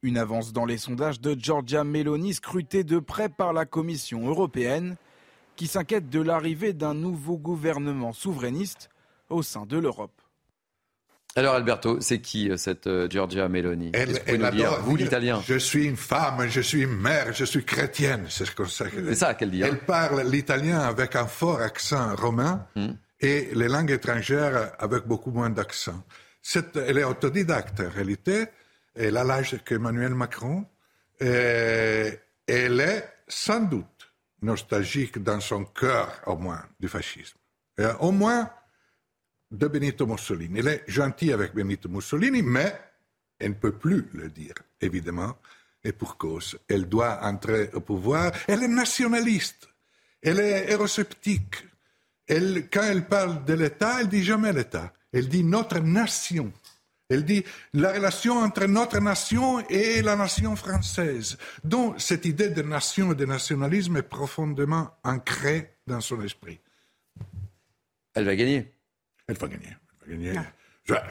Une 0.03 0.19
avance 0.19 0.53
dans 0.53 0.65
les 0.65 0.79
sondages 0.79 1.21
de 1.21 1.37
Giorgia 1.39 1.85
Meloni 1.85 2.35
scrutée 2.35 2.85
de 2.85 2.99
près 2.99 3.29
par 3.29 3.53
la 3.53 3.65
Commission 3.67 4.27
européenne 4.29 4.97
qui 5.57 5.67
s'inquiète 5.67 6.09
de 6.11 6.21
l'arrivée 6.21 6.73
d'un 6.73 6.95
nouveau 6.95 7.37
gouvernement 7.37 8.13
souverainiste 8.13 8.91
au 9.29 9.43
sein 9.43 9.67
de 9.67 9.79
l'Europe. 9.79 10.21
Alors 11.35 11.55
Alberto, 11.55 12.01
c'est 12.01 12.21
qui 12.21 12.51
euh, 12.51 12.57
cette 12.57 12.87
euh, 12.87 13.11
Giorgia 13.11 13.47
Meloni? 13.49 13.91
Elle, 13.93 14.23
elle 14.27 14.41
nous 14.41 14.51
dire, 14.51 14.81
vous 14.81 14.97
l'italien? 14.97 15.43
Je 15.45 15.59
suis 15.59 15.85
une 15.85 15.97
femme, 15.97 16.47
je 16.49 16.63
suis 16.63 16.83
une 16.83 16.97
mère, 16.97 17.35
je 17.35 17.45
suis 17.45 17.63
chrétienne. 17.63 18.27
C'est 18.31 18.47
ça 19.15 19.35
qu'elle 19.35 19.51
dit. 19.51 19.63
Hein. 19.63 19.69
Elle 19.71 19.81
parle 19.81 20.23
l'italien 20.23 20.81
avec 20.81 21.15
un 21.15 21.27
fort 21.27 21.61
accent 21.61 22.17
romain 22.17 22.67
hmm. 22.75 22.93
et 23.21 23.51
les 23.55 23.69
langues 23.69 23.91
étrangères 23.91 24.73
avec 24.79 25.07
beaucoup 25.07 25.31
moins 25.31 25.51
d'accent. 25.51 26.03
Elle 26.75 26.97
est 26.97 27.05
autodidacte 27.05 27.81
en 27.81 27.91
réalité. 27.91 28.47
Elle 28.95 29.19
a 29.19 29.25
l'âge 29.25 29.59
qu'Emmanuel 29.67 30.15
Macron. 30.15 30.65
Et 31.21 32.19
elle 32.47 32.81
est 32.81 33.05
sans 33.29 33.61
doute 33.61 33.96
nostalgique 34.43 35.23
dans 35.23 35.41
son 35.41 35.65
cœur, 35.65 36.21
au 36.27 36.37
moins, 36.37 36.65
du 36.79 36.89
fascisme. 36.89 37.39
Et 37.79 37.87
au 38.01 38.13
moins 38.13 38.51
de 39.51 39.69
Benito 39.69 40.07
Mussolini. 40.07 40.59
Elle 40.59 40.69
est 40.69 40.85
gentille 40.89 41.33
avec 41.33 41.55
Benito 41.55 41.89
Mussolini, 41.89 42.43
mais 42.43 42.79
elle 43.39 43.51
ne 43.51 43.55
peut 43.55 43.73
plus 43.73 44.09
le 44.13 44.29
dire, 44.29 44.55
évidemment, 44.81 45.37
et 45.85 45.93
pour 45.93 46.17
cause. 46.17 46.59
Elle 46.69 46.89
doit 46.89 47.21
entrer 47.23 47.71
au 47.75 47.81
pouvoir. 47.81 48.33
Elle 48.49 48.65
est 48.65 48.69
nationaliste. 48.69 49.69
Elle 50.23 50.41
est 50.41 50.73
eurosceptique. 50.73 51.65
Elle, 52.27 52.69
quand 52.69 52.83
elle 52.83 53.07
parle 53.07 53.45
de 53.45 53.55
l'État, 53.55 54.01
elle 54.01 54.09
dit 54.09 54.25
jamais 54.25 54.53
l'État. 54.53 54.93
Elle 55.13 55.29
dit 55.29 55.45
notre 55.45 55.79
nation. 55.79 56.53
Elle 57.09 57.25
dit 57.25 57.45
la 57.73 57.93
relation 57.93 58.39
entre 58.39 58.67
notre 58.67 58.99
nation 58.99 59.61
et 59.69 60.03
la 60.03 60.17
nation 60.17 60.57
française. 60.57 61.39
Donc 61.63 62.01
cette 62.01 62.25
idée 62.25 62.51
de 62.51 62.63
nation 62.63 63.13
et 63.13 63.15
de 63.15 63.25
nationalisme 63.25 63.97
est 63.97 64.03
profondément 64.03 64.91
ancrée 65.05 65.77
dans 65.87 66.01
son 66.01 66.21
esprit. 66.23 66.59
Elle 68.15 68.25
va 68.25 68.35
gagner. 68.35 68.73
Elle 69.29 69.37
va 69.37 69.47
gagner. 69.47 69.77
Elle 70.09 70.17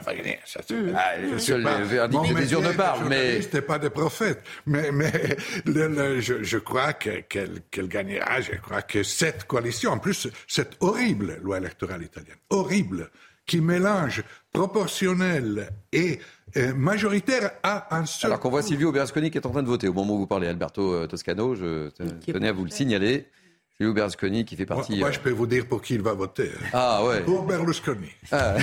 va 0.04 0.14
gagner. 0.14 0.38
Ça, 0.44 0.60
mmh. 0.60 0.92
ah, 0.96 1.12
je 1.32 1.38
sais 1.38 1.62
pas, 1.62 1.80
des 1.82 2.76
pas, 2.76 2.98
mais 3.06 3.38
n'était 3.38 3.62
pas 3.62 3.78
des 3.78 3.90
prophètes. 3.90 4.42
Mais, 4.64 4.90
mais 4.90 5.36
le, 5.66 6.20
je, 6.20 6.42
je, 6.42 6.58
crois 6.58 6.94
qu'elle 6.94 7.60
qu 7.70 7.86
gagnera. 7.86 8.40
Je 8.40 8.56
crois 8.56 8.82
que 8.82 9.02
cette 9.02 9.46
coalition, 9.46 9.92
en 9.92 9.98
plus, 9.98 10.28
cette 10.48 10.76
horrible 10.80 11.38
loi 11.42 11.58
électorale 11.58 12.02
italienne, 12.02 12.38
horrible, 12.48 13.10
qui 13.46 13.60
mélange 13.60 14.24
proportionnel 14.52 15.70
et 15.92 16.18
euh, 16.56 16.74
majoritaire 16.74 17.52
à 17.62 17.96
un 17.96 18.06
seul. 18.06 18.30
Alors 18.30 18.40
qu'on 18.40 18.50
voit 18.50 18.62
Silvio 18.62 18.92
Berlusconi 18.92 19.30
qui 19.30 19.38
est 19.38 19.46
en 19.46 19.50
train 19.50 19.62
de 19.62 19.68
voter 19.68 19.88
au 19.88 19.92
moment 19.92 20.14
où 20.14 20.18
vous 20.18 20.26
parlez, 20.26 20.48
Alberto 20.48 20.92
euh, 20.92 21.06
Toscano, 21.06 21.54
je 21.54 21.90
tenais 22.26 22.48
à 22.48 22.52
vous 22.52 22.64
le 22.64 22.70
signaler. 22.70 23.28
Silvio 23.76 23.92
Berlusconi 23.92 24.46
qui 24.46 24.56
fait 24.56 24.64
partie. 24.64 24.98
Moi, 24.98 25.10
je 25.10 25.20
peux 25.20 25.30
vous 25.30 25.46
dire 25.46 25.66
pour 25.66 25.82
qui 25.82 25.96
il 25.96 26.00
va 26.00 26.14
voter. 26.14 26.50
Ah 26.72 27.04
ouais. 27.04 27.20
Pour 27.20 27.44
Berlusconi. 27.44 28.08
Ah. 28.32 28.54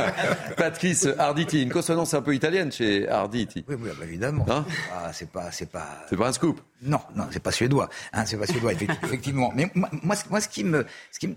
Patrice 0.56 1.06
Arditi, 1.18 1.62
une 1.62 1.70
consonance 1.70 2.14
un 2.14 2.22
peu 2.22 2.34
italienne 2.34 2.72
chez 2.72 3.08
Arditi. 3.08 3.64
Oui, 3.68 3.76
oui 3.78 3.90
bah, 3.96 4.04
évidemment. 4.04 4.44
Hein 4.50 4.64
ah, 4.92 5.12
c'est 5.12 5.30
pas, 5.30 5.52
c'est 5.52 5.70
pas. 5.70 6.04
C'est 6.10 6.16
pas 6.16 6.28
un 6.28 6.32
scoop. 6.32 6.60
Non, 6.82 6.98
non, 7.14 7.26
c'est 7.30 7.42
pas 7.42 7.52
suédois. 7.52 7.88
Hein, 8.12 8.26
c'est 8.26 8.38
pas 8.38 8.46
suédois, 8.46 8.72
effectivement. 9.04 9.52
Mais 9.54 9.70
moi, 9.74 10.16
moi, 10.30 10.40
ce 10.40 10.48
qui 10.48 10.64
me, 10.64 10.84
ce 11.12 11.20
qui 11.20 11.28
me 11.28 11.36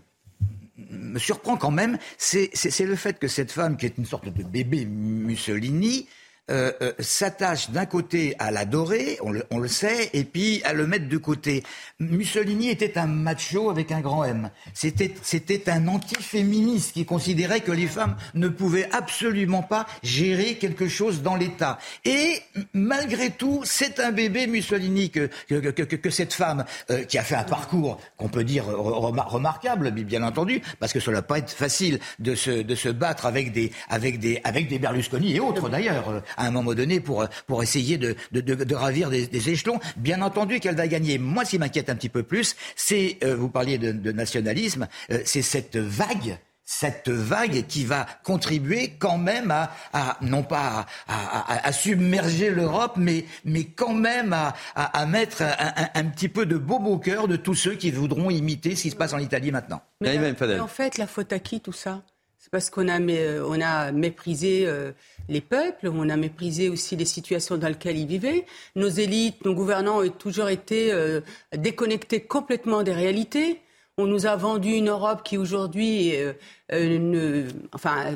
me 0.89 1.19
surprend 1.19 1.57
quand 1.57 1.71
même, 1.71 1.97
c'est 2.17 2.79
le 2.79 2.95
fait 2.95 3.19
que 3.19 3.27
cette 3.27 3.51
femme, 3.51 3.77
qui 3.77 3.85
est 3.85 3.97
une 3.97 4.05
sorte 4.05 4.25
de 4.25 4.43
bébé 4.43 4.85
Mussolini, 4.85 6.07
euh, 6.49 6.71
euh, 6.81 6.93
s'attache 6.99 7.69
d'un 7.69 7.85
côté 7.85 8.35
à 8.39 8.51
l'adorer, 8.51 9.17
on 9.21 9.31
le, 9.31 9.43
on 9.51 9.59
le, 9.59 9.67
sait, 9.67 10.09
et 10.13 10.23
puis 10.23 10.61
à 10.63 10.73
le 10.73 10.87
mettre 10.87 11.07
de 11.07 11.17
côté. 11.17 11.63
Mussolini 11.99 12.69
était 12.69 12.97
un 12.97 13.07
macho 13.07 13.69
avec 13.69 13.91
un 13.91 14.01
grand 14.01 14.23
M. 14.23 14.49
C'était, 14.73 15.13
c'était 15.21 15.69
un 15.69 15.87
anti-féministe 15.87 16.93
qui 16.93 17.05
considérait 17.05 17.61
que 17.61 17.71
les 17.71 17.87
femmes 17.87 18.15
ne 18.33 18.47
pouvaient 18.47 18.89
absolument 18.91 19.63
pas 19.63 19.85
gérer 20.03 20.55
quelque 20.55 20.87
chose 20.87 21.21
dans 21.21 21.35
l'État. 21.35 21.77
Et 22.05 22.41
malgré 22.73 23.29
tout, 23.29 23.61
c'est 23.63 23.99
un 23.99 24.11
bébé 24.11 24.47
Mussolini 24.47 25.09
que, 25.09 25.29
que, 25.47 25.55
que, 25.55 25.83
que 25.83 26.09
cette 26.09 26.33
femme 26.33 26.65
euh, 26.89 27.03
qui 27.03 27.17
a 27.17 27.23
fait 27.23 27.35
un 27.35 27.43
parcours 27.43 27.99
qu'on 28.17 28.29
peut 28.29 28.43
dire 28.43 28.65
remarquable, 28.65 29.91
bien 29.91 30.23
entendu, 30.23 30.61
parce 30.79 30.93
que 30.93 30.99
ça 30.99 31.11
va 31.11 31.21
pas 31.21 31.37
être 31.39 31.51
facile 31.51 31.99
de 32.19 32.35
se, 32.35 32.61
de 32.61 32.75
se 32.75 32.89
battre 32.89 33.25
avec 33.25 33.51
des, 33.51 33.71
avec 33.89 34.19
des, 34.19 34.41
avec 34.43 34.67
des 34.67 34.79
Berlusconi 34.79 35.35
et 35.35 35.39
autres 35.39 35.69
d'ailleurs 35.69 36.21
à 36.39 36.47
un 36.47 36.51
moment 36.51 36.73
donné 36.73 36.99
pour, 36.99 37.27
pour 37.45 37.61
essayer 37.61 37.97
de, 37.97 38.15
de, 38.31 38.41
de, 38.41 38.75
ravir 38.75 39.09
des, 39.09 39.27
des, 39.27 39.49
échelons. 39.49 39.79
Bien 39.97 40.21
entendu 40.21 40.59
qu'elle 40.59 40.75
va 40.75 40.87
gagner. 40.87 41.17
Moi, 41.17 41.45
ce 41.45 41.51
qui 41.51 41.59
m'inquiète 41.59 41.89
un 41.89 41.95
petit 41.95 42.09
peu 42.09 42.23
plus, 42.23 42.55
c'est, 42.75 43.17
euh, 43.23 43.35
vous 43.35 43.49
parliez 43.49 43.77
de, 43.77 44.11
nationalisme, 44.11 44.87
euh, 45.11 45.19
c'est 45.25 45.41
cette 45.41 45.77
vague 45.77 46.39
cette 46.71 47.09
vague 47.09 47.65
qui 47.65 47.83
va 47.83 48.05
contribuer 48.23 48.93
quand 48.99 49.17
même 49.17 49.49
à, 49.49 49.71
à 49.91 50.17
non 50.21 50.43
pas 50.43 50.85
à, 51.07 51.67
à, 51.67 51.71
submerger 51.71 52.51
l'Europe, 52.51 52.93
mais, 52.95 53.25
mais 53.43 53.63
quand 53.63 53.95
même 53.95 54.33
à, 54.33 54.53
à 54.75 55.05
mettre 55.07 55.41
un, 55.41 55.89
un, 55.95 56.05
petit 56.05 56.29
peu 56.29 56.45
de 56.45 56.59
beau 56.59 56.75
au 56.75 56.99
cœur 56.99 57.27
de 57.27 57.37
tous 57.37 57.55
ceux 57.55 57.73
qui 57.73 57.89
voudront 57.89 58.29
imiter 58.29 58.75
ce 58.75 58.83
qui 58.83 58.91
se 58.91 58.95
passe 58.95 59.13
en 59.13 59.17
Italie 59.17 59.51
maintenant. 59.51 59.81
Mais, 59.99 60.19
en 60.59 60.67
fait, 60.67 60.99
la 60.99 61.07
faute 61.07 61.33
à 61.33 61.39
qui 61.39 61.59
tout 61.59 61.73
ça? 61.73 62.03
Parce 62.51 62.69
qu'on 62.69 62.87
a, 62.87 62.99
on 62.99 63.61
a 63.61 63.91
méprisé 63.91 64.65
euh, 64.65 64.91
les 65.29 65.41
peuples, 65.41 65.87
on 65.87 66.09
a 66.09 66.17
méprisé 66.17 66.69
aussi 66.69 66.95
les 66.95 67.05
situations 67.05 67.57
dans 67.57 67.67
lesquelles 67.67 67.97
ils 67.97 68.07
vivaient. 68.07 68.45
Nos 68.75 68.89
élites, 68.89 69.45
nos 69.45 69.53
gouvernants 69.53 70.01
ont 70.01 70.09
toujours 70.09 70.49
été 70.49 70.91
euh, 70.91 71.21
déconnectés 71.55 72.21
complètement 72.21 72.83
des 72.83 72.93
réalités. 72.93 73.61
On 73.97 74.07
nous 74.07 74.25
a 74.25 74.35
vendu 74.35 74.69
une 74.69 74.89
Europe 74.89 75.23
qui 75.23 75.37
aujourd'hui, 75.37 76.15
euh, 76.15 76.33
euh, 76.71 77.49
enfin, 77.73 78.15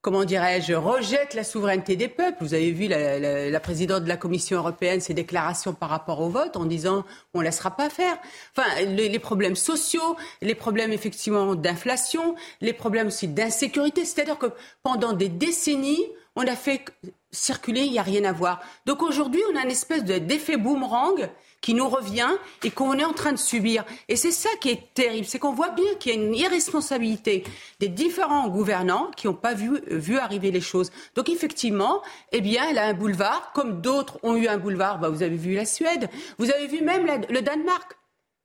comment 0.00 0.24
dirais-je, 0.24 0.74
rejette 0.74 1.34
la 1.34 1.44
souveraineté 1.44 1.96
des 1.96 2.08
peuples. 2.08 2.38
Vous 2.40 2.54
avez 2.54 2.72
vu 2.72 2.86
la, 2.88 3.60
présidente 3.60 4.04
de 4.04 4.08
la 4.08 4.16
Commission 4.16 4.58
européenne, 4.58 5.00
ses 5.00 5.14
déclarations 5.14 5.72
par 5.72 5.88
rapport 5.88 6.20
au 6.20 6.28
vote 6.28 6.56
en 6.56 6.64
disant 6.64 7.04
on 7.34 7.40
ne 7.40 7.44
laissera 7.44 7.70
pas 7.76 7.90
faire. 7.90 8.16
Enfin, 8.56 8.68
les, 8.82 9.08
les 9.08 9.18
problèmes 9.18 9.56
sociaux, 9.56 10.16
les 10.40 10.54
problèmes 10.54 10.92
effectivement 10.92 11.54
d'inflation, 11.54 12.34
les 12.60 12.72
problèmes 12.72 13.08
aussi 13.08 13.28
d'insécurité. 13.28 14.04
C'est-à-dire 14.04 14.38
que 14.38 14.52
pendant 14.82 15.12
des 15.12 15.28
décennies, 15.28 16.06
on 16.36 16.46
a 16.46 16.54
fait 16.54 16.84
circuler, 17.30 17.82
il 17.82 17.92
n'y 17.92 17.98
a 17.98 18.02
rien 18.02 18.24
à 18.24 18.32
voir. 18.32 18.60
Donc 18.86 19.02
aujourd'hui, 19.02 19.42
on 19.52 19.56
a 19.56 19.62
une 19.62 19.70
espèce 19.70 20.04
d'effet 20.04 20.56
boomerang 20.56 21.28
qui 21.60 21.74
nous 21.74 21.88
revient 21.88 22.30
et 22.62 22.70
qu'on 22.70 22.98
est 22.98 23.04
en 23.04 23.12
train 23.12 23.32
de 23.32 23.38
subir. 23.38 23.84
Et 24.08 24.16
c'est 24.16 24.30
ça 24.30 24.48
qui 24.60 24.70
est 24.70 24.94
terrible, 24.94 25.26
c'est 25.26 25.38
qu'on 25.38 25.52
voit 25.52 25.70
bien 25.70 25.94
qu'il 25.98 26.14
y 26.14 26.16
a 26.16 26.18
une 26.18 26.34
irresponsabilité 26.34 27.44
des 27.80 27.88
différents 27.88 28.48
gouvernants 28.48 29.10
qui 29.16 29.26
n'ont 29.26 29.34
pas 29.34 29.54
vu, 29.54 29.80
vu 29.88 30.18
arriver 30.18 30.50
les 30.50 30.60
choses. 30.60 30.90
Donc 31.14 31.28
effectivement, 31.28 32.02
eh 32.32 32.40
bien, 32.40 32.68
elle 32.70 32.78
a 32.78 32.86
un 32.86 32.94
boulevard, 32.94 33.52
comme 33.52 33.80
d'autres 33.80 34.18
ont 34.22 34.36
eu 34.36 34.46
un 34.48 34.58
boulevard. 34.58 34.98
Bah, 34.98 35.08
vous 35.08 35.22
avez 35.22 35.36
vu 35.36 35.54
la 35.54 35.66
Suède, 35.66 36.08
vous 36.38 36.50
avez 36.50 36.66
vu 36.66 36.80
même 36.82 37.06
le 37.28 37.42
Danemark. 37.42 37.96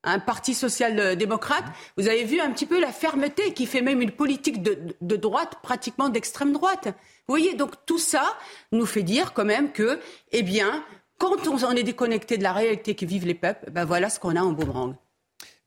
un 0.05 0.19
parti 0.19 0.53
social-démocrate. 0.53 1.63
Vous 1.97 2.09
avez 2.09 2.25
vu 2.25 2.39
un 2.41 2.51
petit 2.51 2.65
peu 2.65 2.79
la 2.79 2.91
fermeté 2.91 3.53
qui 3.53 3.65
fait 3.65 3.81
même 3.81 4.01
une 4.01 4.11
politique 4.11 4.61
de, 4.61 5.15
droite, 5.15 5.59
pratiquement 5.63 6.09
d'extrême 6.09 6.51
droite. 6.51 6.87
Vous 7.27 7.35
voyez, 7.35 7.53
donc 7.53 7.71
tout 7.85 7.99
ça 7.99 8.37
nous 8.73 8.85
fait 8.85 9.03
dire 9.03 9.33
quand 9.33 9.45
même 9.45 9.71
que, 9.71 9.99
eh 10.33 10.43
bien, 10.43 10.83
quand 11.17 11.47
on, 11.47 11.71
est 11.71 11.83
déconnecté 11.83 12.37
de 12.37 12.43
la 12.43 12.53
réalité 12.53 12.95
que 12.95 13.05
vivent 13.05 13.25
les 13.25 13.33
peuples, 13.33 13.69
ben 13.71 13.85
voilà 13.85 14.09
ce 14.09 14.19
qu'on 14.19 14.35
a 14.35 14.41
en 14.41 14.51
boomerang. 14.51 14.95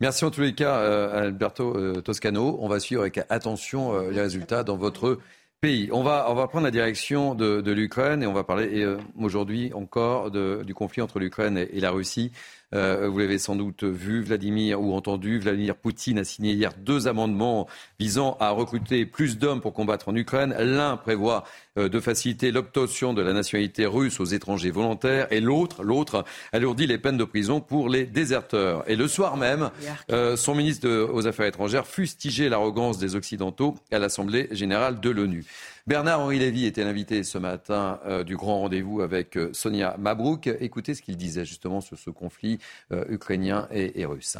Merci 0.01 0.24
en 0.26 0.30
tous 0.30 0.42
les 0.42 0.55
cas, 0.55 0.78
euh, 0.80 1.22
Alberto 1.24 1.74
euh, 1.74 2.03
Toscano. 2.03 2.59
On 2.61 2.68
va 2.68 2.80
suivre 2.80 3.01
avec 3.01 3.18
attention 3.30 3.94
euh, 3.94 4.11
les 4.11 4.20
résultats 4.20 4.62
dans 4.62 4.76
votre 4.76 5.18
pays. 5.62 5.88
On 5.90 6.03
va, 6.03 6.26
on 6.28 6.34
va 6.34 6.47
prendre 6.49 6.64
la 6.64 6.70
direction 6.70 7.34
de, 7.34 7.70
l'Ukraine 7.70 8.22
et 8.22 8.26
on 8.26 8.34
va 8.34 8.44
parler 8.44 8.86
aujourd'hui 9.18 9.72
encore 9.72 10.30
du 10.30 10.74
conflit 10.74 11.01
entre 11.01 11.18
l'Ukraine 11.18 11.57
et, 11.57 11.80
la 11.80 11.90
Russie. 11.90 12.30
Euh, 12.76 13.08
vous 13.08 13.18
l'avez 13.18 13.38
sans 13.38 13.56
doute 13.56 13.84
vu, 13.84 14.22
Vladimir, 14.22 14.80
ou 14.80 14.92
entendu, 14.92 15.38
Vladimir 15.38 15.76
Poutine 15.76 16.18
a 16.18 16.24
signé 16.24 16.52
hier 16.52 16.72
deux 16.78 17.08
amendements 17.08 17.66
visant 17.98 18.36
à 18.38 18.50
recruter 18.50 19.06
plus 19.06 19.38
d'hommes 19.38 19.62
pour 19.62 19.72
combattre 19.72 20.08
en 20.08 20.14
Ukraine. 20.14 20.54
L'un 20.58 20.98
prévoit 20.98 21.44
euh, 21.78 21.88
de 21.88 22.00
faciliter 22.00 22.50
l'obtention 22.50 23.14
de 23.14 23.22
la 23.22 23.32
nationalité 23.32 23.86
russe 23.86 24.20
aux 24.20 24.26
étrangers 24.26 24.70
volontaires 24.70 25.26
et 25.30 25.40
l'autre, 25.40 25.82
l'autre 25.82 26.24
alourdit 26.52 26.86
les 26.86 26.98
peines 26.98 27.16
de 27.16 27.24
prison 27.24 27.60
pour 27.60 27.88
les 27.88 28.04
déserteurs. 28.04 28.84
Et 28.90 28.96
le 28.96 29.08
soir 29.08 29.38
même, 29.38 29.70
euh, 30.12 30.36
son 30.36 30.54
ministre 30.54 30.88
aux 31.12 31.26
Affaires 31.26 31.46
étrangères 31.46 31.86
fustigeait 31.86 32.50
l'arrogance 32.50 32.98
des 32.98 33.16
Occidentaux 33.16 33.74
à 33.90 33.98
l'Assemblée 33.98 34.48
générale 34.52 35.00
de 35.00 35.10
l'ONU. 35.10 35.44
Bernard-Henri 35.87 36.41
Lévy 36.41 36.66
était 36.66 36.82
l'invité 36.82 37.22
ce 37.22 37.39
matin 37.39 38.01
euh, 38.07 38.24
du 38.24 38.37
grand 38.37 38.59
rendez-vous 38.61 39.03
avec 39.03 39.37
euh, 39.37 39.53
Sonia 39.53 39.97
Mabrouk. 39.99 40.49
Écoutez 40.59 40.95
ce 40.95 41.03
qu'il 41.03 41.16
disait 41.16 41.45
justement 41.45 41.80
sur 41.80 41.97
ce 41.97 42.11
conflit 42.11 42.59
euh, 42.91 43.05
ukrainien 43.09 43.68
et, 43.70 44.05
russe. 44.05 44.37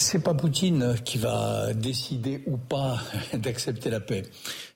C'est 0.00 0.24
pas 0.24 0.32
Poutine 0.32 0.96
qui 1.04 1.18
va 1.18 1.74
décider 1.74 2.42
ou 2.46 2.56
pas 2.56 2.98
d'accepter 3.34 3.90
la 3.90 4.00
paix. 4.00 4.22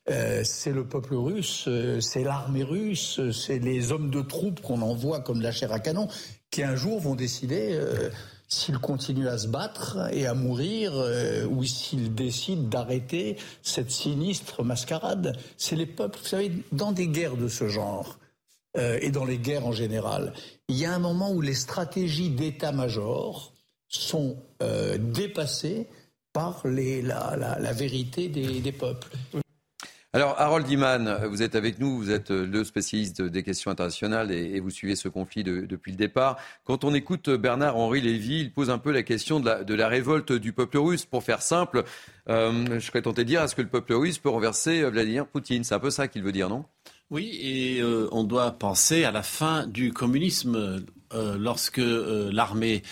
c'est 0.06 0.72
le 0.72 0.86
peuple 0.86 1.14
russe, 1.14 1.68
c'est 2.00 2.22
l'armée 2.22 2.62
russe, 2.62 3.20
c'est 3.32 3.58
les 3.58 3.90
hommes 3.90 4.10
de 4.10 4.20
troupes 4.20 4.60
qu'on 4.60 4.82
envoie 4.82 5.20
comme 5.20 5.40
la 5.40 5.50
chair 5.50 5.72
à 5.72 5.80
canon 5.80 6.08
qui 6.50 6.62
un 6.62 6.76
jour 6.76 7.00
vont 7.00 7.14
décider 7.14 7.78
s'il 8.48 8.78
continue 8.78 9.28
à 9.28 9.38
se 9.38 9.46
battre 9.46 10.08
et 10.12 10.26
à 10.26 10.34
mourir, 10.34 10.92
euh, 10.94 11.46
ou 11.46 11.64
s'il 11.64 12.14
décide 12.14 12.68
d'arrêter 12.68 13.36
cette 13.62 13.90
sinistre 13.90 14.64
mascarade. 14.64 15.36
C'est 15.58 15.76
les 15.76 15.86
peuples, 15.86 16.18
vous 16.18 16.26
savez, 16.26 16.52
dans 16.72 16.92
des 16.92 17.08
guerres 17.08 17.36
de 17.36 17.48
ce 17.48 17.68
genre, 17.68 18.18
euh, 18.76 18.98
et 19.02 19.10
dans 19.10 19.26
les 19.26 19.38
guerres 19.38 19.66
en 19.66 19.72
général, 19.72 20.32
il 20.68 20.76
y 20.76 20.86
a 20.86 20.94
un 20.94 20.98
moment 20.98 21.30
où 21.32 21.40
les 21.40 21.54
stratégies 21.54 22.30
d'état-major 22.30 23.52
sont 23.88 24.36
euh, 24.62 24.98
dépassées 24.98 25.86
par 26.32 26.62
la, 26.64 27.72
vérité 27.72 28.28
des 28.28 28.72
peuples. 28.72 29.08
Alors, 30.18 30.34
Harold 30.36 30.68
Iman, 30.68 31.20
vous 31.30 31.44
êtes 31.44 31.54
avec 31.54 31.78
nous, 31.78 31.96
vous 31.96 32.10
êtes 32.10 32.30
le 32.30 32.64
spécialiste 32.64 33.22
des 33.22 33.44
questions 33.44 33.70
internationales 33.70 34.32
et, 34.32 34.58
vous 34.58 34.70
suivez 34.70 34.96
ce 34.96 35.08
conflit 35.08 35.44
depuis 35.44 35.92
le 35.92 35.96
départ. 35.96 36.38
Quand 36.64 36.82
on 36.82 36.92
écoute 36.92 37.30
Bernard-Henri 37.30 38.00
Lévy, 38.00 38.40
il 38.40 38.52
pose 38.52 38.68
un 38.68 38.78
peu 38.78 38.90
la 38.90 39.04
question 39.04 39.38
de 39.38 39.74
la, 39.74 39.86
révolte 39.86 40.32
du 40.32 40.52
peuple 40.52 40.78
russe. 40.78 41.04
Pour 41.04 41.22
faire 41.22 41.40
simple, 41.40 41.84
euh, 42.28 42.80
je 42.80 42.84
serais 42.84 43.02
tenté 43.02 43.22
de 43.22 43.28
dire, 43.28 43.42
est-ce 43.42 43.54
que 43.54 43.62
le 43.62 43.68
peuple 43.68 43.92
russe 43.92 44.18
peut 44.18 44.28
renverser 44.28 44.82
Vladimir 44.90 45.24
Poutine? 45.24 45.62
C'est 45.62 45.76
un 45.76 45.78
peu 45.78 45.90
ça 45.90 46.08
qu'il 46.08 46.24
veut 46.24 46.32
dire, 46.32 46.48
non? 46.48 46.64
Oui, 47.10 47.38
et 47.40 47.80
euh, 47.80 48.08
on 48.10 48.24
doit 48.24 48.50
penser 48.50 49.04
à 49.04 49.12
la 49.12 49.22
fin 49.22 49.68
du 49.68 49.92
communisme 49.92 50.84
euh, 51.14 51.38
lorsque 51.38 51.80
l'armée 51.80 52.82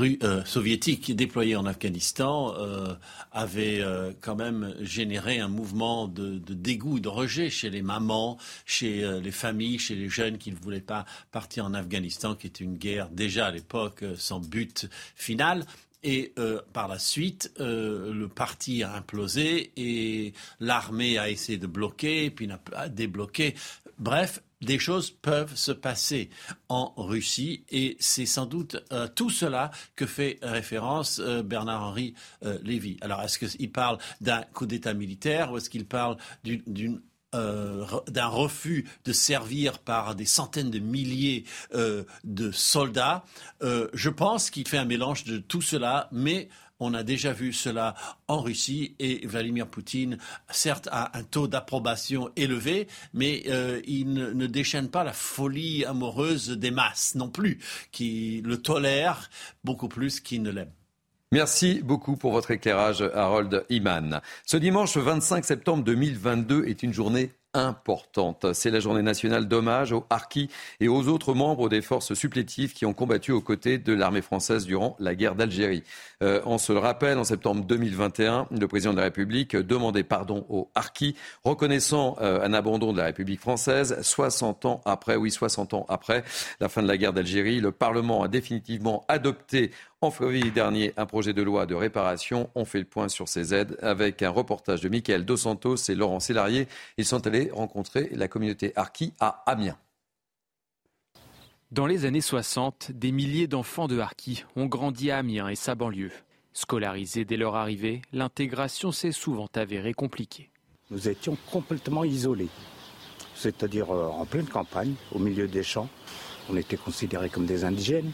euh, 0.00 0.44
soviétique 0.44 1.14
déployée 1.14 1.56
en 1.56 1.66
Afghanistan 1.66 2.54
euh, 2.56 2.94
avait 3.32 3.80
euh, 3.80 4.12
quand 4.20 4.34
même 4.34 4.74
généré 4.80 5.38
un 5.38 5.48
mouvement 5.48 6.08
de, 6.08 6.38
dégoût, 6.38 7.00
de 7.00 7.08
rejet 7.08 7.50
chez 7.50 7.70
les 7.70 7.82
mamans, 7.82 8.38
chez 8.66 9.20
les 9.20 9.30
familles, 9.30 9.78
chez 9.78 9.94
les 9.94 10.08
jeunes 10.08 10.38
qui 10.38 10.50
ne 10.50 10.56
voulaient 10.56 10.80
pas 10.80 11.04
partir 11.32 11.64
en 11.64 11.74
Afghanistan, 11.74 12.34
qui 12.34 12.46
était 12.46 12.64
une 12.64 12.76
guerre 12.76 13.08
déjà 13.08 13.46
à 13.46 13.50
l'époque 13.50 14.04
sans 14.16 14.40
but 14.40 14.88
final. 15.14 15.64
Et 16.02 16.34
par 16.74 16.86
la 16.88 16.98
suite, 16.98 17.52
le 17.58 18.26
parti 18.26 18.82
a 18.82 18.94
implosé 18.94 19.72
et 19.76 20.34
l'armée 20.60 21.16
a 21.16 21.30
essayé 21.30 21.56
de 21.56 21.66
bloquer, 21.66 22.30
puis 22.30 22.46
n'a 22.46 22.58
pas 22.58 22.88
débloqué. 22.88 23.54
Bref, 23.98 24.42
des 24.64 24.78
choses 24.78 25.10
peuvent 25.10 25.54
se 25.56 25.72
passer 25.72 26.30
en 26.68 26.92
Russie 26.96 27.64
et 27.70 27.96
c'est 28.00 28.26
sans 28.26 28.46
doute 28.46 28.76
euh, 28.92 29.08
tout 29.08 29.30
cela 29.30 29.70
que 29.96 30.06
fait 30.06 30.38
référence 30.42 31.20
euh, 31.20 31.42
Bernard-Henri 31.42 32.14
euh, 32.44 32.58
Lévy. 32.62 32.96
Alors, 33.00 33.22
est-ce 33.22 33.38
qu'il 33.38 33.72
parle 33.72 33.98
d'un 34.20 34.42
coup 34.52 34.66
d'État 34.66 34.94
militaire 34.94 35.52
ou 35.52 35.58
est-ce 35.58 35.70
qu'il 35.70 35.86
parle 35.86 36.16
d'un 37.32 38.26
refus 38.26 38.88
de 39.04 39.12
servir 39.12 39.78
par 39.80 40.14
des 40.14 40.24
centaines 40.24 40.70
de 40.70 40.78
milliers 40.78 41.44
de 41.72 42.52
soldats? 42.52 43.24
je 43.60 44.08
pense 44.08 44.50
qu'il 44.50 44.68
fait 44.68 44.78
un 44.78 44.84
mélange 44.84 45.24
de 45.24 45.38
tout 45.38 45.62
cela, 45.62 46.08
mais 46.12 46.48
on 46.80 46.94
a 46.94 47.02
déjà 47.02 47.32
vu 47.32 47.52
cela 47.52 47.94
en 48.28 48.40
Russie 48.40 48.94
et 48.98 49.26
Vladimir 49.26 49.66
Poutine, 49.66 50.18
certes, 50.50 50.88
a 50.90 51.16
un 51.16 51.22
taux 51.22 51.48
d'approbation 51.48 52.30
élevé, 52.36 52.88
mais 53.12 53.44
euh, 53.48 53.80
il 53.86 54.12
ne, 54.12 54.46
déchaîne 54.46 54.88
pas 54.88 55.04
la 55.04 55.12
folie 55.12 55.84
amoureuse 55.84 56.50
des 56.50 56.70
masses 56.70 57.14
non 57.14 57.28
plus, 57.28 57.58
qui 57.92 58.42
le 58.44 58.60
tolèrent 58.60 59.30
beaucoup 59.62 59.88
plus 59.88 60.20
qu'ils 60.20 60.42
ne 60.42 60.50
l'aiment. 60.50 60.72
Merci 61.32 61.80
beaucoup 61.82 62.16
pour 62.16 62.32
votre 62.32 62.52
éclairage, 62.52 63.02
Harold 63.14 63.64
Iman. 63.68 64.20
Ce 64.46 64.56
dimanche 64.56 64.96
25 64.96 65.44
septembre 65.44 65.82
2022 65.82 66.66
est 66.66 66.82
une 66.82 66.92
journée 66.92 67.32
importante. 67.54 68.52
C'est 68.52 68.70
la 68.70 68.80
journée 68.80 69.02
nationale 69.02 69.48
d'hommage 69.48 69.92
aux 69.92 70.04
harkis 70.10 70.50
et 70.80 70.88
aux 70.88 71.08
autres 71.08 71.34
membres 71.34 71.68
des 71.68 71.80
forces 71.80 72.14
supplétives 72.14 72.72
qui 72.72 72.84
ont 72.84 72.92
combattu 72.92 73.32
aux 73.32 73.40
côtés 73.40 73.78
de 73.78 73.92
l'armée 73.92 74.22
française 74.22 74.66
durant 74.66 74.96
la 74.98 75.14
guerre 75.14 75.34
d'Algérie. 75.34 75.82
Euh, 76.22 76.40
on 76.44 76.58
se 76.58 76.72
le 76.72 76.78
rappelle, 76.78 77.18
en 77.18 77.24
septembre 77.24 77.64
2021, 77.64 78.48
le 78.50 78.68
président 78.68 78.92
de 78.92 78.98
la 78.98 79.04
République 79.04 79.56
demandait 79.56 80.04
pardon 80.04 80.44
aux 80.48 80.70
harkis, 80.74 81.14
reconnaissant 81.44 82.16
euh, 82.20 82.44
un 82.44 82.52
abandon 82.52 82.92
de 82.92 82.98
la 82.98 83.04
République 83.04 83.40
française 83.40 83.96
60 84.02 84.64
ans 84.64 84.80
après, 84.84 85.16
oui, 85.16 85.30
60 85.30 85.74
ans 85.74 85.86
après 85.88 86.24
la 86.60 86.68
fin 86.68 86.82
de 86.82 86.88
la 86.88 86.96
guerre 86.96 87.12
d'Algérie. 87.12 87.60
Le 87.60 87.72
Parlement 87.72 88.22
a 88.22 88.28
définitivement 88.28 89.04
adopté 89.08 89.70
en 90.04 90.10
février 90.10 90.50
dernier, 90.50 90.92
un 90.98 91.06
projet 91.06 91.32
de 91.32 91.42
loi 91.42 91.64
de 91.64 91.74
réparation. 91.74 92.50
On 92.54 92.66
fait 92.66 92.78
le 92.78 92.84
point 92.84 93.08
sur 93.08 93.26
ces 93.28 93.54
aides 93.54 93.78
avec 93.80 94.22
un 94.22 94.28
reportage 94.28 94.82
de 94.82 94.90
Michael 94.90 95.24
Dos 95.24 95.38
Santos 95.38 95.76
et 95.88 95.94
Laurent 95.94 96.20
Sélarié. 96.20 96.68
Ils 96.98 97.06
sont 97.06 97.26
allés 97.26 97.50
rencontrer 97.50 98.10
la 98.12 98.28
communauté 98.28 98.72
Harki 98.76 99.14
à 99.18 99.42
Amiens. 99.46 99.78
Dans 101.70 101.86
les 101.86 102.04
années 102.04 102.20
60, 102.20 102.92
des 102.92 103.12
milliers 103.12 103.46
d'enfants 103.46 103.88
de 103.88 103.98
Harki 103.98 104.44
ont 104.56 104.66
grandi 104.66 105.10
à 105.10 105.18
Amiens 105.18 105.48
et 105.48 105.56
sa 105.56 105.74
banlieue. 105.74 106.12
Scolarisés 106.52 107.24
dès 107.24 107.38
leur 107.38 107.56
arrivée, 107.56 108.02
l'intégration 108.12 108.92
s'est 108.92 109.10
souvent 109.10 109.48
avérée 109.54 109.94
compliquée. 109.94 110.50
Nous 110.90 111.08
étions 111.08 111.36
complètement 111.50 112.04
isolés, 112.04 112.50
c'est-à-dire 113.34 113.90
euh, 113.90 114.06
en 114.08 114.26
pleine 114.26 114.46
campagne, 114.46 114.94
au 115.12 115.18
milieu 115.18 115.48
des 115.48 115.62
champs. 115.62 115.88
On 116.50 116.56
était 116.56 116.76
considérés 116.76 117.30
comme 117.30 117.46
des 117.46 117.64
indigènes 117.64 118.12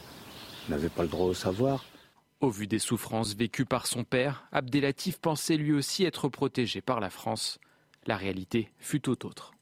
n'avait 0.71 0.89
pas 0.89 1.03
le 1.03 1.09
droit 1.09 1.27
au 1.27 1.35
savoir. 1.35 1.85
Au 2.41 2.49
vu 2.49 2.67
des 2.67 2.79
souffrances 2.79 3.35
vécues 3.35 3.67
par 3.67 3.87
son 3.87 4.05
père, 4.05 4.47
Abdelatif 4.53 5.19
pensait 5.19 5.57
lui 5.57 5.73
aussi 5.73 6.05
être 6.05 6.29
protégé 6.29 6.81
par 6.81 7.01
la 7.01 7.11
France. 7.11 7.59
La 8.07 8.17
réalité 8.17 8.71
fut 8.79 9.01
tout 9.01 9.27
autre. 9.27 9.53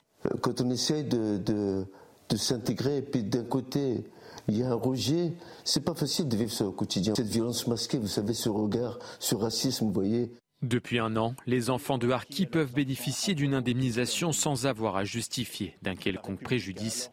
Quand 0.43 0.61
on 0.61 0.71
essaie 0.71 1.03
de, 1.03 1.39
de, 1.39 2.37
s'intégrer, 2.37 2.99
et 2.99 3.03
puis 3.03 3.25
d'un 3.25 3.43
côté, 3.43 4.05
il 4.47 4.57
y 4.57 4.63
a 4.63 4.71
un 4.71 4.75
rejet, 4.75 5.33
c'est 5.65 5.85
pas 5.85 5.95
facile 5.95 6.29
de 6.29 6.37
vivre 6.37 6.53
ça 6.53 6.67
au 6.67 6.73
quotidien. 6.73 7.15
Cette 7.17 7.27
violence 7.27 7.67
masquée, 7.67 7.99
vous 7.99 8.07
savez, 8.07 8.35
ce 8.35 8.49
regard, 8.49 8.99
ce 9.19 9.35
racisme, 9.35 9.87
vous 9.87 9.93
voyez. 9.93 10.31
Depuis 10.63 10.99
un 10.99 11.17
an, 11.17 11.35
les 11.47 11.71
enfants 11.71 11.99
de 11.99 12.11
Harki 12.11 12.47
peuvent 12.47 12.73
bénéficier 12.73 13.35
d'une 13.35 13.55
indemnisation 13.55 14.33
sans 14.33 14.67
avoir 14.67 14.97
à 14.97 15.05
justifier 15.05 15.77
d'un 15.83 15.95
quelconque 15.95 16.43
préjudice. 16.43 17.11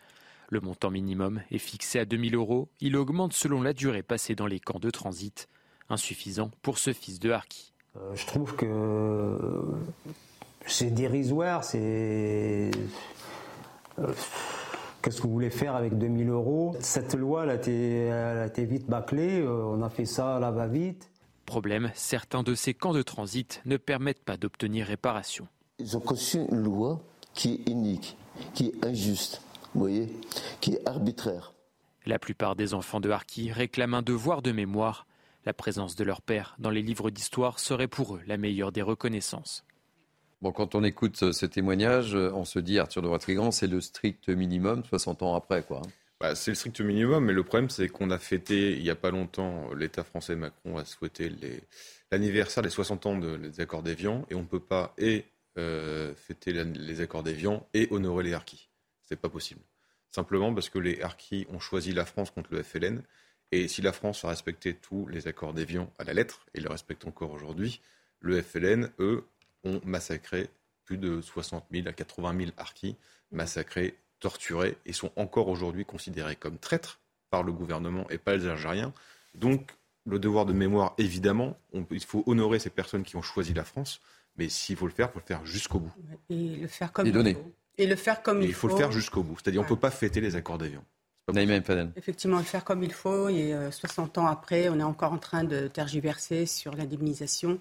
Le 0.50 0.62
montant 0.62 0.92
minimum 0.92 1.42
est 1.52 1.58
fixé 1.58 2.00
à 2.00 2.06
2000 2.06 2.36
euros. 2.36 2.70
Il 2.80 2.96
augmente 2.96 3.34
selon 3.34 3.62
la 3.62 3.74
durée 3.74 4.04
passée 4.04 4.36
dans 4.36 4.48
les 4.48 4.60
camps 4.60 4.80
de 4.80 4.90
transit. 4.90 5.48
Insuffisant 5.90 6.52
pour 6.62 6.78
ce 6.78 6.94
fils 6.94 7.20
de 7.20 7.32
Harki. 7.32 7.74
Euh, 7.96 8.16
je 8.16 8.26
trouve 8.26 8.56
que 8.56 9.38
c'est 10.66 10.92
dérisoire, 10.92 11.64
c'est. 11.64 12.72
Euh, 14.00 14.14
qu'est-ce 15.02 15.18
que 15.18 15.28
vous 15.28 15.34
voulez 15.34 15.50
faire 15.50 15.76
avec 15.76 15.98
2000 15.98 16.30
euros? 16.30 16.76
Cette 16.80 17.14
loi, 17.14 17.44
elle 17.44 17.52
a, 17.52 18.46
été, 18.48 18.66
vite 18.66 18.88
bâclée. 18.88 19.42
Euh, 19.42 19.64
on 19.66 19.82
a 19.82 19.90
fait 19.90 20.06
ça 20.06 20.38
à 20.38 20.40
la 20.40 20.52
va-vite. 20.52 21.10
Problème, 21.46 21.92
certains 21.94 22.42
de 22.42 22.56
ces 22.56 22.74
camps 22.74 22.94
de 22.94 23.04
transit 23.04 23.62
ne 23.66 23.78
permettent 23.78 24.24
pas 24.24 24.38
d'obtenir 24.38 24.88
réparation. 24.88 25.48
Ils 25.78 25.96
ont 25.96 26.00
conçu 26.00 26.40
une 26.50 26.64
loi 26.64 27.00
qui 27.34 27.54
est 27.54 27.70
unique, 27.70 28.18
qui 28.56 28.68
est 28.68 28.86
injuste 28.86 29.42
vous 29.76 29.82
voyez, 29.82 30.08
qui 30.62 30.74
est 30.74 30.88
arbitraire. 30.88 31.54
La 32.06 32.18
plupart 32.18 32.56
des 32.56 32.74
enfants 32.74 33.02
de 33.02 33.10
Harki 33.10 33.52
réclament 33.52 33.96
un 33.96 34.02
devoir 34.02 34.42
de 34.42 34.54
mémoire. 34.54 35.06
La 35.46 35.54
présence 35.54 35.96
de 35.96 36.04
leur 36.04 36.22
père 36.22 36.56
dans 36.60 36.70
les 36.70 36.82
livres 36.82 37.10
d'histoire 37.12 37.60
serait 37.60 37.90
pour 37.90 38.16
eux 38.16 38.22
la 38.26 38.38
meilleure 38.38 38.72
des 38.72 38.82
reconnaissances. 38.82 39.66
Bon, 40.42 40.52
quand 40.52 40.76
on 40.76 40.84
écoute 40.84 41.22
euh, 41.24 41.34
ce 41.34 41.46
témoignage, 41.46 42.16
euh, 42.16 42.32
on 42.34 42.46
se 42.46 42.60
dit, 42.60 42.80
Arthur 42.80 43.02
de 43.02 43.10
Vatrigan, 43.10 43.52
c'est 43.52 43.68
le 43.68 43.82
strict 43.82 44.30
minimum, 44.30 44.84
60 44.86 45.24
ans 45.24 45.36
après, 45.36 45.64
quoi. 45.64 45.82
Bah, 46.22 46.36
c'est 46.36 46.52
le 46.52 46.56
strict 46.56 46.80
minimum, 46.82 47.26
mais 47.26 47.34
le 47.34 47.44
problème, 47.44 47.70
c'est 47.70 47.90
qu'on 47.90 48.10
a 48.12 48.18
fêté, 48.18 48.78
il 48.78 48.84
n'y 48.84 48.90
a 48.90 48.96
pas 48.96 49.12
longtemps, 49.12 49.74
l'État 49.74 50.04
français 50.04 50.36
Macron 50.36 50.78
a 50.78 50.86
souhaité 50.86 51.32
l'anniversaire 52.12 52.64
des 52.64 52.70
60 52.70 53.06
ans 53.06 53.18
des 53.18 53.60
accords 53.60 53.84
d'Évian, 53.84 54.26
et 54.30 54.36
on 54.36 54.42
ne 54.42 54.48
peut 54.48 54.60
pas 54.60 54.94
et 54.98 55.26
euh, 55.58 56.14
fêter 56.16 56.54
les 56.54 57.02
accords 57.02 57.24
d'Évian 57.24 57.68
et 57.74 57.88
honorer 57.92 58.24
les 58.24 58.34
harkis. 58.34 58.70
C'est 59.06 59.16
pas 59.16 59.30
possible. 59.30 59.62
Simplement 60.10 60.54
parce 60.54 60.70
que 60.70 60.80
les 60.80 61.02
harkis 61.02 61.46
ont 61.50 61.60
choisi 61.60 61.92
la 61.92 62.06
France 62.06 62.32
contre 62.32 62.54
le 62.54 62.64
FLN, 62.64 63.04
et 63.52 63.68
si 63.68 63.82
la 63.82 63.92
France 63.92 64.26
a 64.26 64.30
respecté 64.30 64.74
tous 64.74 65.08
les 65.08 65.28
accords 65.28 65.54
d'Évian 65.54 65.92
à 66.00 66.04
la 66.04 66.14
lettre, 66.14 66.46
et 66.54 66.62
le 66.62 66.70
respecte 66.70 67.06
encore 67.06 67.32
aujourd'hui, 67.32 67.82
le 68.20 68.42
FLN, 68.42 68.92
eux, 69.00 69.26
ont 69.64 69.82
massacré 69.84 70.50
plus 70.84 70.98
de 70.98 71.22
60 71.22 71.66
000 71.72 71.88
à 71.88 71.94
80 71.94 72.38
000 72.38 72.52
harkis, 72.58 72.96
massacrés, 73.32 73.96
torturés, 74.20 74.78
et 74.86 74.94
sont 74.94 75.12
encore 75.16 75.48
aujourd'hui 75.48 75.86
considérés 75.86 76.36
comme 76.36 76.58
traîtres 76.58 77.00
par 77.30 77.44
le 77.44 77.52
gouvernement 77.52 78.10
et 78.10 78.18
pas 78.18 78.36
les 78.36 78.48
Algériens. 78.48 78.94
Donc, 79.34 79.72
le 80.06 80.20
devoir 80.20 80.46
de 80.46 80.54
mémoire, 80.54 80.94
évidemment, 80.98 81.58
il 81.92 82.04
faut 82.04 82.24
honorer 82.28 82.60
ces 82.60 82.70
personnes 82.70 83.04
qui 83.04 83.16
ont 83.16 83.22
choisi 83.22 83.54
la 83.54 83.64
France, 83.64 84.00
mais 84.38 84.50
s'il 84.50 84.76
faut 84.76 84.88
le 84.88 84.94
faire, 84.94 85.10
il 85.10 85.14
faut 85.14 85.20
le 85.20 85.26
faire 85.26 85.46
jusqu'au 85.46 85.80
bout. 85.80 85.94
Et 86.30 86.58
le 86.58 86.68
faire 86.68 86.92
comme 86.92 87.08
il 87.08 87.34
faut. 87.34 87.56
Et 87.78 87.88
le 87.88 87.96
faire 87.96 88.22
comme 88.22 88.42
il, 88.42 88.48
faut. 88.48 88.50
Il 88.50 88.54
faut 88.54 88.68
le 88.70 88.78
faire 88.78 88.92
jusqu'au 88.92 89.24
bout. 89.24 89.38
C'est-à-dire, 89.42 89.62
on 89.62 89.64
ne 89.64 89.70
peut 89.70 89.76
pas 89.76 89.92
fêter 89.92 90.22
les 90.22 90.36
accords 90.36 90.58
d'Évian. 90.58 90.84
Effectivement, 91.96 92.38
le 92.38 92.44
faire 92.44 92.64
comme 92.64 92.84
il 92.84 92.94
faut. 92.94 93.30
Et 93.30 93.56
60 93.72 94.18
euh, 94.18 94.22
ans 94.22 94.28
après, 94.28 94.70
on 94.70 94.80
est 94.80 94.84
encore 94.84 95.12
en 95.12 95.18
train 95.18 95.44
de 95.44 95.68
tergiverser 95.68 96.46
sur 96.46 96.76
l'indemnisation. 96.76 97.60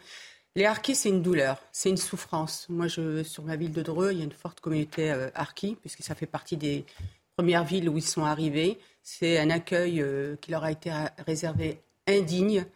Les 0.56 0.66
harkis, 0.66 0.94
c'est 0.94 1.08
une 1.08 1.22
douleur, 1.22 1.60
c'est 1.72 1.88
une 1.88 1.96
souffrance. 1.96 2.66
Moi, 2.68 2.86
je, 2.86 3.24
sur 3.24 3.42
ma 3.42 3.56
ville 3.56 3.72
de 3.72 3.82
Dreux, 3.82 4.12
il 4.12 4.18
y 4.18 4.20
a 4.20 4.24
une 4.24 4.32
forte 4.32 4.60
communauté 4.60 5.10
euh, 5.10 5.30
harki, 5.34 5.76
puisque 5.80 6.02
ça 6.02 6.14
fait 6.14 6.26
partie 6.26 6.56
des 6.56 6.84
premières 7.36 7.64
villes 7.64 7.88
où 7.88 7.96
ils 7.96 8.04
sont 8.04 8.24
arrivés. 8.24 8.78
C'est 9.02 9.38
un 9.38 9.50
accueil 9.50 10.00
euh, 10.00 10.36
qui 10.40 10.50
leur 10.50 10.62
a 10.62 10.70
été 10.70 10.92
réservé 11.26 11.80
indigne. 12.06 12.66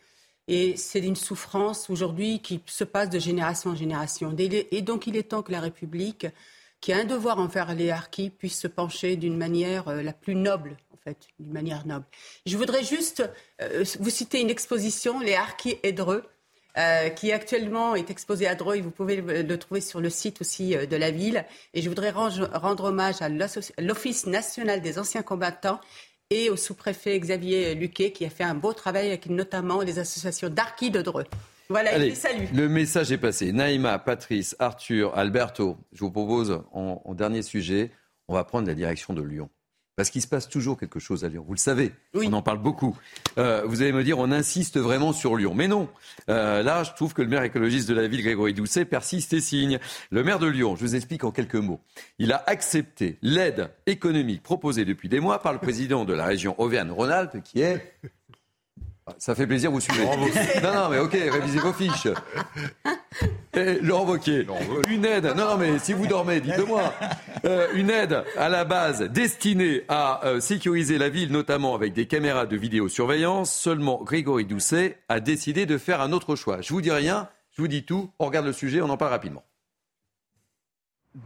Et 0.48 0.76
c'est 0.76 1.00
une 1.00 1.16
souffrance 1.16 1.90
aujourd'hui 1.90 2.40
qui 2.40 2.62
se 2.64 2.84
passe 2.84 3.10
de 3.10 3.18
génération 3.18 3.70
en 3.70 3.76
génération. 3.76 4.34
Et 4.38 4.82
donc, 4.82 5.06
il 5.06 5.16
est 5.16 5.24
temps 5.24 5.42
que 5.42 5.52
la 5.52 5.60
République, 5.60 6.26
qui 6.80 6.92
a 6.92 6.98
un 6.98 7.04
devoir 7.04 7.38
envers 7.38 7.74
les 7.74 7.90
harkis, 7.90 8.30
puisse 8.30 8.58
se 8.58 8.68
pencher 8.68 9.16
d'une 9.16 9.36
manière 9.36 9.88
euh, 9.88 10.02
la 10.02 10.12
plus 10.12 10.34
noble 10.34 10.76
en 10.92 10.96
fait, 10.96 11.28
d'une 11.38 11.52
manière 11.52 11.86
noble. 11.86 12.06
Je 12.46 12.56
voudrais 12.56 12.84
juste 12.84 13.22
vous 13.98 14.10
citer 14.10 14.40
une 14.40 14.50
exposition, 14.50 15.20
les 15.20 15.34
harkis 15.34 15.78
et 15.82 15.92
Dreux, 15.92 16.24
euh, 16.78 17.08
qui 17.08 17.32
actuellement 17.32 17.96
est 17.96 18.08
exposé 18.08 18.46
à 18.46 18.54
Dreux. 18.54 18.80
Vous 18.80 18.92
pouvez 18.92 19.16
le, 19.16 19.58
trouver 19.58 19.80
sur 19.80 20.00
le 20.00 20.10
site 20.10 20.42
aussi 20.42 20.76
euh, 20.76 20.86
de 20.86 20.94
la 20.94 21.10
ville. 21.10 21.44
Et 21.74 21.82
je 21.82 21.88
voudrais 21.88 22.10
rendre, 22.10 22.84
hommage 22.84 23.20
à 23.20 23.28
l'Office 23.28 24.26
national 24.26 24.80
des 24.80 25.00
anciens 25.00 25.22
combattants 25.22 25.80
et 26.30 26.50
au 26.50 26.56
sous-préfet 26.56 27.18
Xavier 27.18 27.74
Luquet 27.74 28.12
qui 28.12 28.24
a 28.24 28.30
fait 28.30 28.44
un 28.44 28.54
beau 28.54 28.74
travail 28.74 29.08
avec 29.08 29.26
notamment 29.26 29.80
les 29.80 29.98
associations 29.98 30.50
d'Arki 30.50 30.92
de 30.92 31.02
Dreux. 31.02 31.24
Voilà, 31.70 31.94
Allez, 31.94 32.14
salut. 32.14 32.48
Le 32.54 32.68
message 32.68 33.12
est 33.12 33.18
passé. 33.18 33.52
Naïma, 33.52 33.98
Patrice, 33.98 34.56
Arthur, 34.58 35.16
Alberto, 35.16 35.76
je 35.92 36.00
vous 36.00 36.10
propose 36.10 36.62
en 36.72 37.14
dernier 37.14 37.42
sujet, 37.42 37.90
on 38.28 38.34
va 38.34 38.44
prendre 38.44 38.66
la 38.66 38.74
direction 38.74 39.14
de 39.14 39.22
Lyon. 39.22 39.50
Parce 39.98 40.10
qu'il 40.10 40.22
se 40.22 40.28
passe 40.28 40.48
toujours 40.48 40.78
quelque 40.78 41.00
chose 41.00 41.24
à 41.24 41.28
Lyon. 41.28 41.44
Vous 41.44 41.54
le 41.54 41.58
savez, 41.58 41.90
on 42.14 42.32
en 42.32 42.40
parle 42.40 42.58
beaucoup. 42.58 42.96
Euh, 43.36 43.64
vous 43.66 43.82
allez 43.82 43.90
me 43.90 44.04
dire, 44.04 44.16
on 44.20 44.30
insiste 44.30 44.78
vraiment 44.78 45.12
sur 45.12 45.34
Lyon. 45.34 45.54
Mais 45.56 45.66
non. 45.66 45.88
Euh, 46.30 46.62
là, 46.62 46.84
je 46.84 46.92
trouve 46.92 47.14
que 47.14 47.22
le 47.22 47.26
maire 47.26 47.42
écologiste 47.42 47.88
de 47.88 47.94
la 47.94 48.06
ville, 48.06 48.22
Grégory 48.22 48.54
Doucet, 48.54 48.84
persiste 48.84 49.32
et 49.32 49.40
signe. 49.40 49.80
Le 50.12 50.22
maire 50.22 50.38
de 50.38 50.46
Lyon, 50.46 50.76
je 50.76 50.82
vous 50.82 50.94
explique 50.94 51.24
en 51.24 51.32
quelques 51.32 51.56
mots. 51.56 51.80
Il 52.20 52.30
a 52.30 52.44
accepté 52.46 53.18
l'aide 53.22 53.72
économique 53.86 54.44
proposée 54.44 54.84
depuis 54.84 55.08
des 55.08 55.18
mois 55.18 55.42
par 55.42 55.52
le 55.52 55.58
président 55.58 56.04
de 56.04 56.12
la 56.12 56.26
région 56.26 56.54
Auvergne-Rhône-Alpes, 56.60 57.42
qui 57.42 57.62
est 57.62 57.98
ça 59.18 59.34
fait 59.34 59.46
plaisir, 59.46 59.70
vous 59.70 59.80
suivez. 59.80 60.04
non, 60.04 60.74
non, 60.74 60.88
mais 60.90 60.98
ok, 60.98 61.12
révisez 61.12 61.58
vos 61.58 61.72
fiches. 61.72 62.08
Et 63.54 63.80
Laurent 63.80 64.06
Wauquiez, 64.06 64.46
une 64.88 65.04
aide, 65.04 65.24
non, 65.36 65.48
non, 65.48 65.56
mais 65.56 65.78
si 65.78 65.92
vous 65.92 66.06
dormez, 66.06 66.40
dites-moi, 66.40 66.92
euh, 67.44 67.66
une 67.74 67.90
aide 67.90 68.22
à 68.36 68.48
la 68.48 68.64
base 68.64 69.02
destinée 69.10 69.82
à 69.88 70.24
euh, 70.26 70.38
sécuriser 70.38 70.98
la 70.98 71.08
ville, 71.08 71.32
notamment 71.32 71.74
avec 71.74 71.92
des 71.92 72.06
caméras 72.06 72.46
de 72.46 72.56
vidéosurveillance. 72.56 73.52
Seulement, 73.52 74.02
Grégory 74.04 74.44
Doucet 74.44 74.98
a 75.08 75.18
décidé 75.18 75.66
de 75.66 75.78
faire 75.78 76.00
un 76.00 76.12
autre 76.12 76.36
choix. 76.36 76.60
Je 76.60 76.72
vous 76.72 76.82
dis 76.82 76.90
rien, 76.90 77.28
je 77.50 77.62
vous 77.62 77.68
dis 77.68 77.84
tout, 77.84 78.10
on 78.18 78.26
regarde 78.26 78.46
le 78.46 78.52
sujet, 78.52 78.80
on 78.80 78.90
en 78.90 78.96
parle 78.96 79.10
rapidement. 79.10 79.42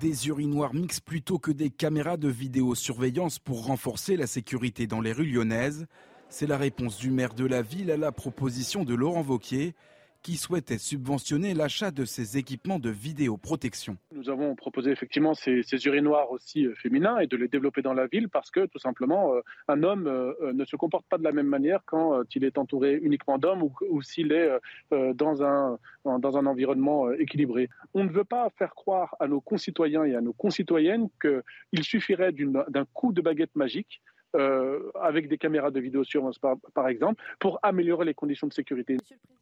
Des 0.00 0.28
urinoirs 0.28 0.72
mixtes 0.72 1.04
plutôt 1.04 1.38
que 1.38 1.50
des 1.50 1.68
caméras 1.68 2.16
de 2.16 2.28
vidéosurveillance 2.28 3.38
pour 3.38 3.66
renforcer 3.66 4.16
la 4.16 4.26
sécurité 4.26 4.86
dans 4.86 5.00
les 5.00 5.12
rues 5.12 5.26
lyonnaises. 5.26 5.86
C'est 6.32 6.46
la 6.46 6.56
réponse 6.56 6.96
du 6.98 7.10
maire 7.10 7.34
de 7.34 7.44
la 7.44 7.60
ville 7.60 7.90
à 7.90 7.98
la 7.98 8.10
proposition 8.10 8.84
de 8.84 8.94
Laurent 8.94 9.20
Vauquier 9.20 9.74
qui 10.22 10.38
souhaitait 10.38 10.78
subventionner 10.78 11.52
l'achat 11.52 11.90
de 11.90 12.06
ces 12.06 12.38
équipements 12.38 12.78
de 12.78 12.88
vidéoprotection. 12.88 13.98
Nous 14.12 14.30
avons 14.30 14.54
proposé 14.54 14.92
effectivement 14.92 15.34
ces, 15.34 15.62
urinoirs 15.84 16.30
aussi 16.30 16.64
euh, 16.64 16.74
féminins 16.74 17.18
et 17.18 17.26
de 17.26 17.36
les 17.36 17.48
développer 17.48 17.82
dans 17.82 17.92
la 17.92 18.06
ville 18.06 18.30
parce 18.30 18.50
que 18.50 18.64
tout 18.64 18.78
simplement 18.78 19.34
euh, 19.34 19.40
un 19.68 19.82
homme 19.82 20.06
euh, 20.06 20.54
ne 20.54 20.64
se 20.64 20.74
comporte 20.74 21.04
pas 21.06 21.18
de 21.18 21.22
la 21.22 21.32
même 21.32 21.48
manière 21.48 21.80
quand 21.84 22.22
il 22.34 22.44
est 22.44 22.56
entouré 22.56 22.98
uniquement 23.02 23.36
d'hommes 23.36 23.68
ou, 23.90 24.00
s'il 24.00 24.32
est 24.32 24.48
dans 24.90 25.42
un, 25.42 25.78
dans 26.18 26.38
un 26.38 26.46
environnement 26.46 27.12
équilibré. 27.12 27.68
On 27.92 28.04
ne 28.04 28.10
veut 28.10 28.24
pas 28.24 28.48
faire 28.56 28.74
croire 28.74 29.16
à 29.20 29.28
nos 29.28 29.42
concitoyens 29.42 30.04
et 30.04 30.14
à 30.14 30.22
nos 30.22 30.32
concitoyennes 30.32 31.08
qu'il 31.20 31.84
suffirait 31.84 32.32
d'un 32.32 32.86
coup 32.94 33.12
de 33.12 33.20
baguette 33.20 33.54
magique 33.54 34.00
euh, 34.34 34.90
avec 35.00 35.28
des 35.28 35.38
caméras 35.38 35.70
de 35.70 35.80
vidéosurveillance 35.80 36.38
par, 36.38 36.56
par 36.74 36.88
exemple, 36.88 37.22
pour 37.38 37.58
améliorer 37.62 38.06
les 38.06 38.14
conditions 38.14 38.46
de 38.46 38.52
sécurité. 38.52 38.96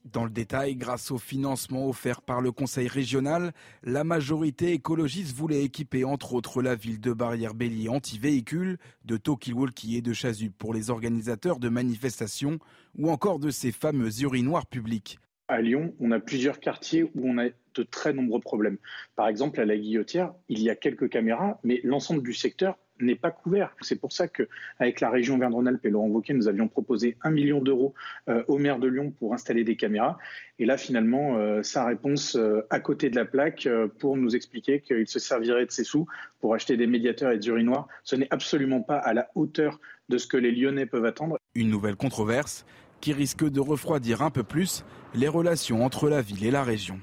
Dans 0.04 0.24
le 0.24 0.30
détail, 0.30 0.76
grâce 0.76 1.10
au 1.10 1.18
financement 1.18 1.88
offert 1.88 2.22
par 2.22 2.40
le 2.40 2.52
Conseil 2.52 2.88
régional, 2.88 3.52
la 3.82 4.04
majorité 4.04 4.72
écologiste 4.72 5.36
voulait 5.36 5.62
équiper 5.62 6.04
entre 6.04 6.34
autres 6.34 6.62
la 6.62 6.74
ville 6.74 7.00
de 7.00 7.12
barrières 7.12 7.54
bélier 7.54 7.88
anti-véhicules, 7.88 8.78
de 9.04 9.16
talkie-walkie 9.16 9.96
et 9.96 10.02
de 10.02 10.12
chasubles 10.12 10.54
pour 10.58 10.74
les 10.74 10.90
organisateurs 10.90 11.58
de 11.58 11.68
manifestations 11.68 12.58
ou 12.98 13.10
encore 13.10 13.38
de 13.38 13.50
ces 13.50 13.72
fameux 13.72 14.22
urinoirs 14.22 14.66
publics. 14.66 15.18
À 15.48 15.60
Lyon, 15.60 15.94
on 16.00 16.12
a 16.12 16.20
plusieurs 16.20 16.60
quartiers 16.60 17.04
où 17.04 17.28
on 17.28 17.38
a 17.38 17.48
de 17.74 17.82
très 17.82 18.12
nombreux 18.12 18.40
problèmes. 18.40 18.78
Par 19.16 19.28
exemple, 19.28 19.60
à 19.60 19.64
la 19.64 19.76
Guillotière, 19.76 20.32
il 20.48 20.60
y 20.60 20.70
a 20.70 20.76
quelques 20.76 21.08
caméras, 21.08 21.58
mais 21.64 21.80
l'ensemble 21.82 22.22
du 22.22 22.34
secteur 22.34 22.76
n'est 23.00 23.14
pas 23.14 23.30
couvert. 23.30 23.74
C'est 23.80 24.00
pour 24.00 24.12
ça 24.12 24.28
qu'avec 24.28 25.00
la 25.00 25.10
région 25.10 25.38
Verne-Rhône-Alpes 25.38 25.84
et 25.84 25.90
Laurent 25.90 26.08
Wauquiez, 26.08 26.34
nous 26.34 26.48
avions 26.48 26.68
proposé 26.68 27.16
un 27.22 27.30
million 27.30 27.60
d'euros 27.60 27.94
euh, 28.28 28.42
au 28.48 28.58
maire 28.58 28.78
de 28.78 28.88
Lyon 28.88 29.12
pour 29.18 29.34
installer 29.34 29.64
des 29.64 29.76
caméras. 29.76 30.18
Et 30.58 30.66
là, 30.66 30.76
finalement, 30.76 31.36
euh, 31.36 31.62
sa 31.62 31.84
réponse 31.84 32.36
euh, 32.36 32.66
à 32.70 32.80
côté 32.80 33.10
de 33.10 33.16
la 33.16 33.24
plaque 33.24 33.68
pour 33.98 34.16
nous 34.16 34.36
expliquer 34.36 34.80
qu'il 34.80 35.06
se 35.06 35.18
servirait 35.18 35.66
de 35.66 35.70
ses 35.70 35.84
sous 35.84 36.06
pour 36.40 36.54
acheter 36.54 36.76
des 36.76 36.86
médiateurs 36.86 37.32
et 37.32 37.38
des 37.38 37.48
urinoirs, 37.48 37.88
ce 38.04 38.16
n'est 38.16 38.28
absolument 38.30 38.80
pas 38.80 38.98
à 38.98 39.14
la 39.14 39.28
hauteur 39.34 39.80
de 40.08 40.18
ce 40.18 40.26
que 40.26 40.36
les 40.36 40.52
Lyonnais 40.52 40.86
peuvent 40.86 41.04
attendre. 41.04 41.38
Une 41.54 41.70
nouvelle 41.70 41.96
controverse 41.96 42.64
qui 43.00 43.12
risque 43.12 43.48
de 43.48 43.60
refroidir 43.60 44.22
un 44.22 44.30
peu 44.30 44.42
plus 44.42 44.84
les 45.14 45.28
relations 45.28 45.84
entre 45.84 46.08
la 46.08 46.20
ville 46.20 46.44
et 46.44 46.50
la 46.50 46.62
région. 46.62 47.00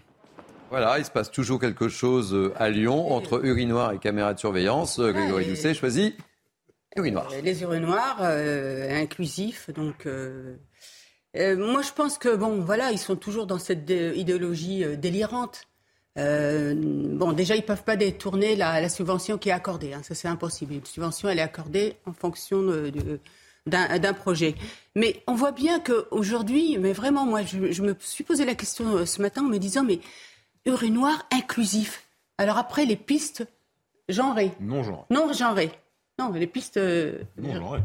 Voilà, 0.70 1.00
il 1.00 1.06
se 1.06 1.12
passe 1.12 1.32
toujours 1.32 1.60
quelque 1.60 1.88
chose 1.88 2.34
euh, 2.34 2.54
à 2.58 2.70
Lyon 2.70 3.12
entre 3.14 3.44
urinoir 3.46 3.94
et 3.94 4.00
caméras 4.00 4.34
de 4.34 4.40
surveillance. 4.40 5.00
Euh, 5.00 5.14
Grégory 5.14 5.46
Doucet 5.46 5.74
choisit 5.74 6.16
urinoir. 6.98 7.30
Euh, 7.32 7.42
les 7.42 7.62
urinoirs 7.62 8.22
inclusifs, 8.22 9.70
donc. 9.72 10.06
moi, 10.06 11.82
je 11.82 11.94
pense 11.94 12.18
que 12.18 12.36
bon, 12.36 12.60
voilà, 12.62 12.92
ils 12.92 12.98
sont 12.98 13.16
toujours 13.16 13.48
dans 13.48 13.60
cette 13.60 13.90
idéologie 13.90 14.84
délirante. 14.98 15.68
bon, 16.16 17.32
déjà, 17.32 17.56
ils 17.56 17.64
peuvent 17.64 17.84
pas 17.84 17.96
détourner 17.96 18.56
la, 18.56 18.90
subvention 18.90 19.38
qui 19.38 19.50
est 19.50 19.54
accordée. 19.54 19.94
Hein. 19.94 20.02
ça, 20.04 20.16
c'est 20.16 20.28
impossible. 20.28 20.74
Une 20.74 20.86
subvention, 20.86 21.30
elle 21.30 21.40
est 21.40 21.44
accordée 21.44 21.96
en 22.06 22.14
fonction 22.14 22.62
d'un 23.68 24.14
projet. 24.14 24.56
Mais 24.96 25.22
on 25.28 25.36
voit 25.36 25.52
bien 25.54 25.80
qu'aujourd'hui, 25.80 26.78
mais 26.80 26.92
vraiment, 26.92 27.26
moi, 27.26 27.44
je, 27.44 27.72
je, 27.72 27.82
me 27.84 27.96
suis 28.00 28.26
posé 28.26 28.44
la 28.44 28.56
question 28.56 29.06
ce 29.06 29.22
matin 29.22 29.44
en 29.44 29.50
me 29.50 29.60
disant, 29.60 29.84
mais 29.84 30.00
urinoir 30.68 31.26
inclusif. 31.32 32.08
Alors 32.38 32.58
après, 32.58 32.86
les 32.86 32.96
pistes 32.96 33.48
genrées. 34.10 34.52
Non 34.60 34.84
genrées. 34.84 35.06
Non 35.10 35.34
genrées. 35.34 35.72
Non, 36.20 36.32
les 36.32 36.48
pistes 36.48 36.78
euh, 36.78 37.24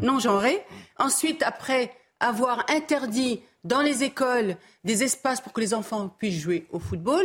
non 0.02 0.18
genrées. 0.18 0.62
Ensuite, 0.98 1.42
après 1.42 1.92
avoir 2.20 2.64
interdit 2.70 3.40
dans 3.64 3.82
les 3.82 4.04
écoles 4.04 4.56
des 4.84 5.02
espaces 5.02 5.40
pour 5.40 5.52
que 5.52 5.60
les 5.60 5.74
enfants 5.74 6.08
puissent 6.08 6.40
jouer 6.40 6.66
au 6.70 6.78
football, 6.78 7.24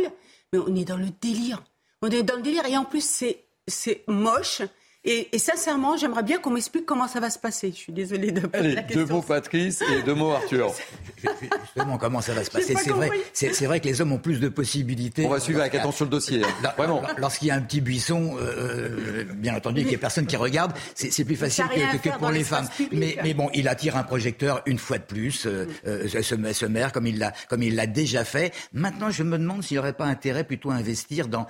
mais 0.52 0.58
on 0.58 0.74
est 0.74 0.84
dans 0.84 0.96
le 0.96 1.08
délire. 1.20 1.62
On 2.02 2.10
est 2.10 2.22
dans 2.22 2.36
le 2.36 2.42
délire 2.42 2.66
et 2.66 2.76
en 2.76 2.84
plus 2.84 3.04
c'est 3.04 3.44
c'est 3.66 4.02
moche, 4.08 4.62
Et, 5.04 5.38
sincèrement, 5.38 5.96
j'aimerais 5.96 6.24
bien 6.24 6.38
qu'on 6.38 6.50
m'explique 6.50 6.84
comment 6.84 7.06
ça 7.06 7.20
va 7.20 7.30
se 7.30 7.38
passer. 7.38 7.70
Je 7.70 7.76
suis 7.76 7.92
désolée 7.92 8.32
de 8.32 8.42
Allez, 8.52 8.74
la 8.74 8.82
deux 8.82 9.06
mots 9.06 9.22
Patrice 9.22 9.80
et 9.80 10.02
deux 10.02 10.14
mots 10.14 10.32
Arthur. 10.32 10.74
Justement, 11.62 11.98
comment 11.98 12.20
ça 12.20 12.34
va 12.34 12.42
se 12.42 12.50
passer 12.50 12.74
C'est 12.74 12.90
vrai, 12.90 13.10
c'est, 13.32 13.66
vrai 13.66 13.78
que 13.80 13.86
les 13.86 14.00
hommes 14.00 14.12
ont 14.12 14.18
plus 14.18 14.40
de 14.40 14.48
possibilités. 14.48 15.24
On 15.24 15.30
va 15.30 15.40
suivre 15.40 15.60
avec 15.60 15.76
attention 15.76 16.04
le 16.04 16.10
dossier. 16.10 16.42
Hein. 16.44 16.72
Vraiment. 16.76 17.02
Lorsqu'il 17.16 17.48
y 17.48 17.50
a 17.52 17.54
un 17.54 17.60
petit 17.60 17.80
buisson, 17.80 18.36
euh, 18.38 18.40
euh, 18.40 19.24
bien 19.34 19.54
entendu, 19.54 19.82
qu'il 19.82 19.90
n'y 19.90 19.94
a 19.94 19.98
personne 19.98 20.26
qui 20.26 20.36
regarde, 20.36 20.72
c'est, 20.94 21.24
plus 21.24 21.36
facile 21.36 21.64
que, 22.02 22.18
pour 22.18 22.30
les 22.30 22.44
femmes. 22.44 22.68
Mais, 22.92 23.16
mais, 23.22 23.34
bon, 23.34 23.50
il 23.54 23.68
attire 23.68 23.96
un 23.96 24.02
projecteur 24.02 24.62
une 24.66 24.78
fois 24.78 24.98
de 24.98 25.04
plus, 25.04 25.46
euh, 25.46 25.66
ce, 26.08 26.22
ce, 26.22 26.66
maire, 26.66 26.90
comme 26.92 27.06
il 27.06 27.18
l'a, 27.18 27.32
comme 27.48 27.62
il 27.62 27.76
l'a 27.76 27.86
déjà 27.86 28.24
fait. 28.24 28.52
Maintenant, 28.72 29.10
je 29.10 29.22
me 29.22 29.38
demande 29.38 29.62
s'il 29.62 29.76
n'y 29.76 29.78
aurait 29.78 29.92
pas 29.92 30.06
intérêt 30.06 30.42
plutôt 30.42 30.70
à 30.70 30.74
investir 30.74 31.28
dans 31.28 31.46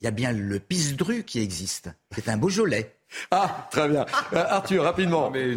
il 0.00 0.04
y 0.04 0.08
a 0.08 0.12
bien 0.12 0.32
le 0.32 0.58
Pisdru 0.58 1.24
qui 1.24 1.40
existe. 1.40 1.90
C'est 2.14 2.28
un 2.28 2.36
Beaujolais. 2.36 2.99
Ah, 3.30 3.68
très 3.70 3.88
bien. 3.88 4.06
Euh, 4.32 4.44
Arthur, 4.48 4.82
rapidement. 4.82 5.30
mais, 5.30 5.54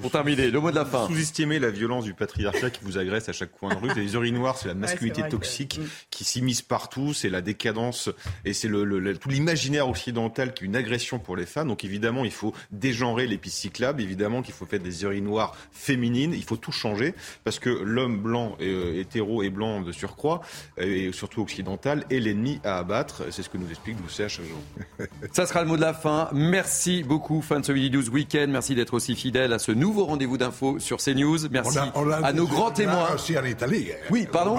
pour 0.00 0.10
terminer, 0.10 0.50
le 0.50 0.60
mot 0.60 0.70
de 0.70 0.76
la 0.76 0.84
fin. 0.84 1.06
Sous-estimez 1.06 1.58
la 1.58 1.70
violence 1.70 2.04
du 2.04 2.14
patriarcat 2.14 2.70
qui 2.70 2.80
vous 2.84 2.98
agresse 2.98 3.28
à 3.28 3.32
chaque 3.32 3.52
coin 3.52 3.74
de 3.74 3.80
rue. 3.80 3.94
Les 3.94 4.14
urinoirs, 4.14 4.56
c'est 4.56 4.68
la 4.68 4.74
masculinité 4.74 5.28
toxique 5.28 5.80
qui 6.10 6.24
s'immisce 6.24 6.62
partout, 6.62 7.14
c'est 7.14 7.30
la 7.30 7.40
décadence 7.40 8.10
et 8.44 8.52
c'est 8.52 8.68
le, 8.68 9.16
tout 9.16 9.28
l'imaginaire 9.28 9.88
occidental 9.88 10.52
qui 10.52 10.64
est 10.64 10.66
une 10.66 10.76
agression 10.76 11.18
pour 11.18 11.36
les 11.36 11.46
femmes. 11.46 11.68
Donc 11.68 11.84
évidemment, 11.84 12.24
il 12.24 12.30
faut 12.30 12.54
dégenrer 12.70 13.26
les 13.26 13.38
pistes 13.38 13.58
cyclables, 13.58 14.02
évidemment 14.02 14.42
qu'il 14.42 14.54
faut 14.54 14.66
faire 14.66 14.80
des 14.80 15.02
urinoirs 15.04 15.56
féminines, 15.72 16.34
il 16.34 16.44
faut 16.44 16.56
tout 16.56 16.72
changer 16.72 17.14
parce 17.42 17.58
que 17.58 17.70
l'homme 17.70 18.20
blanc, 18.20 18.56
et, 18.60 18.68
euh, 18.68 19.00
hétéro 19.00 19.42
et 19.42 19.50
blanc 19.50 19.80
de 19.80 19.92
surcroît, 19.92 20.42
et 20.76 21.12
surtout 21.12 21.42
occidental, 21.42 22.04
est 22.10 22.18
l'ennemi 22.18 22.60
à 22.64 22.78
abattre. 22.78 23.24
C'est 23.30 23.42
ce 23.42 23.48
que 23.48 23.58
nous 23.58 23.70
explique 23.70 23.96
Doucet 23.96 24.24
à 24.24 24.28
chaque 24.28 24.46
jour. 24.46 25.08
Ça 25.32 25.46
sera 25.46 25.62
le 25.62 25.68
mot 25.68 25.76
de 25.76 25.82
la 25.82 25.94
fin. 25.94 26.28
Merci 26.32 26.93
beaucoup, 27.02 27.42
fans 27.42 27.60
de 27.60 27.64
ce 27.64 27.72
Midi 27.72 27.90
News 27.96 28.08
Weekend. 28.10 28.50
Merci 28.50 28.74
d'être 28.74 28.94
aussi 28.94 29.16
fidèle 29.16 29.52
à 29.52 29.58
ce 29.58 29.72
nouveau 29.72 30.04
rendez-vous 30.04 30.38
d'infos 30.38 30.78
sur 30.78 30.98
CNews. 30.98 31.48
Merci 31.50 31.78
à 32.22 32.32
nos 32.32 32.46
grands 32.46 32.70
témoins. 32.70 33.08
aussi 33.14 33.36
en 33.38 33.44
Italie. 33.44 33.88
Oui, 34.10 34.28
pardon. 34.30 34.58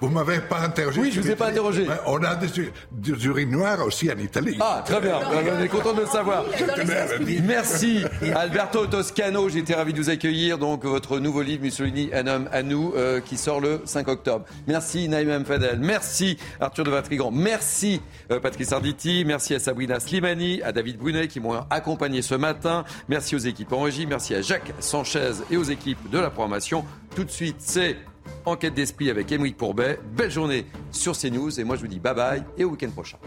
Vous 0.00 0.08
m'avez 0.08 0.40
pas 0.40 0.60
interrogé. 0.60 1.00
Oui, 1.00 1.10
je 1.12 1.20
vous 1.20 1.30
ai 1.30 1.36
pas 1.36 1.48
interrogé. 1.48 1.86
On 2.06 2.22
a 2.22 2.34
des, 2.34 2.48
des 2.92 3.26
urinoirs 3.26 3.84
aussi 3.84 4.10
en 4.10 4.18
Italie. 4.18 4.56
Ah, 4.60 4.82
très 4.84 5.00
bien. 5.00 5.18
On 5.58 5.62
est 5.62 5.68
content 5.68 5.92
de 5.92 6.00
le 6.00 6.06
savoir. 6.06 6.44
Merci 7.44 8.04
Alberto 8.34 8.86
Toscano. 8.86 9.48
J'étais 9.48 9.74
ravi 9.74 9.92
de 9.92 9.98
vous 9.98 10.10
accueillir. 10.10 10.58
Donc, 10.58 10.84
votre 10.84 11.18
nouveau 11.18 11.42
livre, 11.42 11.62
Mussolini, 11.62 12.10
un 12.12 12.26
homme 12.26 12.48
à 12.52 12.62
nous, 12.62 12.92
euh, 12.96 13.20
qui 13.20 13.36
sort 13.36 13.60
le 13.60 13.82
5 13.84 14.08
octobre. 14.08 14.44
Merci 14.66 15.08
Naïm 15.08 15.44
Fadel. 15.44 15.78
Merci 15.80 16.36
Arthur 16.60 16.84
de 16.84 16.90
Vatrigan. 16.90 17.30
Merci 17.30 18.00
euh, 18.30 18.40
Patrice 18.40 18.72
Arditi. 18.72 19.24
Merci 19.24 19.54
à 19.54 19.58
Sabrina 19.58 20.00
Slimani, 20.00 20.62
à 20.62 20.72
David 20.72 20.98
Brunet 20.98 21.28
qui 21.28 21.40
m'ont 21.40 21.54
accompagné 21.76 22.22
ce 22.22 22.34
matin. 22.34 22.84
Merci 23.08 23.36
aux 23.36 23.40
équipes 23.40 23.72
en 23.72 23.82
régie, 23.82 24.06
merci 24.06 24.34
à 24.34 24.42
Jacques 24.42 24.72
Sanchez 24.80 25.32
et 25.50 25.56
aux 25.56 25.64
équipes 25.64 26.10
de 26.10 26.18
la 26.18 26.30
programmation. 26.30 26.84
Tout 27.14 27.24
de 27.24 27.30
suite, 27.30 27.56
c'est 27.58 27.96
Enquête 28.44 28.74
d'esprit 28.74 29.10
avec 29.10 29.30
Émeric 29.32 29.56
Pourbet. 29.56 29.98
Belle 30.16 30.30
journée 30.30 30.66
sur 30.90 31.16
CNews 31.18 31.60
et 31.60 31.64
moi 31.64 31.76
je 31.76 31.82
vous 31.82 31.88
dis 31.88 32.00
bye 32.00 32.14
bye 32.14 32.42
et 32.56 32.64
au 32.64 32.70
week-end 32.70 32.90
prochain. 32.90 33.18